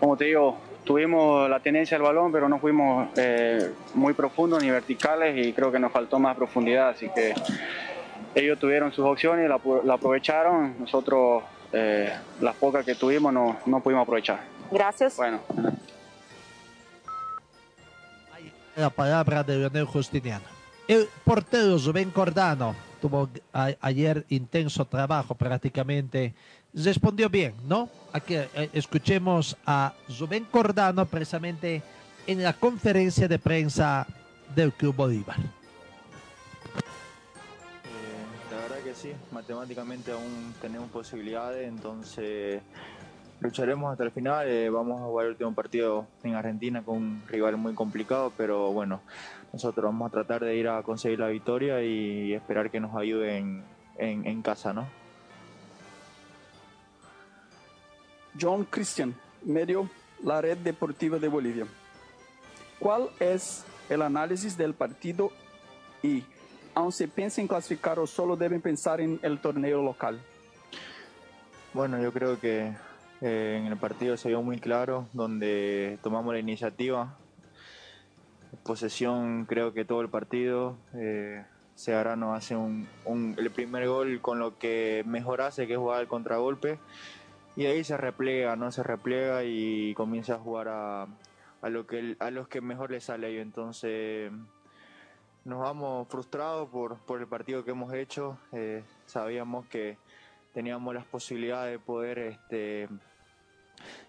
Como 0.00 0.16
te 0.16 0.24
digo, 0.24 0.56
tuvimos 0.88 1.50
la 1.50 1.60
tenencia 1.60 1.98
del 1.98 2.02
balón, 2.06 2.32
pero 2.32 2.48
no 2.48 2.58
fuimos 2.58 3.10
eh, 3.18 3.72
muy 3.92 4.14
profundos 4.14 4.62
ni 4.62 4.70
verticales 4.70 5.46
y 5.46 5.52
creo 5.52 5.70
que 5.70 5.78
nos 5.78 5.92
faltó 5.92 6.18
más 6.18 6.34
profundidad. 6.34 6.88
Así 6.88 7.10
que 7.14 7.34
ellos 8.34 8.58
tuvieron 8.58 8.90
sus 8.90 9.04
opciones, 9.04 9.46
la, 9.50 9.60
la 9.84 9.94
aprovecharon. 9.94 10.76
Nosotros, 10.80 11.42
eh, 11.74 12.10
las 12.40 12.56
pocas 12.56 12.86
que 12.86 12.94
tuvimos, 12.94 13.30
no, 13.34 13.58
no 13.66 13.80
pudimos 13.80 14.02
aprovechar. 14.04 14.40
Gracias. 14.70 15.16
Bueno. 15.18 15.40
La 18.74 18.88
palabra 18.88 19.42
de 19.42 19.56
Leonel 19.58 19.84
Justiniano. 19.84 20.44
El 20.86 21.06
portero 21.24 21.76
Rubén 21.84 22.10
Cordano 22.10 22.74
tuvo 23.00 23.28
a- 23.52 23.72
ayer 23.82 24.24
intenso 24.30 24.86
trabajo 24.86 25.34
prácticamente. 25.34 26.32
Respondió 26.74 27.28
bien, 27.30 27.54
¿no? 27.66 27.88
Aquí 28.12 28.34
eh, 28.34 28.70
escuchemos 28.72 29.56
a 29.66 29.94
Rubén 30.18 30.44
Cordano 30.44 31.06
precisamente 31.06 31.82
en 32.26 32.42
la 32.42 32.52
conferencia 32.52 33.26
de 33.26 33.38
prensa 33.38 34.06
del 34.54 34.72
Club 34.72 34.94
Bolívar. 34.94 35.36
La 38.50 38.58
verdad 38.58 38.78
que 38.84 38.94
sí, 38.94 39.12
matemáticamente 39.32 40.12
aún 40.12 40.54
tenemos 40.60 40.90
posibilidades, 40.90 41.66
entonces 41.66 42.60
lucharemos 43.40 43.90
hasta 43.92 44.04
el 44.04 44.10
final. 44.10 44.46
eh, 44.46 44.68
vamos 44.68 45.00
a 45.00 45.04
jugar 45.04 45.26
el 45.26 45.32
último 45.32 45.54
partido 45.54 46.06
en 46.22 46.34
Argentina 46.34 46.82
con 46.82 46.96
un 46.96 47.22
rival 47.28 47.56
muy 47.56 47.74
complicado, 47.74 48.32
pero 48.36 48.72
bueno, 48.72 49.00
nosotros 49.54 49.84
vamos 49.84 50.08
a 50.08 50.12
tratar 50.12 50.44
de 50.44 50.54
ir 50.54 50.68
a 50.68 50.82
conseguir 50.82 51.18
la 51.18 51.28
victoria 51.28 51.82
y 51.82 52.34
esperar 52.34 52.70
que 52.70 52.78
nos 52.78 52.94
ayuden 52.94 53.64
en, 53.96 54.26
en 54.26 54.42
casa, 54.42 54.72
¿no? 54.74 54.86
John 58.40 58.64
Christian, 58.64 59.14
medio 59.44 59.88
La 60.22 60.40
Red 60.40 60.58
Deportiva 60.58 61.18
de 61.18 61.28
Bolivia. 61.28 61.66
¿Cuál 62.78 63.08
es 63.18 63.64
el 63.88 64.02
análisis 64.02 64.56
del 64.56 64.74
partido 64.74 65.30
y, 66.02 66.22
aun 66.74 66.92
se 66.92 67.08
piensa 67.08 67.40
en 67.40 67.48
clasificar 67.48 67.98
o 67.98 68.06
solo 68.06 68.36
deben 68.36 68.60
pensar 68.60 69.00
en 69.00 69.18
el 69.22 69.40
torneo 69.40 69.82
local? 69.82 70.20
Bueno, 71.74 72.00
yo 72.00 72.12
creo 72.12 72.38
que 72.38 72.72
eh, 73.20 73.56
en 73.60 73.66
el 73.66 73.76
partido 73.76 74.16
se 74.16 74.28
vio 74.28 74.42
muy 74.42 74.58
claro, 74.58 75.08
donde 75.12 75.98
tomamos 76.02 76.32
la 76.32 76.40
iniciativa. 76.40 77.16
Posesión, 78.62 79.44
creo 79.44 79.72
que 79.72 79.84
todo 79.84 80.00
el 80.00 80.08
partido. 80.08 80.76
Eh, 80.94 81.44
Seara 81.74 82.16
nos 82.16 82.36
hace 82.36 82.56
un, 82.56 82.88
el 83.38 83.50
primer 83.50 83.86
gol 83.88 84.20
con 84.20 84.38
lo 84.38 84.58
que 84.58 85.04
mejor 85.06 85.40
hace, 85.40 85.66
que 85.66 85.74
es 85.74 85.78
jugar 85.78 86.00
al 86.00 86.08
contragolpe. 86.08 86.78
Y 87.58 87.66
ahí 87.66 87.82
se 87.82 87.96
repliega, 87.96 88.54
¿no? 88.54 88.70
Se 88.70 88.84
repliega 88.84 89.42
y 89.42 89.92
comienza 89.94 90.34
a 90.34 90.38
jugar 90.38 90.68
a, 90.68 91.08
a 91.60 91.68
lo 91.68 91.88
que, 91.88 92.14
a 92.20 92.30
los 92.30 92.46
que 92.46 92.60
mejor 92.60 92.92
le 92.92 93.00
sale 93.00 93.30
ellos. 93.30 93.42
Entonces, 93.42 94.30
nos 95.44 95.58
vamos 95.58 96.06
frustrados 96.06 96.68
por, 96.68 96.98
por 96.98 97.20
el 97.20 97.26
partido 97.26 97.64
que 97.64 97.72
hemos 97.72 97.92
hecho. 97.92 98.38
Eh, 98.52 98.84
sabíamos 99.06 99.66
que 99.66 99.98
teníamos 100.54 100.94
las 100.94 101.04
posibilidades 101.04 101.72
de 101.72 101.78
poder 101.80 102.20
este, 102.20 102.88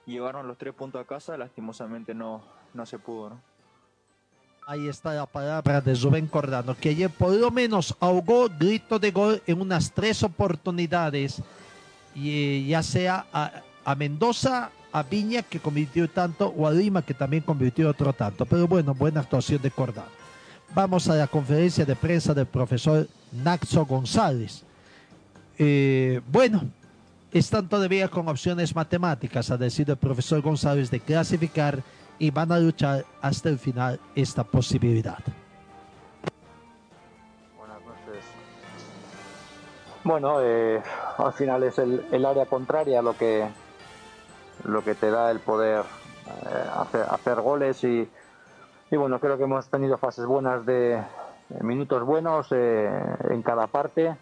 llevarnos 0.05 0.45
los 0.45 0.59
tres 0.59 0.75
puntos 0.75 1.01
a 1.01 1.05
casa. 1.05 1.35
Lastimosamente 1.35 2.13
no, 2.13 2.43
no 2.75 2.85
se 2.85 2.99
pudo, 2.99 3.31
¿no? 3.31 3.41
Ahí 4.67 4.87
está 4.87 5.15
la 5.15 5.25
palabra 5.25 5.81
de 5.81 5.95
Rubén 5.95 6.27
Cordano, 6.27 6.75
que 6.75 6.89
ayer 6.89 7.09
por 7.09 7.31
lo 7.31 7.49
menos 7.49 7.97
ahogó 7.99 8.47
grito 8.47 8.99
de 8.99 9.09
gol 9.09 9.41
en 9.47 9.59
unas 9.59 9.91
tres 9.91 10.21
oportunidades, 10.21 11.41
y, 12.15 12.29
eh, 12.31 12.65
ya 12.67 12.83
sea 12.83 13.25
a, 13.31 13.51
a 13.85 13.95
Mendoza, 13.95 14.71
a 14.91 15.03
Viña, 15.03 15.43
que 15.43 15.59
convirtió 15.59 16.09
tanto, 16.09 16.47
o 16.47 16.67
a 16.67 16.71
Lima, 16.71 17.01
que 17.01 17.13
también 17.13 17.43
convirtió 17.43 17.89
otro 17.89 18.13
tanto. 18.13 18.45
Pero 18.45 18.67
bueno, 18.67 18.93
buena 18.93 19.21
actuación 19.21 19.61
de 19.61 19.71
Cordano. 19.71 20.19
Vamos 20.73 21.07
a 21.07 21.15
la 21.15 21.27
conferencia 21.27 21.85
de 21.85 21.95
prensa 21.95 22.33
del 22.33 22.45
profesor 22.45 23.07
Naxo 23.31 23.85
González. 23.85 24.63
Eh, 25.57 26.21
bueno, 26.31 26.63
están 27.31 27.67
todavía 27.67 28.07
con 28.07 28.27
opciones 28.27 28.75
matemáticas, 28.75 29.49
a 29.51 29.57
decir 29.57 29.89
el 29.89 29.97
profesor 29.97 30.41
González, 30.41 30.89
de 30.91 30.99
clasificar 30.99 31.81
y 32.17 32.31
van 32.31 32.51
a 32.51 32.59
luchar 32.59 33.05
hasta 33.21 33.49
el 33.49 33.57
final 33.57 33.99
esta 34.15 34.43
posibilidad. 34.43 35.19
Bueno, 40.03 40.41
eh, 40.41 40.81
al 41.17 41.33
final 41.33 41.63
es 41.63 41.77
el, 41.77 42.25
área 42.25 42.45
contraria 42.45 43.01
lo 43.01 43.17
que 43.17 43.47
lo 44.63 44.83
que 44.83 44.95
te 44.95 45.11
da 45.11 45.31
el 45.31 45.39
poder 45.39 45.83
eh, 46.27 47.05
hacer, 47.09 47.41
goles 47.41 47.83
y, 47.83 48.09
y 48.91 48.95
bueno, 48.95 49.19
creo 49.19 49.37
que 49.37 49.43
hemos 49.43 49.69
tenido 49.69 49.97
fases 49.97 50.25
buenas 50.25 50.65
de 50.65 51.01
minutos 51.61 52.03
buenos 52.03 52.47
eh, 52.51 52.89
en 53.29 53.41
cada 53.41 53.67
parte. 53.67 54.15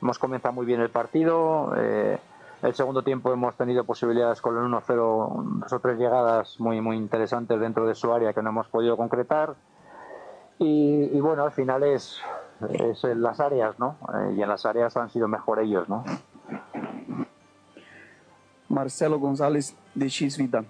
Hemos 0.00 0.18
comenzado 0.18 0.54
muy 0.54 0.66
bien 0.66 0.80
el 0.80 0.90
partido. 0.90 1.72
eh, 1.76 2.18
el 2.62 2.74
segundo 2.74 3.02
tiempo 3.02 3.32
hemos 3.32 3.56
tenido 3.56 3.82
posibilidades 3.82 4.40
con 4.40 4.56
el 4.56 4.62
1-0, 4.62 4.84
dos 4.86 5.72
o 5.72 5.80
tres 5.80 5.98
llegadas 5.98 6.60
muy, 6.60 6.80
muy 6.80 6.96
interesantes 6.96 7.58
dentro 7.58 7.86
de 7.86 7.96
su 7.96 8.12
área 8.12 8.32
que 8.32 8.40
no 8.40 8.50
hemos 8.50 8.68
podido 8.68 8.96
concretar. 8.96 9.54
Y 10.58 11.20
bueno, 11.20 11.42
al 11.42 11.50
final 11.50 11.82
es, 11.82 12.22
es 12.70 13.04
en 13.04 13.22
las 13.22 13.40
áreas, 13.40 13.78
¿no? 13.78 13.96
Eh, 14.14 14.34
y 14.36 14.42
en 14.42 14.48
las 14.48 14.66
áreas 14.66 14.96
han 14.96 15.10
sido 15.10 15.28
mejor 15.28 15.60
ellos, 15.60 15.88
¿no? 15.88 16.04
Marcelo 18.68 19.18
González 19.18 19.76
de 19.94 20.06
X 20.06 20.38
Vida. 20.38 20.64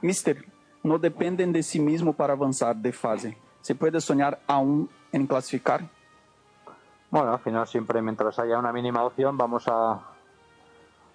Mister, 0.00 0.44
no 0.82 0.98
dependen 0.98 1.52
de 1.52 1.62
sí 1.62 1.80
mismo 1.80 2.12
para 2.12 2.34
avanzar 2.34 2.76
de 2.76 2.92
fase. 2.92 3.36
¿Se 3.60 3.74
puede 3.74 4.00
soñar 4.00 4.38
aún 4.46 4.88
en 5.12 5.26
clasificar? 5.26 5.82
Bueno, 7.10 7.32
al 7.32 7.40
final 7.40 7.66
siempre 7.66 8.00
mientras 8.02 8.38
haya 8.38 8.58
una 8.58 8.72
mínima 8.72 9.02
opción 9.02 9.36
vamos 9.36 9.66
a 9.66 10.00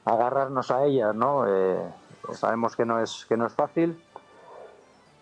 agarrarnos 0.05 0.71
a 0.71 0.83
ella, 0.85 1.13
¿no? 1.13 1.45
Eh, 1.47 1.77
sabemos 2.33 2.75
que 2.75 2.85
no 2.85 2.99
es 2.99 3.25
que 3.27 3.37
no 3.37 3.45
es 3.45 3.53
fácil, 3.53 4.01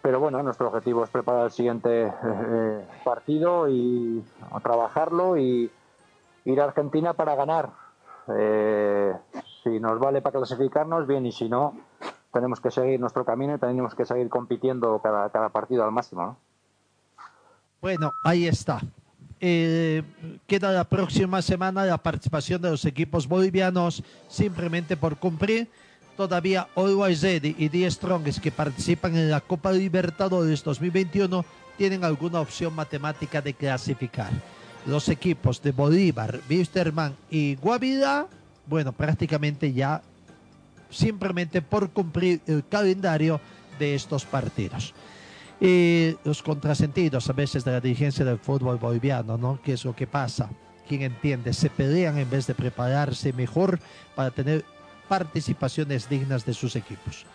pero 0.02 0.20
bueno, 0.20 0.42
nuestro 0.44 0.68
objetivo 0.68 1.04
es 1.04 1.10
preparar 1.10 1.46
el 1.46 1.52
siguiente 1.52 2.08
eh, 2.08 2.86
partido 3.04 3.70
y 3.70 4.24
trabajarlo 4.64 5.38
y 5.38 5.72
ir 6.46 6.62
a 6.62 6.66
Argentina 6.66 7.14
para 7.14 7.36
ganar. 7.36 7.70
Eh, 8.36 9.14
si 9.64 9.80
nos 9.80 10.00
vale 10.00 10.22
para 10.22 10.40
clasificarnos, 10.40 11.08
bien, 11.08 11.26
y 11.26 11.32
si 11.32 11.50
no, 11.50 11.76
tenemos 12.34 12.60
que 12.60 12.72
seguir 12.72 13.00
nuestro 13.00 13.26
camino 13.26 13.56
y 13.56 13.60
tenemos 13.60 13.96
que 13.96 14.06
seguir 14.06 14.30
compitiendo 14.30 15.00
cada, 15.00 15.30
cada 15.30 15.50
partido 15.50 15.84
al 15.84 15.92
máximo, 15.92 16.22
¿no? 16.24 16.38
Bueno, 17.82 18.14
ahí 18.24 18.48
está. 18.48 18.80
Eh, 19.40 20.04
queda 20.46 20.72
la 20.72 20.84
próxima 20.84 21.42
semana 21.42 21.84
la 21.84 21.98
participación 21.98 22.62
de 22.62 22.70
los 22.70 22.86
equipos 22.86 23.28
bolivianos 23.28 24.04
simplemente 24.28 24.96
por 24.96 25.18
cumplir. 25.18 25.68
Todavía 26.16 26.68
Always 26.76 27.22
Ready 27.22 27.56
y 27.58 27.70
The 27.70 27.90
Strongest 27.92 28.40
que 28.40 28.52
participan 28.52 29.16
en 29.16 29.32
la 29.32 29.42
Copa 29.42 29.72
Libertadores 29.72 30.64
2021 30.64 31.46
tienen 31.78 32.04
alguna 32.04 32.40
opción 32.42 32.76
matemática 32.76 33.42
de 33.42 33.54
clasificar. 33.54 34.32
Los 34.86 35.10
equipos 35.10 35.62
de 35.62 35.72
Bolívar, 35.72 36.40
Wisterman 36.50 37.16
y 37.30 37.56
Guavirá, 37.56 38.28
bueno, 38.68 38.92
prácticamente 38.92 39.72
ya 39.74 40.02
simplemente 40.90 41.62
por 41.62 41.90
cumplir 41.90 42.42
el 42.48 42.68
calendario 42.68 43.40
de 43.80 43.96
estos 43.96 44.26
partidos. 44.26 44.94
Y 45.60 46.16
los 46.24 46.42
contrasentidos 46.42 47.30
a 47.30 47.34
veces 47.34 47.64
de 47.64 47.72
la 47.72 47.82
dirigencia 47.82 48.26
del 48.26 48.40
fútbol 48.40 48.78
boliviano, 48.78 49.38
¿no? 49.38 49.60
¿Qué 49.64 49.74
es 49.74 49.86
lo 49.86 49.96
que 49.96 50.08
pasa? 50.08 50.50
¿Quién 50.88 51.04
entiende? 51.04 51.54
Se 51.54 51.70
pelean 51.70 52.18
en 52.18 52.30
vez 52.30 52.48
de 52.48 52.56
prepararse 52.56 53.32
mejor 53.32 53.80
para 54.16 54.32
tener 54.32 54.66
participaciones 55.12 56.08
dignas 56.08 56.46
de 56.46 56.54
sus 56.54 56.74
equipos. 56.78 57.26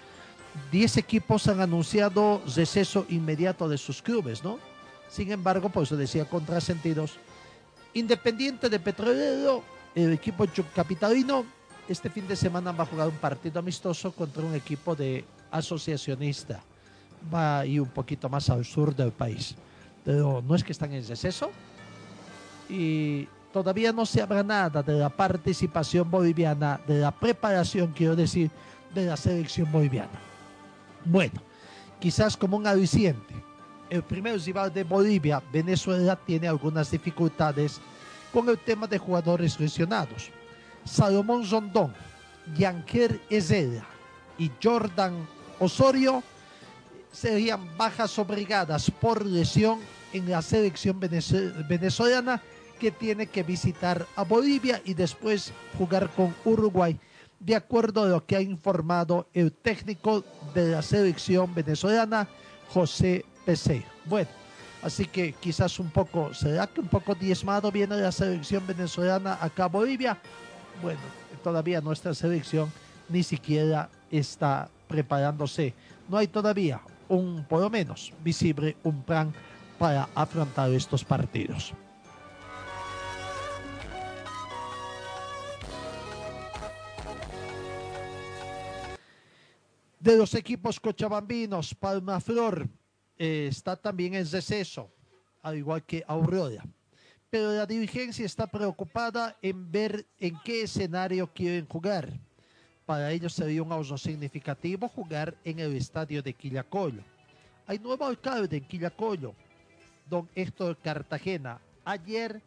Diez 0.73 0.97
equipos 0.97 1.47
han 1.47 1.61
anunciado 1.61 2.41
receso 2.57 3.05
inmediato 3.11 3.69
de 3.69 3.77
sus 3.77 4.01
clubes, 4.01 4.43
¿no? 4.43 4.59
Sin 5.11 5.31
embargo, 5.31 5.69
por 5.69 5.83
eso 5.83 5.95
decía 5.95 6.25
contrasentidos, 6.25 7.19
Independiente 7.93 8.71
de 8.71 8.81
Petrolero, 8.81 9.63
el 9.95 10.11
equipo 10.15 10.47
capitalino, 10.75 11.45
este 11.87 12.09
fin 12.09 12.27
de 12.27 12.37
semana 12.37 12.73
va 12.73 12.85
a 12.85 12.87
jugar 12.87 13.09
un 13.09 13.17
partido 13.17 13.59
amistoso 13.59 14.11
contra 14.11 14.43
un 14.43 14.55
equipo 14.55 14.97
de 14.97 15.27
asociacionista. 15.51 16.63
Va 17.33 17.59
a 17.59 17.67
ir 17.67 17.83
un 17.83 17.91
poquito 17.91 18.31
más 18.31 18.49
al 18.49 18.65
sur 18.65 18.97
del 18.97 19.13
país. 19.13 19.55
Pero 20.03 20.43
no 20.47 20.55
es 20.55 20.65
que 20.65 20.73
están 20.73 20.95
en 20.95 21.07
receso. 21.07 21.51
Y 22.71 23.29
todavía 23.57 23.91
no 23.91 24.05
se 24.05 24.21
habla 24.21 24.43
nada 24.43 24.83
de 24.83 24.93
la 24.99 25.09
participación 25.09 26.11
boliviana, 26.11 26.79
de 26.87 26.99
la 26.99 27.11
preparación, 27.11 27.91
quiero 27.97 28.15
decir, 28.15 28.51
de 28.95 29.07
la 29.07 29.17
selección 29.17 29.73
boliviana. 29.73 30.21
Bueno, 31.07 31.41
quizás 31.99 32.37
como 32.37 32.59
un 32.59 32.67
aliciente 32.67 33.35
el 33.89 34.03
primer 34.03 34.39
rival 34.39 34.75
de 34.75 34.85
Bolivia, 34.85 35.43
Venezuela, 35.51 36.17
tiene 36.17 36.49
algunas 36.49 36.91
dificultades 36.91 37.81
con 38.31 38.47
el 38.51 38.59
tema 38.59 38.87
de 38.87 38.99
jugadores 38.99 39.59
lesionados. 39.59 40.29
Salomón 40.85 41.49
Rondón, 41.51 41.95
Yanker 42.59 43.23
Ezela 43.31 43.87
y 44.37 44.51
Jordan 44.63 45.27
Osorio 45.59 46.23
serían 47.11 47.75
bajas 47.79 48.19
obligadas 48.19 48.91
por 48.91 49.25
lesión 49.25 49.79
en 50.13 50.31
la 50.31 50.43
selección 50.43 51.01
venezolana 51.01 52.43
que 52.79 52.91
tiene 52.91 53.27
que 53.27 53.43
visitar 53.43 54.07
a 54.17 54.25
Bolivia 54.25 54.81
y 54.85 54.95
después 54.95 55.53
jugar 55.79 56.11
con 56.11 56.35
Uruguay, 56.45 56.99
de 57.41 57.55
acuerdo 57.55 58.05
a 58.05 58.09
lo 58.09 58.25
que 58.25 58.37
ha 58.37 58.41
informado 58.41 59.29
el 59.33 59.53
técnico 59.53 60.25
de 60.55 60.71
la 60.71 60.83
selección 60.83 61.55
venezolana, 61.55 62.29
José 62.69 63.25
bueno, 64.07 64.29
así 64.83 65.07
que 65.07 65.33
quizás 65.33 65.79
un 65.79 65.91
poco, 65.91 66.35
¿será 66.35 66.67
que 66.67 66.81
un 66.81 66.89
poco 66.89 67.15
diezmado 67.15 67.71
viene 67.71 67.97
la 67.97 68.11
selección 68.11 68.67
venezolana 68.67 69.39
acá 69.41 69.65
a 69.65 69.69
Bolivia? 69.69 70.19
Bueno, 70.83 70.99
todavía 71.45 71.81
nuestra 71.81 72.13
selección 72.13 72.73
ni 73.09 73.23
siquiera 73.23 73.89
está 74.11 74.69
preparándose. 74.89 75.75
No 76.09 76.17
hay 76.17 76.27
todavía 76.27 76.81
un, 77.09 77.45
por 77.49 77.61
lo 77.61 77.71
menos, 77.71 78.13
visible 78.25 78.77
un 78.83 79.03
plan 79.03 79.33
para 79.79 80.09
afrontar 80.17 80.73
estos 80.73 81.05
partidos. 81.05 81.73
De 90.07 90.17
los 90.17 90.35
equipos 90.35 90.79
cochabambinos, 90.79 91.75
Palma 91.75 92.21
Flor 92.21 92.69
eh, 93.19 93.49
está 93.51 93.75
también 93.75 94.15
en 94.15 94.31
receso, 94.31 94.89
al 95.43 95.57
igual 95.57 95.83
que 95.83 96.05
Aurora. 96.07 96.65
Pero 97.29 97.51
la 97.51 97.67
dirigencia 97.67 98.25
está 98.25 98.47
preocupada 98.47 99.37
en 99.43 99.69
ver 99.69 100.07
en 100.21 100.39
qué 100.45 100.63
escenario 100.63 101.27
quieren 101.35 101.67
jugar. 101.67 102.09
Para 102.85 103.11
ellos 103.11 103.33
sería 103.33 103.65
un 103.65 103.73
ahorro 103.73 103.99
significativo 103.99 104.89
jugar 104.89 105.35
en 105.43 105.59
el 105.59 105.75
estadio 105.75 106.23
de 106.23 106.33
Quillacollo. 106.33 107.03
Hay 107.67 107.81
nuevo 107.81 108.07
alcalde 108.07 108.59
en 108.59 108.65
Quillacollo, 108.65 109.35
don 110.09 110.29
Héctor 110.37 110.77
Cartagena. 110.77 111.59
Ayer 111.85 112.41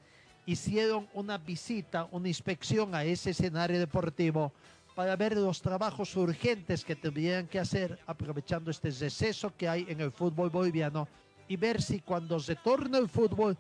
hicieron 0.45 1.09
una 1.13 1.37
visita, 1.37 2.07
una 2.11 2.29
inspección 2.29 2.95
a 2.95 3.03
ese 3.03 3.31
escenario 3.31 3.77
deportivo 3.79 4.53
para 4.99 5.15
ver 5.15 5.37
los 5.37 5.61
trabajos 5.61 6.13
urgentes 6.17 6.83
que 6.83 6.93
tendrían 6.93 7.47
que 7.47 7.57
hacer 7.57 7.97
aprovechando 8.05 8.69
este 8.69 8.91
receso 8.91 9.55
que 9.55 9.69
hay 9.69 9.85
en 9.87 10.01
el 10.01 10.11
fútbol 10.11 10.49
boliviano 10.49 11.07
y 11.47 11.55
ver 11.55 11.81
si 11.81 12.01
cuando 12.01 12.37
se 12.37 12.57
torne 12.57 12.97
el 12.97 13.07
fútbol 13.07 13.57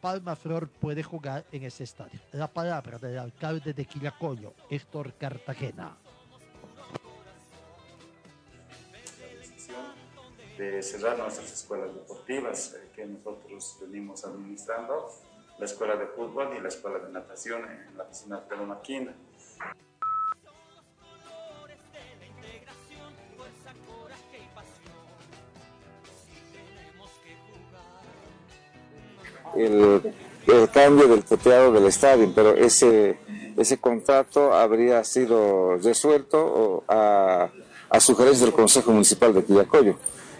Palma 0.00 0.36
Flor 0.36 0.68
puede 0.68 1.02
jugar 1.02 1.44
en 1.50 1.64
ese 1.64 1.82
estadio. 1.82 2.20
La 2.30 2.46
palabra 2.46 2.98
del 2.98 3.18
alcalde 3.18 3.74
de 3.74 3.84
Quillacollo, 3.84 4.54
Héctor 4.70 5.14
Cartagena. 5.14 5.96
de 10.56 10.80
cerrar 10.84 11.18
nuestras 11.18 11.52
escuelas 11.52 11.92
deportivas 11.92 12.74
eh, 12.74 12.90
que 12.94 13.04
nosotros 13.06 13.76
venimos 13.80 14.24
administrando, 14.24 15.10
la 15.58 15.64
escuela 15.64 15.96
de 15.96 16.06
fútbol 16.06 16.56
y 16.56 16.60
la 16.60 16.68
escuela 16.68 17.00
de 17.00 17.10
natación 17.10 17.68
en 17.68 17.98
la 17.98 18.06
piscina 18.06 18.40
Maquina. 18.64 19.16
El, 29.56 30.02
cambio 30.72 31.08
del 31.08 31.24
teteado 31.24 31.72
del 31.72 31.86
estadio, 31.86 32.30
pero 32.34 32.54
ese, 32.54 33.16
ese 33.56 33.78
contrato 33.78 34.52
habría 34.52 35.02
sido 35.04 35.76
resuelto 35.78 36.84
a, 36.86 37.48
a 37.88 38.00
sugerencia 38.00 38.44
del 38.44 38.54
Consejo 38.54 38.92
Municipal 38.92 39.32
de 39.32 39.44
Quillacoyo. 39.44 39.96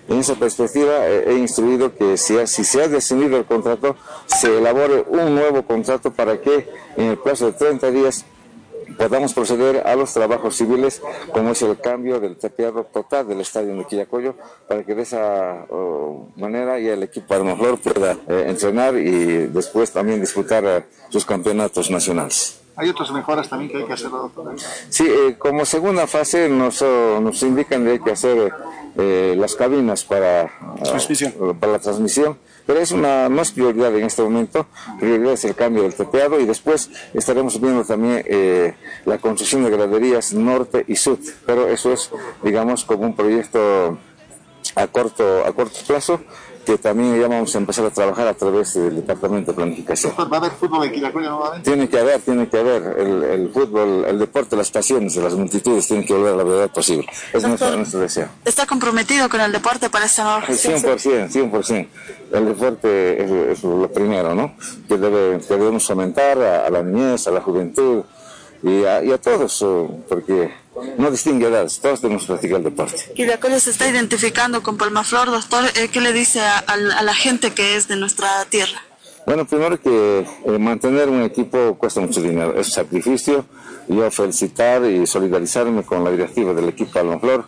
En 0.06 0.18
esa 0.18 0.34
perspectiva 0.34 1.06
he 1.08 1.34
instruido 1.38 1.94
que 1.94 2.18
si, 2.18 2.46
si 2.46 2.64
se 2.64 2.82
ha 2.82 2.88
decidido 2.88 3.38
el 3.38 3.46
contrato, 3.46 3.96
se 4.26 4.58
elabore 4.58 5.06
un 5.08 5.34
nuevo 5.34 5.62
contrato 5.62 6.12
para 6.12 6.40
que 6.40 6.68
en 6.96 7.06
el 7.06 7.16
plazo 7.16 7.46
de 7.46 7.52
30 7.52 7.90
días 7.90 8.26
podamos 8.96 9.34
proceder 9.34 9.86
a 9.86 9.94
los 9.96 10.12
trabajos 10.12 10.56
civiles, 10.56 11.02
como 11.32 11.50
es 11.50 11.62
el 11.62 11.78
cambio 11.80 12.20
del 12.20 12.36
tapiado 12.36 12.84
total 12.84 13.26
del 13.28 13.40
estadio 13.40 13.76
de 13.76 13.84
Quillacoyo, 13.84 14.34
para 14.68 14.84
que 14.84 14.94
de 14.94 15.02
esa 15.02 15.66
oh, 15.70 16.28
manera 16.36 16.78
ya 16.78 16.94
el 16.94 17.02
equipo 17.02 17.34
Armaflor 17.34 17.78
pueda 17.78 18.16
eh, 18.28 18.44
entrenar 18.48 18.96
y 18.96 19.46
después 19.46 19.90
también 19.90 20.20
disputar 20.20 20.64
eh, 20.64 20.84
sus 21.08 21.24
campeonatos 21.24 21.90
nacionales. 21.90 22.60
¿Hay 22.76 22.88
otras 22.88 23.12
mejoras 23.12 23.48
también 23.48 23.70
que 23.70 23.78
hay 23.78 23.84
que 23.84 23.92
hacer, 23.92 24.10
Sí, 24.88 25.06
eh, 25.06 25.36
como 25.38 25.64
segunda 25.64 26.08
fase 26.08 26.48
nos, 26.48 26.82
oh, 26.82 27.20
nos 27.20 27.42
indican 27.42 27.84
que 27.84 27.90
hay 27.92 28.00
que 28.00 28.12
hacer 28.12 28.52
las 28.96 29.56
cabinas 29.56 30.04
para, 30.04 30.52
para 31.58 31.72
la 31.72 31.78
transmisión 31.80 32.38
pero 32.66 32.80
es 32.80 32.92
una, 32.92 33.28
no 33.28 33.42
prioridad 33.54 33.94
en 33.96 34.04
este 34.04 34.22
momento, 34.22 34.66
prioridad 34.98 35.34
es 35.34 35.44
el 35.44 35.54
cambio 35.54 35.82
del 35.82 35.94
tepeado 35.94 36.40
y 36.40 36.46
después 36.46 36.90
estaremos 37.12 37.60
viendo 37.60 37.84
también 37.84 38.22
eh, 38.26 38.74
la 39.04 39.18
construcción 39.18 39.64
de 39.64 39.70
graderías 39.70 40.32
norte 40.32 40.84
y 40.88 40.96
sur, 40.96 41.18
pero 41.46 41.68
eso 41.68 41.92
es, 41.92 42.10
digamos, 42.42 42.84
como 42.84 43.04
un 43.04 43.14
proyecto 43.14 43.98
a 44.74 44.86
corto, 44.86 45.44
a 45.44 45.52
corto 45.52 45.78
plazo 45.86 46.20
que 46.64 46.78
también 46.78 47.20
ya 47.20 47.28
vamos 47.28 47.54
a 47.54 47.58
empezar 47.58 47.84
a 47.86 47.90
trabajar 47.90 48.26
a 48.26 48.34
través 48.34 48.74
del 48.74 48.96
Departamento 48.96 49.52
de 49.52 49.56
Planificación. 49.56 50.12
¿Va 50.18 50.36
a 50.36 50.36
haber 50.40 50.52
fútbol 50.52 50.86
en 50.86 51.02
¿No 51.02 51.38
va 51.40 51.46
a 51.46 51.50
haber? 51.50 51.62
Tiene 51.62 51.88
que 51.88 51.98
haber, 51.98 52.20
tiene 52.20 52.48
que 52.48 52.58
haber. 52.58 52.98
El, 52.98 53.50
fútbol, 53.52 54.04
el 54.06 54.18
deporte, 54.18 54.56
las 54.56 54.70
pasiones, 54.70 55.16
las 55.16 55.34
multitudes 55.34 55.86
tienen 55.86 56.06
que 56.06 56.14
volver 56.14 56.34
a 56.34 56.36
la 56.36 56.44
verdad 56.44 56.70
posible. 56.70 57.06
Es 57.32 57.42
nuestro, 57.42 57.76
nuestro, 57.76 58.00
deseo. 58.00 58.28
¿Está 58.44 58.66
comprometido 58.66 59.28
con 59.28 59.40
el 59.40 59.52
deporte 59.52 59.90
para 59.90 60.06
esta 60.06 60.24
nueva 60.24 60.46
100%, 60.46 61.30
100%. 61.30 61.88
El 62.32 62.46
deporte 62.46 63.52
es, 63.52 63.62
lo 63.62 63.88
primero, 63.92 64.34
¿no? 64.34 64.56
Que, 64.88 64.96
debe, 64.96 65.38
debemos 65.38 65.86
fomentar 65.86 66.38
a, 66.38 66.70
la 66.70 66.82
niñez, 66.82 67.26
a 67.28 67.30
la 67.30 67.40
juventud 67.40 68.02
y 68.62 68.84
a, 68.84 69.04
y 69.04 69.12
a 69.12 69.18
todos, 69.18 69.64
porque 70.08 70.63
no 70.98 71.10
distingue 71.10 71.46
edades, 71.46 71.78
todos 71.80 72.00
tenemos 72.00 72.22
que 72.22 72.28
practicar 72.28 72.58
el 72.58 72.64
deporte. 72.64 73.12
¿Y 73.14 73.24
de 73.24 73.34
acuerdo 73.34 73.60
se 73.60 73.70
está 73.70 73.88
identificando 73.88 74.62
con 74.62 74.76
Palmaflor, 74.76 75.30
doctor? 75.30 75.64
Eh, 75.76 75.88
¿Qué 75.92 76.00
le 76.00 76.12
dice 76.12 76.40
a, 76.40 76.76
la 76.76 77.14
gente 77.14 77.52
que 77.52 77.76
es 77.76 77.88
de 77.88 77.96
nuestra 77.96 78.44
tierra? 78.46 78.82
Bueno, 79.26 79.46
primero 79.46 79.80
que 79.80 80.20
eh, 80.20 80.58
mantener 80.58 81.08
un 81.08 81.22
equipo 81.22 81.76
cuesta 81.78 82.00
mucho 82.00 82.20
dinero, 82.20 82.52
es 82.58 82.68
un 82.68 82.72
sacrificio. 82.72 83.46
Yo 83.88 84.10
felicitar 84.10 84.84
y 84.84 85.06
solidarizarme 85.06 85.82
con 85.82 86.04
la 86.04 86.10
directiva 86.10 86.54
del 86.54 86.70
equipo 86.70 86.92
Palmaflor 86.92 87.44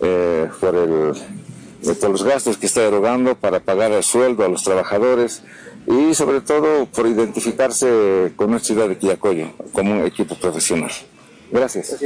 eh, 0.00 0.48
por, 0.60 0.74
el, 0.74 1.94
por 1.96 2.10
los 2.10 2.22
gastos 2.22 2.56
que 2.56 2.66
está 2.66 2.82
erogando 2.82 3.34
para 3.34 3.60
pagar 3.60 3.90
el 3.92 4.02
sueldo 4.02 4.44
a 4.44 4.48
los 4.48 4.62
trabajadores 4.62 5.42
y 5.86 6.14
sobre 6.14 6.40
todo 6.40 6.86
por 6.86 7.06
identificarse 7.06 8.32
con 8.36 8.50
nuestra 8.50 8.74
ciudad 8.74 8.88
de 8.88 8.98
Quillacoyo 8.98 9.52
como 9.72 9.92
un 9.92 10.06
equipo 10.06 10.36
profesional. 10.36 10.92
Gracias. 11.50 11.96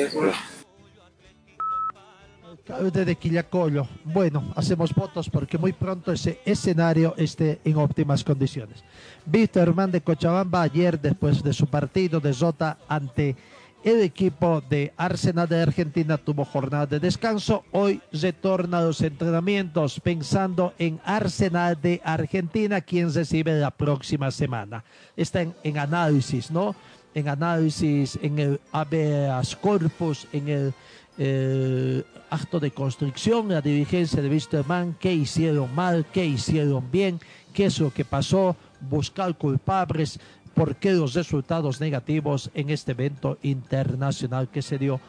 De 2.67 3.17
Quillacollo. 3.17 3.87
Bueno, 4.05 4.43
hacemos 4.57 4.95
votos 4.95 5.29
porque 5.29 5.59
muy 5.59 5.75
pronto 5.75 6.11
ese 6.13 6.41
escenario 6.47 7.15
esté 7.19 7.61
en 7.63 7.77
óptimas 7.77 8.25
condiciones. 8.25 8.83
Víctor 9.27 9.69
Hermán 9.69 9.91
de 9.91 10.01
Cochabamba 10.01 10.63
ayer, 10.63 10.99
después 10.99 11.43
de 11.43 11.53
su 11.53 11.67
partido 11.67 12.21
de 12.21 12.33
Zota 12.33 12.79
ante 12.89 13.37
el 13.85 14.01
equipo 14.01 14.63
de 14.63 14.95
Arsenal 14.97 15.47
de 15.47 15.61
Argentina, 15.61 16.17
tuvo 16.17 16.47
jornada 16.47 16.87
de 16.87 17.01
descanso. 17.01 17.65
Hoy 17.71 18.01
retorna 18.11 18.79
a 18.79 18.85
los 18.85 19.03
entrenamientos 19.03 20.01
pensando 20.01 20.73
en 20.79 20.99
Arsenal 21.05 21.79
de 21.83 22.01
Argentina, 22.03 22.81
quien 22.81 23.13
recibe 23.13 23.61
la 23.61 23.73
próxima 23.73 24.31
semana. 24.31 24.83
Está 25.19 25.43
en, 25.43 25.79
análisis, 25.79 26.51
¿no? 26.51 26.75
En 27.15 27.29
análisis, 27.29 28.19
en 28.23 28.39
el 28.39 28.61
habeas 28.73 29.55
corpus, 29.55 30.27
en 30.33 30.49
el 30.49 30.75
eh, 31.19 32.03
acto 32.35 32.59
de 32.59 32.73
construcción, 32.73 33.49
la 33.49 33.61
dirigencia 33.61 34.21
de 34.21 34.29
Wisterman, 34.29 34.97
qué 34.99 35.15
hicieron 35.15 35.73
mal, 35.75 36.05
qué 36.13 36.27
hicieron 36.27 36.91
bien, 36.91 37.21
qué 37.53 37.67
es 37.67 37.79
lo 37.79 37.93
que 37.93 38.05
pasó, 38.05 38.57
buscar 38.81 39.37
culpables, 39.39 40.19
por 40.53 40.75
qué 40.77 40.93
los 40.93 41.15
resultados 41.15 41.81
negativos 41.81 42.51
en 42.55 42.71
este 42.71 42.93
evento 42.93 43.39
internacional 43.43 44.49
que 44.49 44.63
se 44.63 44.79
dio 44.79 45.01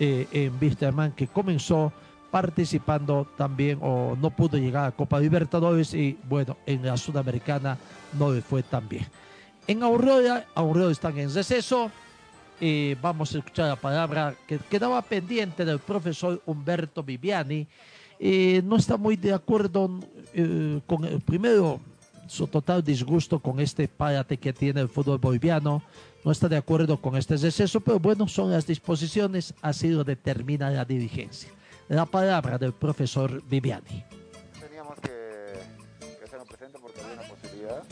eh, 0.00 0.26
en 0.32 0.52
Wisterman, 0.60 1.12
que 1.12 1.28
comenzó 1.28 1.92
participando 2.32 3.28
también 3.36 3.78
o 3.80 4.16
no 4.20 4.30
pudo 4.30 4.58
llegar 4.58 4.86
a 4.86 4.92
Copa 4.92 5.20
Libertadores 5.20 5.94
y 5.94 6.18
bueno, 6.28 6.56
en 6.66 6.84
la 6.84 6.96
Sudamericana 6.96 7.78
no 8.18 8.32
le 8.32 8.42
fue 8.42 8.64
tan 8.64 8.88
bien. 8.88 9.06
En 9.68 9.84
Aurora, 9.84 10.46
Aurora 10.56 10.90
están 10.90 11.16
en 11.18 11.32
receso, 11.32 11.92
vamos 13.00 13.34
a 13.34 13.38
escuchar 13.38 13.68
la 13.68 13.76
palabra 13.76 14.34
que 14.46 14.58
quedaba 14.58 15.02
pendiente 15.02 15.64
del 15.64 15.78
profesor 15.78 16.40
Humberto 16.46 17.02
Viviani. 17.02 17.66
no 18.64 18.76
está 18.76 18.96
muy 18.96 19.16
de 19.16 19.32
acuerdo 19.32 20.00
eh, 20.32 20.80
con 20.86 21.04
el 21.04 21.20
primero, 21.20 21.80
su 22.26 22.46
total 22.48 22.82
disgusto 22.82 23.38
con 23.38 23.60
este 23.60 23.86
parate 23.86 24.36
que 24.36 24.52
tiene 24.52 24.80
el 24.80 24.88
fútbol 24.88 25.18
boliviano. 25.18 25.82
No 26.24 26.32
está 26.32 26.48
de 26.48 26.56
acuerdo 26.56 26.96
con 26.96 27.16
este 27.16 27.36
receso, 27.36 27.80
pero 27.80 28.00
bueno, 28.00 28.26
son 28.26 28.50
las 28.50 28.66
disposiciones, 28.66 29.54
así 29.60 29.90
lo 29.90 30.04
determina 30.04 30.70
la 30.70 30.84
dirigencia. 30.84 31.50
La 31.88 32.06
palabra 32.06 32.56
del 32.58 32.72
profesor 32.72 33.42
Viviani. 33.48 34.04
Posibilidad 37.64 37.82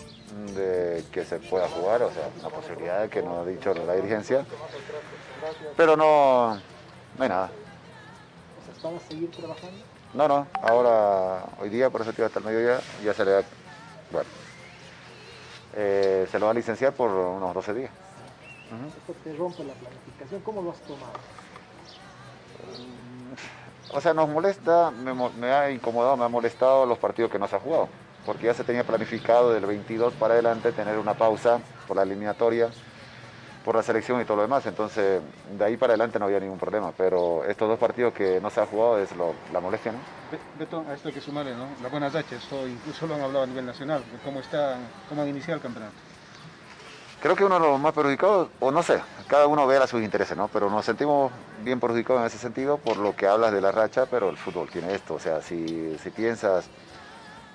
de 0.54 1.04
que 1.12 1.24
se 1.24 1.38
pueda 1.38 1.68
jugar, 1.68 2.02
o 2.02 2.10
sea, 2.10 2.28
una 2.40 2.48
posibilidad 2.48 3.08
que 3.08 3.22
nos 3.22 3.38
ha 3.38 3.48
dicho 3.48 3.74
la 3.74 3.94
dirigencia, 3.94 4.44
pero 5.76 5.96
no, 5.96 6.54
no 7.16 7.22
hay 7.22 7.28
nada. 7.28 7.50
¿Van 8.82 8.96
a 8.96 9.00
seguir 9.00 9.30
trabajando? 9.30 9.84
No, 10.14 10.28
no, 10.28 10.46
ahora, 10.60 11.44
hoy 11.60 11.68
día, 11.70 11.88
por 11.88 12.00
eso 12.00 12.10
estoy 12.10 12.24
hasta 12.24 12.40
el 12.40 12.44
mediodía, 12.44 12.80
ya 13.02 13.14
se 13.14 13.24
le 13.24 13.30
da, 13.30 13.42
bueno, 14.10 14.28
eh, 15.74 16.26
se 16.30 16.38
lo 16.38 16.46
va 16.46 16.52
a 16.52 16.54
licenciar 16.54 16.92
por 16.92 17.10
unos 17.10 17.54
12 17.54 17.74
días. 17.74 17.90
Esto 18.98 19.14
te 19.22 19.34
rompe 19.34 19.64
la 19.64 19.74
planificación, 19.74 20.40
¿cómo 20.42 20.62
lo 20.62 20.70
has 20.70 20.80
tomado? 20.80 21.12
O 23.94 24.00
sea, 24.00 24.14
nos 24.14 24.28
molesta, 24.28 24.90
me, 24.90 25.12
me 25.12 25.52
ha 25.52 25.70
incomodado, 25.70 26.16
me 26.16 26.24
ha 26.24 26.28
molestado 26.28 26.86
los 26.86 26.98
partidos 26.98 27.30
que 27.30 27.38
no 27.38 27.46
se 27.46 27.56
ha 27.56 27.60
jugado, 27.60 27.88
porque 28.24 28.46
ya 28.46 28.54
se 28.54 28.64
tenía 28.64 28.84
planificado 28.84 29.52
del 29.52 29.66
22 29.66 30.14
para 30.14 30.34
adelante 30.34 30.72
tener 30.72 30.98
una 30.98 31.14
pausa 31.14 31.60
por 31.86 31.96
la 31.96 32.02
eliminatoria, 32.02 32.70
por 33.62 33.76
la 33.76 33.82
selección 33.82 34.20
y 34.20 34.24
todo 34.24 34.36
lo 34.38 34.42
demás, 34.42 34.66
entonces 34.66 35.22
de 35.44 35.64
ahí 35.64 35.76
para 35.76 35.92
adelante 35.92 36.18
no 36.18 36.24
había 36.24 36.40
ningún 36.40 36.58
problema, 36.58 36.92
pero 36.96 37.44
estos 37.44 37.68
dos 37.68 37.78
partidos 37.78 38.12
que 38.12 38.40
no 38.40 38.50
se 38.50 38.60
ha 38.60 38.66
jugado 38.66 38.98
es 38.98 39.14
lo- 39.14 39.36
la 39.52 39.60
molestia, 39.60 39.92
¿no? 39.92 40.00
Be- 40.30 40.40
Beto, 40.58 40.84
a 40.88 40.94
esto 40.94 41.08
hay 41.08 41.14
que 41.14 41.20
sumarle, 41.20 41.54
¿no? 41.54 41.68
La 41.80 41.88
buena 41.88 42.08
racha, 42.08 42.34
esto 42.36 42.66
incluso 42.66 43.06
lo 43.06 43.14
han 43.14 43.22
hablado 43.22 43.44
a 43.44 43.46
nivel 43.46 43.64
nacional, 43.64 44.02
cómo 44.24 44.40
está, 44.40 44.78
cómo 45.08 45.22
han 45.22 45.28
iniciado 45.28 45.56
el 45.56 45.62
campeonato. 45.62 45.94
Creo 47.20 47.36
que 47.36 47.44
uno 47.44 47.54
de 47.60 47.60
los 47.68 47.78
más 47.78 47.92
perjudicados, 47.92 48.50
o 48.58 48.72
no 48.72 48.82
sé, 48.82 49.00
cada 49.28 49.46
uno 49.46 49.64
ve 49.68 49.76
a 49.76 49.86
sus 49.86 50.02
intereses, 50.02 50.36
¿no? 50.36 50.48
Pero 50.48 50.68
nos 50.68 50.84
sentimos 50.84 51.32
bien 51.58 51.78
perjudicados 51.78 52.20
en 52.20 52.26
ese 52.26 52.38
sentido 52.38 52.78
por 52.78 52.96
lo 52.96 53.14
que 53.14 53.28
hablas 53.28 53.52
de 53.52 53.60
la 53.60 53.70
racha, 53.70 54.06
pero 54.06 54.28
el 54.28 54.36
fútbol 54.36 54.68
tiene 54.70 54.92
esto, 54.92 55.14
o 55.14 55.18
sea, 55.20 55.40
si, 55.40 55.96
si 55.98 56.10
piensas 56.10 56.72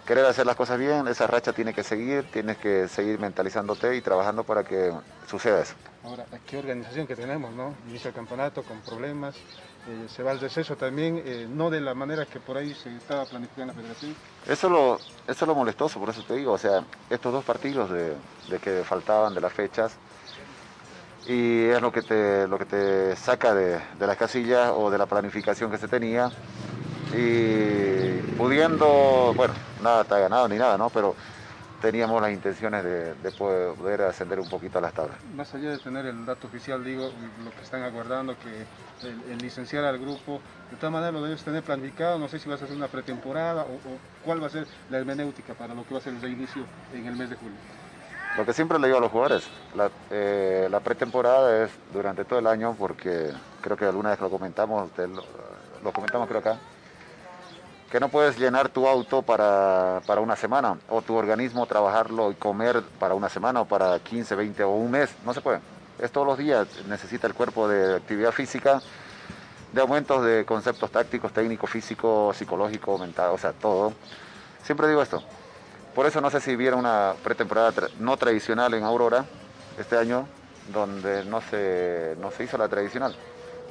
querer 0.08 0.26
hacer 0.26 0.46
las 0.46 0.56
cosas 0.56 0.80
bien, 0.80 1.08
esa 1.08 1.28
racha 1.28 1.52
tiene 1.52 1.74
que 1.74 1.84
seguir, 1.84 2.32
tienes 2.32 2.58
que 2.58 2.88
seguir 2.88 3.20
mentalizándote 3.20 3.96
y 3.96 4.02
trabajando 4.02 4.44
para 4.46 4.64
que 4.64 4.94
suceda 5.30 5.62
eso. 5.62 5.76
Ahora, 6.06 6.26
qué 6.48 6.58
organización 6.58 7.06
que 7.06 7.16
tenemos, 7.16 7.54
¿no? 7.54 7.76
Inicia 7.90 8.08
el 8.08 8.16
campeonato 8.16 8.64
con 8.64 8.80
problemas, 8.80 9.36
eh, 9.36 10.08
se 10.08 10.24
va 10.24 10.32
al 10.32 10.40
receso 10.40 10.78
también, 10.78 11.22
eh, 11.26 11.46
no 11.50 11.70
de 11.70 11.82
la 11.82 11.94
manera 11.94 12.26
que 12.26 12.40
por 12.40 12.56
ahí 12.56 12.74
se 12.74 12.96
estaba 12.96 13.26
planificando 13.26 13.74
la 13.74 13.80
federación. 13.80 14.16
Eso 14.48 14.68
es 14.68 14.74
lo, 14.74 14.96
eso 14.96 15.06
es 15.28 15.48
lo 15.48 15.56
molestoso, 15.56 16.00
por 16.00 16.10
eso 16.10 16.24
te 16.24 16.36
digo, 16.36 16.54
o 16.54 16.58
sea, 16.58 16.84
estos 17.10 17.34
dos 17.34 17.44
partidos 17.44 17.90
de, 17.92 18.14
de 18.50 18.60
que 18.60 18.84
faltaban 18.86 19.34
de 19.36 19.42
las 19.42 19.52
fechas, 19.52 19.94
y 21.28 21.66
es 21.66 21.82
lo 21.82 21.92
que 21.92 22.02
te, 22.02 22.48
lo 22.48 22.58
que 22.58 22.64
te 22.64 23.16
saca 23.18 23.54
de, 23.54 23.82
de 24.00 24.08
las 24.08 24.16
casillas 24.16 24.72
o 24.74 24.90
de 24.90 24.98
la 24.98 25.06
planificación 25.06 25.70
que 25.70 25.78
se 25.78 25.90
tenía, 25.90 26.32
y 27.14 28.20
pudiendo, 28.38 29.34
bueno, 29.36 29.54
nada 29.82 30.02
está 30.02 30.20
ganado 30.20 30.48
ni 30.48 30.58
nada, 30.58 30.78
¿no? 30.78 30.90
Pero 30.90 31.16
teníamos 31.82 32.20
las 32.22 32.32
intenciones 32.32 32.84
de, 32.84 33.14
de 33.14 33.32
poder 33.32 34.02
ascender 34.02 34.40
un 34.40 34.50
poquito 34.50 34.80
a 34.80 34.82
las 34.82 34.94
tablas. 34.94 35.18
Más 35.36 35.54
allá 35.54 35.70
de 35.70 35.78
tener 35.78 36.06
el 36.08 36.26
dato 36.26 36.48
oficial, 36.48 36.84
digo, 36.84 37.12
lo 37.44 37.52
que 37.52 37.62
están 37.62 37.84
aguardando, 37.84 38.36
que 38.40 39.08
el, 39.08 39.32
el 39.32 39.38
licenciar 39.38 39.86
al 39.86 40.00
grupo, 40.00 40.42
de 40.72 40.78
todas 40.78 40.92
maneras 40.92 41.14
lo 41.14 41.24
debes 41.24 41.44
tener 41.44 41.62
planificado, 41.64 42.18
no 42.18 42.28
sé 42.28 42.40
si 42.40 42.50
vas 42.50 42.62
a 42.62 42.66
hacer 42.66 42.76
una 42.76 42.88
pretemporada 42.88 43.62
o, 43.62 43.74
o 43.76 43.98
cuál 44.26 44.42
va 44.42 44.48
a 44.48 44.50
ser 44.50 44.66
la 44.90 44.98
hermenéutica 44.98 45.54
para 45.54 45.76
lo 45.76 45.86
que 45.86 45.94
va 45.94 46.00
a 46.00 46.04
ser 46.04 46.14
el 46.14 46.22
reinicio 46.22 46.64
en 46.94 47.06
el 47.06 47.16
mes 47.16 47.30
de 47.30 47.36
julio. 47.36 47.58
Lo 48.36 48.46
que 48.46 48.54
siempre 48.54 48.78
le 48.80 48.88
digo 48.88 48.98
a 48.98 49.02
los 49.02 49.12
jugadores, 49.12 49.48
la, 49.76 49.90
eh, 50.12 50.68
la 50.70 50.80
pretemporada 50.80 51.64
es 51.64 51.72
durante 51.94 52.26
todo 52.26 52.40
el 52.40 52.48
año 52.48 52.76
porque 52.78 53.32
creo 53.62 53.78
que 53.78 53.86
alguna 53.86 54.10
vez 54.12 54.20
lo 54.20 54.30
comentamos, 54.30 54.90
lo 55.84 55.92
comentamos 55.92 56.28
creo 56.28 56.40
acá, 56.40 56.58
que 57.92 58.00
no 58.00 58.10
puedes 58.10 58.38
llenar 58.38 58.70
tu 58.70 58.88
auto 58.88 59.22
para, 59.22 60.02
para 60.06 60.22
una 60.22 60.36
semana 60.36 60.78
o 60.90 61.02
tu 61.02 61.16
organismo 61.16 61.66
trabajarlo 61.66 62.32
y 62.32 62.36
comer 62.36 62.82
para 63.00 63.14
una 63.14 63.30
semana 63.30 63.62
o 63.62 63.66
para 63.66 63.98
15, 64.00 64.36
20 64.36 64.64
o 64.64 64.72
un 64.72 64.92
mes, 64.92 65.10
no 65.26 65.34
se 65.34 65.42
puede. 65.42 65.60
Es 66.00 66.12
todos 66.12 66.28
los 66.28 66.38
días, 66.38 66.68
necesita 66.88 67.28
el 67.28 67.34
cuerpo 67.34 67.68
de 67.68 67.96
actividad 67.96 68.32
física, 68.32 68.82
de 69.74 69.82
aumentos 69.82 70.24
de 70.24 70.46
conceptos 70.46 70.92
tácticos, 70.92 71.32
técnicos, 71.32 71.70
físicos, 71.70 72.36
psicológicos, 72.38 73.00
mental, 73.00 73.32
o 73.34 73.38
sea, 73.38 73.54
todo. 73.54 73.94
Siempre 74.64 74.88
digo 74.88 75.02
esto. 75.02 75.24
Por 75.96 76.06
eso 76.06 76.22
no 76.22 76.30
sé 76.30 76.40
si 76.42 76.56
vieron 76.56 76.80
una 76.82 77.14
pretemporada 77.24 77.74
no 78.00 78.18
tradicional 78.18 78.74
en 78.74 78.84
Aurora 78.84 79.26
este 79.80 79.98
año, 79.98 80.28
donde 80.72 81.24
no 81.26 81.42
se, 81.42 82.16
no 82.20 82.32
se 82.32 82.44
hizo 82.44 82.58
la 82.58 82.68
tradicional. 82.68 83.16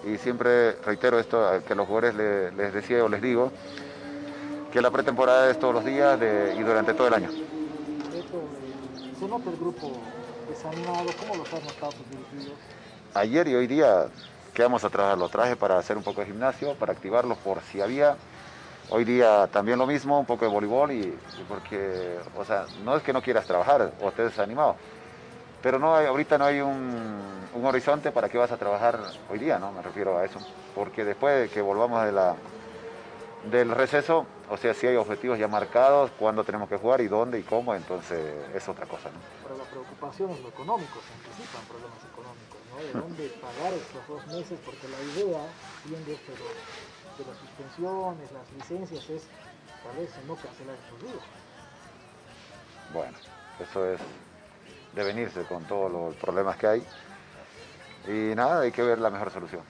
Y 0.05 0.19
siempre 0.19 0.73
reitero 0.85 1.19
esto, 1.19 1.63
que 1.67 1.75
los 1.75 1.87
jugadores 1.87 2.15
le- 2.15 2.51
les 2.53 2.73
decía 2.73 3.05
o 3.05 3.09
les 3.09 3.23
digo, 3.23 3.53
que 4.77 4.83
la 4.83 4.91
pretemporada 4.91 5.51
es 5.51 5.59
todos 5.59 5.73
los 5.73 5.87
días 5.87 6.21
de- 6.21 6.55
y 6.55 6.63
durante 6.63 6.93
todo 6.93 7.09
el 7.09 7.15
año. 7.15 7.31
Eh, 8.13 8.23
se 9.19 9.27
nota 9.27 9.49
el 9.49 9.57
grupo 9.57 10.03
desanimado, 10.47 11.15
¿cómo 11.17 11.35
los 11.35 11.51
has 11.51 11.65
notado 11.65 11.95
tus 11.95 12.11
dirigidos? 12.11 12.59
Ayer 13.15 13.49
y 13.49 13.55
hoy 13.55 13.67
día, 13.67 14.11
¿qué 14.53 14.63
vamos 14.65 14.85
a 14.85 14.91
trabajar? 14.91 15.17
Lo 15.17 15.31
traje 15.31 15.57
para 15.57 15.79
hacer 15.79 15.97
un 15.97 16.03
poco 16.03 16.21
de 16.21 16.27
gimnasio, 16.27 16.75
para 16.75 16.93
activarlos 16.93 17.39
por 17.39 17.63
si 17.63 17.81
había. 17.81 18.19
Hoy 18.91 19.05
día 19.07 19.49
también 19.51 19.79
lo 19.79 19.87
mismo, 19.87 20.21
un 20.21 20.27
poco 20.27 20.45
de 20.45 20.51
voleibol 20.51 20.93
y, 20.93 21.19
y 21.39 21.45
porque, 21.49 22.21
o 22.35 22.45
sea, 22.45 22.69
no 22.85 22.97
es 22.97 23.03
que 23.03 23.15
no 23.15 23.23
quieras 23.23 23.47
trabajar 23.47 23.95
o 23.99 24.09
estés 24.11 24.27
desanimado, 24.27 24.77
pero 25.63 25.79
no 25.79 25.97
hay, 25.97 26.07
ahorita 26.07 26.39
no 26.39 26.45
hay 26.45 26.61
un, 26.61 27.49
un 27.53 27.65
horizonte 27.65 28.13
para 28.13 28.29
qué 28.29 28.39
vas 28.39 28.53
a 28.53 28.59
trabajar 28.59 29.15
hoy 29.29 29.39
día, 29.39 29.59
¿no? 29.59 29.73
Me 29.73 29.83
refiero 29.83 30.19
a 30.19 30.25
eso, 30.25 30.41
porque 30.75 31.05
después 31.05 31.41
de 31.43 31.51
que 31.51 31.61
volvamos 31.63 32.05
de 32.05 32.13
la, 32.13 32.37
del 33.51 33.71
receso, 33.71 34.27
o 34.51 34.57
sea, 34.57 34.75
si 34.75 34.87
hay 34.87 34.97
objetivos 34.97 35.39
ya 35.39 35.49
marcados, 35.49 36.11
cuándo 36.19 36.45
tenemos 36.45 36.69
que 36.69 36.77
jugar 36.77 37.01
y 37.01 37.09
dónde 37.09 37.39
y 37.39 37.43
cómo, 37.43 37.75
entonces 37.75 38.19
es 38.55 38.69
otra 38.69 38.87
cosa, 38.87 39.11
¿no? 39.11 39.19
Pero 39.43 39.57
la 39.57 39.65
preocupación 39.65 40.31
es 40.31 40.41
lo 40.41 40.49
económico, 40.49 40.99
se 41.07 41.13
anticipan 41.15 41.63
problemas 41.67 41.99
económicos, 42.05 42.59
¿no? 42.71 42.77
De 42.83 42.93
dónde 42.93 43.29
pagar 43.41 43.73
estos 43.73 44.09
dos 44.09 44.27
meses, 44.27 44.59
porque 44.65 44.89
la 44.89 45.01
idea, 45.01 45.43
esto 46.15 46.33
de, 46.33 47.23
de 47.23 47.31
las 47.31 47.39
suspensiones, 47.39 48.33
las 48.33 48.53
licencias, 48.53 49.11
es 49.11 49.29
tal 49.83 49.97
vez 49.97 50.11
no 50.27 50.35
cancelar 50.35 50.77
estos 50.77 51.03
días. 51.03 51.25
Bueno, 52.93 53.19
eso 53.61 53.87
es 53.87 54.01
de 54.95 55.05
venirse 55.05 55.43
con 55.45 55.65
todos 55.65 55.91
los 55.91 56.17
problemas 56.17 56.57
que 56.57 56.67
hay. 56.67 56.87
Y 58.09 58.35
nada, 58.35 58.61
hay 58.61 58.73
que 58.73 58.83
ver 58.83 58.99
la 58.99 59.11
mejor 59.11 59.31
solución. 59.31 59.63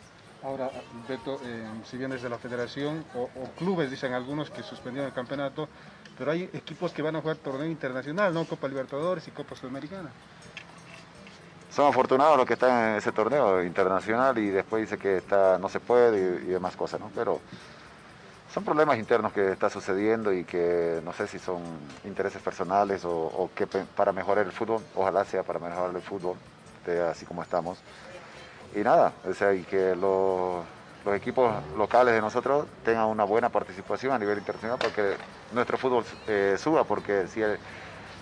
Ahora, 0.47 0.71
Beto, 1.09 1.41
eh, 1.43 1.67
si 1.85 1.97
bien 1.97 2.13
desde 2.13 2.29
la 2.29 2.39
federación 2.39 3.05
o, 3.17 3.29
clubes 3.59 3.91
dicen 3.91 4.13
algunos 4.13 4.49
que 4.49 4.63
suspendieron 4.63 5.09
el 5.09 5.13
campeonato, 5.13 5.69
pero 6.17 6.31
hay 6.31 6.45
equipos 6.53 6.93
que 6.93 7.03
van 7.03 7.17
a 7.17 7.21
jugar 7.21 7.39
torneo 7.39 7.67
internacional, 7.67 8.33
¿no? 8.33 8.45
Copa 8.45 8.69
Libertadores 8.69 9.27
y 9.27 9.33
Copa 9.33 9.57
Sudamericana. 9.57 10.09
Son 11.69 11.89
afortunados 11.89 12.37
los 12.37 12.47
que 12.47 12.53
están 12.53 12.91
en 12.91 12.97
ese 12.99 13.11
torneo 13.11 13.61
internacional 13.65 14.39
y 14.39 14.51
después 14.51 14.83
dice 14.83 14.99
que 14.99 15.17
está, 15.17 15.59
no 15.59 15.69
se 15.69 15.81
puede 15.81 16.45
y, 16.45 16.47
demás 16.47 16.77
cosas, 16.77 17.01
¿no? 17.01 17.11
Pero 17.13 17.41
son 18.55 18.63
problemas 18.63 18.99
internos 18.99 19.33
que 19.33 19.51
está 19.51 19.69
sucediendo 19.69 20.33
y 20.33 20.45
que 20.45 21.01
no 21.05 21.13
sé 21.13 21.27
si 21.27 21.41
son 21.41 21.61
intereses 22.05 22.41
personales 22.41 23.03
o, 23.05 23.51
que 23.53 23.67
para 23.67 24.13
mejorar 24.13 24.47
el 24.47 24.53
fútbol, 24.53 24.81
ojalá 24.95 25.25
sea 25.25 25.43
para 25.43 25.59
mejorar 25.59 25.93
el 25.93 26.03
fútbol, 26.03 26.37
así 27.11 27.27
como 27.27 27.43
estamos. 27.43 27.79
Y 28.71 28.83
nada, 28.83 29.21
o 29.25 29.33
sea, 29.33 29.55
y 29.55 29.65
que 29.65 29.95
los, 29.97 30.67
los 31.05 31.15
equipos 31.17 31.65
locales 31.77 32.15
de 32.15 32.21
nosotros 32.21 32.69
tengan 32.83 33.07
una 33.07 33.25
buena 33.25 33.51
participación 33.51 34.13
a 34.13 34.19
nivel 34.19 34.39
internacional 34.39 34.79
para 34.81 34.93
que 34.93 35.21
nuestro 35.51 35.79
fútbol 35.79 36.05
eh, 36.27 36.57
suba, 36.59 36.87
porque 36.87 37.29
si 37.29 37.41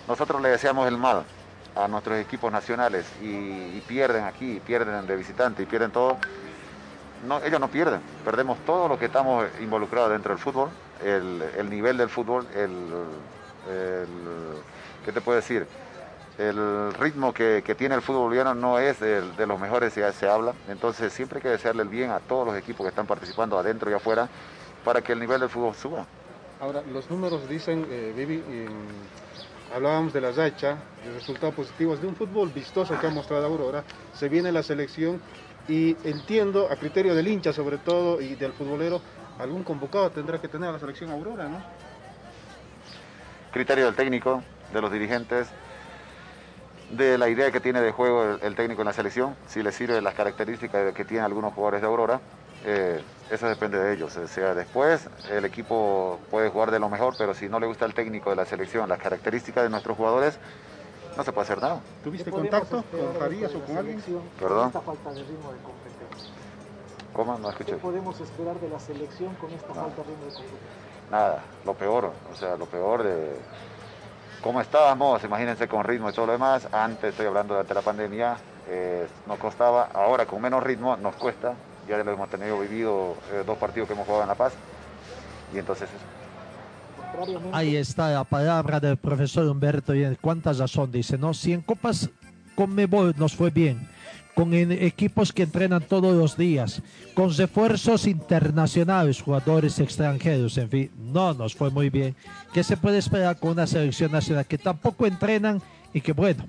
nosotros 0.07 0.41
le 0.41 0.49
deseamos 0.49 0.87
el 0.87 0.97
mal 0.97 1.29
a 1.75 1.87
nuestros 1.87 2.17
equipos 2.19 2.51
nacionales 2.51 3.13
y, 3.17 3.81
pierden 3.83 4.25
aquí, 4.25 4.59
pierden 4.61 5.05
de 5.07 5.15
visitante 5.17 5.63
y 5.63 5.65
pierden 5.67 5.91
todo, 5.91 6.21
ellos 7.43 7.59
no 7.59 7.69
pierden, 7.71 8.03
perdemos 8.23 8.63
todo 8.63 8.87
lo 8.87 8.97
que 8.97 9.05
estamos 9.05 9.47
involucrados 9.59 10.11
dentro 10.11 10.31
del 10.33 10.39
fútbol, 10.39 10.75
el, 10.99 11.41
el 11.41 11.69
nivel 11.69 11.97
del 11.97 12.09
fútbol, 12.09 12.49
el, 12.53 13.23
el- 13.63 14.63
¿qué 15.01 15.13
te 15.13 15.21
puedo 15.21 15.35
decir? 15.37 15.69
El 16.37 16.93
ritmo 16.93 17.33
que, 17.33 17.63
que 17.65 17.75
tiene 17.75 17.95
el 17.95 18.01
fútbol 18.01 18.23
boliviano 18.23 18.53
no 18.53 18.77
es 18.77 18.99
de 18.99 19.47
los 19.47 19.59
mejores, 19.59 19.95
ya 19.95 20.11
se 20.11 20.27
habla, 20.27 20.53
entonces 20.67 21.13
siempre 21.13 21.37
hay 21.37 21.43
que 21.43 21.49
desearle 21.49 21.83
el 21.83 21.89
bien 21.89 22.11
a 22.11 22.19
todos 22.19 22.45
los 22.45 22.57
equipos 22.57 22.83
que 22.83 22.89
están 22.89 23.07
participando 23.07 23.57
adentro 23.57 23.89
y 23.89 23.93
afuera 23.93 24.27
para 24.83 25.01
que 25.01 25.13
el 25.13 25.19
nivel 25.19 25.39
del 25.39 25.49
fútbol 25.49 25.73
suba. 25.73 26.05
Ahora, 26.59 26.81
los 26.91 27.09
números 27.09 27.47
dicen, 27.47 27.85
eh, 27.89 28.13
Vivi, 28.15 28.35
em, 28.35 28.67
hablábamos 29.73 30.13
de 30.13 30.21
la 30.21 30.31
racha, 30.31 30.77
de 31.03 31.13
resultados 31.13 31.55
positivos, 31.55 32.01
de 32.01 32.07
un 32.07 32.15
fútbol 32.15 32.49
vistoso 32.49 32.97
que 32.99 33.07
ha 33.07 33.09
mostrado 33.09 33.45
Aurora, 33.45 33.83
se 34.13 34.29
viene 34.29 34.51
la 34.51 34.63
selección 34.63 35.21
y 35.67 35.97
entiendo, 36.03 36.67
a 36.69 36.75
criterio 36.75 37.15
del 37.15 37.27
hincha 37.27 37.51
sobre 37.51 37.77
todo 37.77 38.21
y 38.21 38.35
del 38.35 38.53
futbolero, 38.53 39.01
algún 39.39 39.63
convocado 39.63 40.11
tendrá 40.11 40.39
que 40.39 40.47
tener 40.47 40.69
a 40.69 40.73
la 40.73 40.79
selección 40.79 41.11
Aurora, 41.11 41.47
¿no? 41.47 41.61
criterio 43.51 43.85
del 43.85 43.95
técnico, 43.95 44.43
de 44.73 44.81
los 44.81 44.91
dirigentes, 44.91 45.47
de 46.91 47.17
la 47.17 47.29
idea 47.29 47.51
que 47.51 47.59
tiene 47.59 47.81
de 47.81 47.91
juego 47.91 48.23
el, 48.23 48.39
el 48.41 48.55
técnico 48.55 48.81
en 48.81 48.87
la 48.87 48.93
selección, 48.93 49.35
si 49.47 49.63
le 49.63 49.71
sirve 49.71 50.01
las 50.01 50.13
características 50.13 50.93
que 50.93 51.05
tienen 51.05 51.25
algunos 51.25 51.53
jugadores 51.53 51.81
de 51.81 51.87
Aurora, 51.87 52.19
eh, 52.63 53.01
eso 53.29 53.47
depende 53.47 53.77
de 53.79 53.93
ellos. 53.93 54.15
O 54.17 54.27
sea, 54.27 54.53
después 54.55 55.07
el 55.31 55.45
equipo 55.45 56.19
puede 56.31 56.49
jugar 56.49 56.71
de 56.71 56.79
lo 56.79 56.89
mejor, 56.89 57.15
pero 57.17 57.33
si 57.33 57.47
no 57.49 57.59
le 57.59 57.67
gusta 57.67 57.85
el 57.85 57.93
técnico 57.93 58.29
de 58.29 58.35
la 58.35 58.45
selección, 58.45 58.89
las 58.89 58.99
características 58.99 59.63
de 59.63 59.69
nuestros 59.69 59.97
jugadores, 59.97 60.37
no 61.15 61.23
se 61.23 61.31
puede 61.31 61.45
hacer 61.45 61.61
nada. 61.61 61.79
¿Tuviste 62.03 62.25
¿Qué 62.25 62.31
contacto 62.31 62.79
esperar 62.79 63.05
con 63.07 63.15
Farías 63.15 63.53
o 63.53 63.59
la 63.59 63.65
con 63.65 63.77
alguien? 63.77 64.01
selección 64.01 64.29
Perdón. 64.39 64.57
Con 64.59 64.67
esta 64.67 64.81
falta 64.81 65.09
de 65.11 65.19
ritmo 65.23 65.51
de 65.53 65.59
competencia. 65.59 66.29
¿Cómo? 67.13 67.37
No 67.37 67.43
¿Qué 67.43 67.49
escuché. 67.63 67.75
podemos 67.77 68.19
esperar 68.19 68.59
de 68.59 68.69
la 68.69 68.79
selección 68.79 69.33
con 69.35 69.49
esta 69.51 69.73
falta 69.73 70.01
de 70.01 70.03
ritmo 70.03 70.25
de 70.25 70.33
competencia? 70.33 70.57
Nada, 71.11 71.43
lo 71.65 71.73
peor, 71.75 72.11
o 72.31 72.35
sea, 72.35 72.57
lo 72.57 72.65
peor 72.65 73.03
de 73.03 73.35
cómo 74.45 74.61
estábamos, 74.61 75.23
imagínense 75.23 75.67
con 75.67 75.83
ritmo 75.83 76.07
y 76.07 76.13
todo 76.13 76.27
lo 76.27 76.33
demás, 76.33 76.67
antes 76.71 77.09
estoy 77.09 77.25
hablando 77.25 77.55
durante 77.55 77.73
la 77.73 77.81
pandemia, 77.81 78.37
eh, 78.69 79.07
nos 79.25 79.39
costaba, 79.39 79.89
ahora 79.91 80.27
con 80.27 80.39
menos 80.39 80.61
ritmo 80.61 80.95
nos 80.97 81.15
cuesta, 81.15 81.55
ya 81.89 81.97
lo 81.97 82.11
hemos 82.11 82.29
tenido 82.29 82.59
vivido 82.59 83.15
eh, 83.33 83.41
dos 83.43 83.57
partidos 83.57 83.87
que 83.87 83.95
hemos 83.95 84.05
jugado 84.05 84.21
en 84.21 84.29
La 84.29 84.35
Paz, 84.35 84.53
y 85.51 85.57
entonces 85.57 85.89
eso. 85.89 87.35
Ahí 87.53 87.75
está 87.75 88.11
la 88.11 88.23
palabra 88.23 88.79
del 88.79 88.97
profesor 88.97 89.47
Humberto 89.47 89.95
y 89.95 90.15
cuánta 90.17 90.53
razón 90.53 90.91
dice, 90.91 91.17
¿no? 91.17 91.33
Si 91.33 91.51
en 91.51 91.61
Copas 91.61 92.11
Conmebol 92.53 93.15
nos 93.17 93.35
fue 93.35 93.49
bien, 93.49 93.89
con 94.35 94.53
equipos 94.53 95.31
que 95.31 95.43
entrenan 95.43 95.81
todos 95.81 96.13
los 96.13 96.37
días, 96.37 96.81
con 97.13 97.35
refuerzos 97.35 98.05
internacionales, 98.05 99.21
jugadores 99.21 99.79
extranjeros, 99.79 100.57
en 100.57 100.69
fin, 100.69 100.91
no 100.97 101.33
nos 101.33 101.55
fue 101.55 101.71
muy 101.71 101.89
bien. 101.89 102.15
¿Qué 102.53 102.61
se 102.61 102.75
puede 102.75 102.97
esperar 102.97 103.39
con 103.39 103.51
una 103.51 103.65
selección 103.65 104.11
nacional 104.11 104.45
que 104.45 104.57
tampoco 104.57 105.07
entrenan 105.07 105.61
y 105.93 106.01
que 106.01 106.11
bueno, 106.11 106.45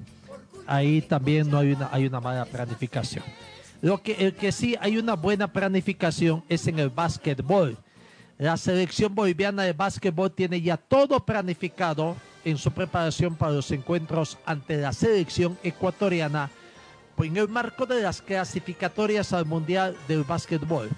ahí 0.66 1.00
también 1.00 1.48
no 1.48 1.58
hay 1.58 1.72
una, 1.72 1.88
hay 1.92 2.06
una 2.06 2.20
mala 2.20 2.44
planificación. 2.44 3.24
Lo 3.80 4.02
que, 4.02 4.14
el 4.14 4.34
que 4.34 4.50
sí 4.50 4.76
hay 4.80 4.98
una 4.98 5.14
buena 5.14 5.46
planificación 5.46 6.42
es 6.48 6.66
en 6.66 6.80
el 6.80 6.90
básquetbol. 6.90 7.76
La 8.38 8.56
selección 8.56 9.14
boliviana 9.14 9.62
de 9.62 9.72
básquetbol 9.72 10.32
tiene 10.32 10.60
ya 10.60 10.76
todo 10.76 11.24
planificado 11.24 12.16
en 12.44 12.58
su 12.58 12.72
preparación 12.72 13.36
para 13.36 13.52
los 13.52 13.70
encuentros 13.70 14.38
ante 14.44 14.76
la 14.76 14.92
selección 14.92 15.56
ecuatoriana 15.62 16.50
en 17.24 17.36
el 17.36 17.48
marco 17.48 17.86
de 17.86 18.02
las 18.02 18.20
clasificatorias 18.20 19.32
al 19.32 19.46
Mundial 19.46 19.96
del 20.06 20.24
Básquetbol. 20.24 20.90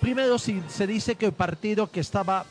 Primero 0.00 0.38
se 0.38 0.86
dice 0.86 1.14
que 1.14 1.26
el 1.26 1.32
partido 1.32 1.90
que 1.90 2.00
estaba 2.00 2.44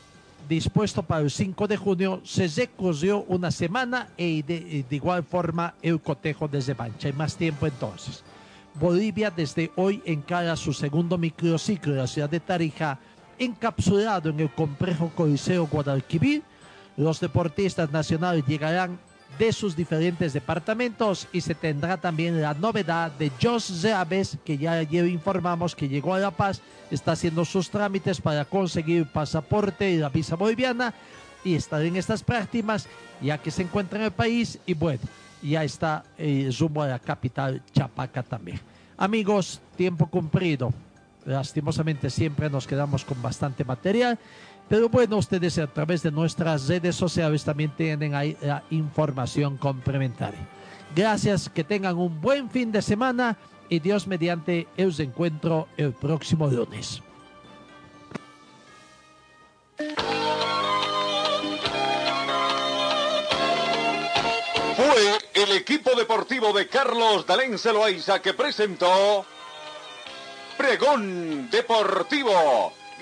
dispuesto 0.47 1.03
para 1.03 1.21
el 1.21 1.31
5 1.31 1.67
de 1.67 1.77
junio 1.77 2.21
se 2.23 2.47
recurrió 2.47 3.23
una 3.27 3.51
semana 3.51 4.09
de, 4.17 4.23
y 4.27 4.83
de 4.83 4.95
igual 4.95 5.23
forma 5.23 5.75
el 5.81 6.01
cotejo 6.01 6.47
desde 6.47 6.75
Mancha. 6.75 7.07
Hay 7.07 7.13
más 7.13 7.35
tiempo 7.35 7.67
entonces. 7.67 8.23
Bolivia 8.75 9.29
desde 9.29 9.71
hoy 9.75 10.01
encara 10.05 10.55
su 10.55 10.73
segundo 10.73 11.17
microciclo 11.17 11.93
en 11.93 11.99
la 11.99 12.07
ciudad 12.07 12.29
de 12.29 12.39
Tarija, 12.39 12.99
encapsulado 13.37 14.29
en 14.29 14.39
el 14.39 14.51
complejo 14.51 15.11
Coliseo 15.15 15.67
Guadalquivir. 15.67 16.41
Los 16.97 17.19
deportistas 17.19 17.91
nacionales 17.91 18.45
llegarán 18.45 18.99
de 19.37 19.51
sus 19.51 19.75
diferentes 19.75 20.33
departamentos 20.33 21.27
y 21.31 21.41
se 21.41 21.55
tendrá 21.55 21.97
también 21.97 22.41
la 22.41 22.53
novedad 22.53 23.11
de 23.11 23.31
Jos 23.41 23.81
Reaves, 23.81 24.37
que 24.45 24.57
ya 24.57 24.73
ayer 24.73 25.07
informamos 25.07 25.75
que 25.75 25.89
llegó 25.89 26.13
a 26.13 26.19
La 26.19 26.31
Paz, 26.31 26.61
está 26.91 27.13
haciendo 27.13 27.45
sus 27.45 27.69
trámites 27.69 28.21
para 28.21 28.45
conseguir 28.45 29.05
pasaporte 29.05 29.91
y 29.91 29.97
la 29.97 30.09
visa 30.09 30.35
boliviana 30.35 30.93
y 31.43 31.55
estar 31.55 31.81
en 31.81 31.95
estas 31.95 32.23
prácticas 32.23 32.87
ya 33.21 33.37
que 33.37 33.51
se 33.51 33.63
encuentra 33.63 33.99
en 33.99 34.05
el 34.05 34.11
país 34.11 34.59
y 34.65 34.73
bueno, 34.73 35.01
ya 35.41 35.63
está 35.63 36.03
eh, 36.17 36.49
rumbo 36.57 36.81
a 36.81 36.87
la 36.87 36.99
capital 36.99 37.61
Chapaca 37.73 38.23
también. 38.23 38.59
Amigos, 38.97 39.59
tiempo 39.75 40.07
cumplido. 40.07 40.73
Lastimosamente 41.25 42.09
siempre 42.09 42.49
nos 42.49 42.67
quedamos 42.67 43.05
con 43.05 43.21
bastante 43.21 43.63
material, 43.63 44.19
pero 44.69 44.89
bueno, 44.89 45.17
ustedes 45.17 45.57
a 45.57 45.67
través 45.67 46.03
de 46.03 46.11
nuestras 46.11 46.67
redes 46.67 46.95
sociales 46.95 47.43
también 47.43 47.71
tienen 47.75 48.15
ahí 48.15 48.37
la 48.41 48.63
información 48.69 49.57
complementaria. 49.57 50.47
Gracias, 50.95 51.49
que 51.49 51.63
tengan 51.63 51.97
un 51.97 52.21
buen 52.21 52.49
fin 52.49 52.71
de 52.71 52.81
semana 52.81 53.37
y 53.69 53.79
Dios 53.79 54.07
mediante 54.07 54.67
os 54.77 54.99
encuentro 54.99 55.67
el 55.77 55.93
próximo 55.93 56.47
lunes. 56.47 57.01
Fue 64.75 65.19
el 65.33 65.51
equipo 65.53 65.95
deportivo 65.95 66.53
de 66.53 66.67
Carlos 66.67 67.25
Dalén 67.25 67.57
Celoaiza 67.57 68.21
que 68.21 68.33
presentó 68.33 69.25
Pregón 70.57 71.49
Deportivo. 71.49 72.82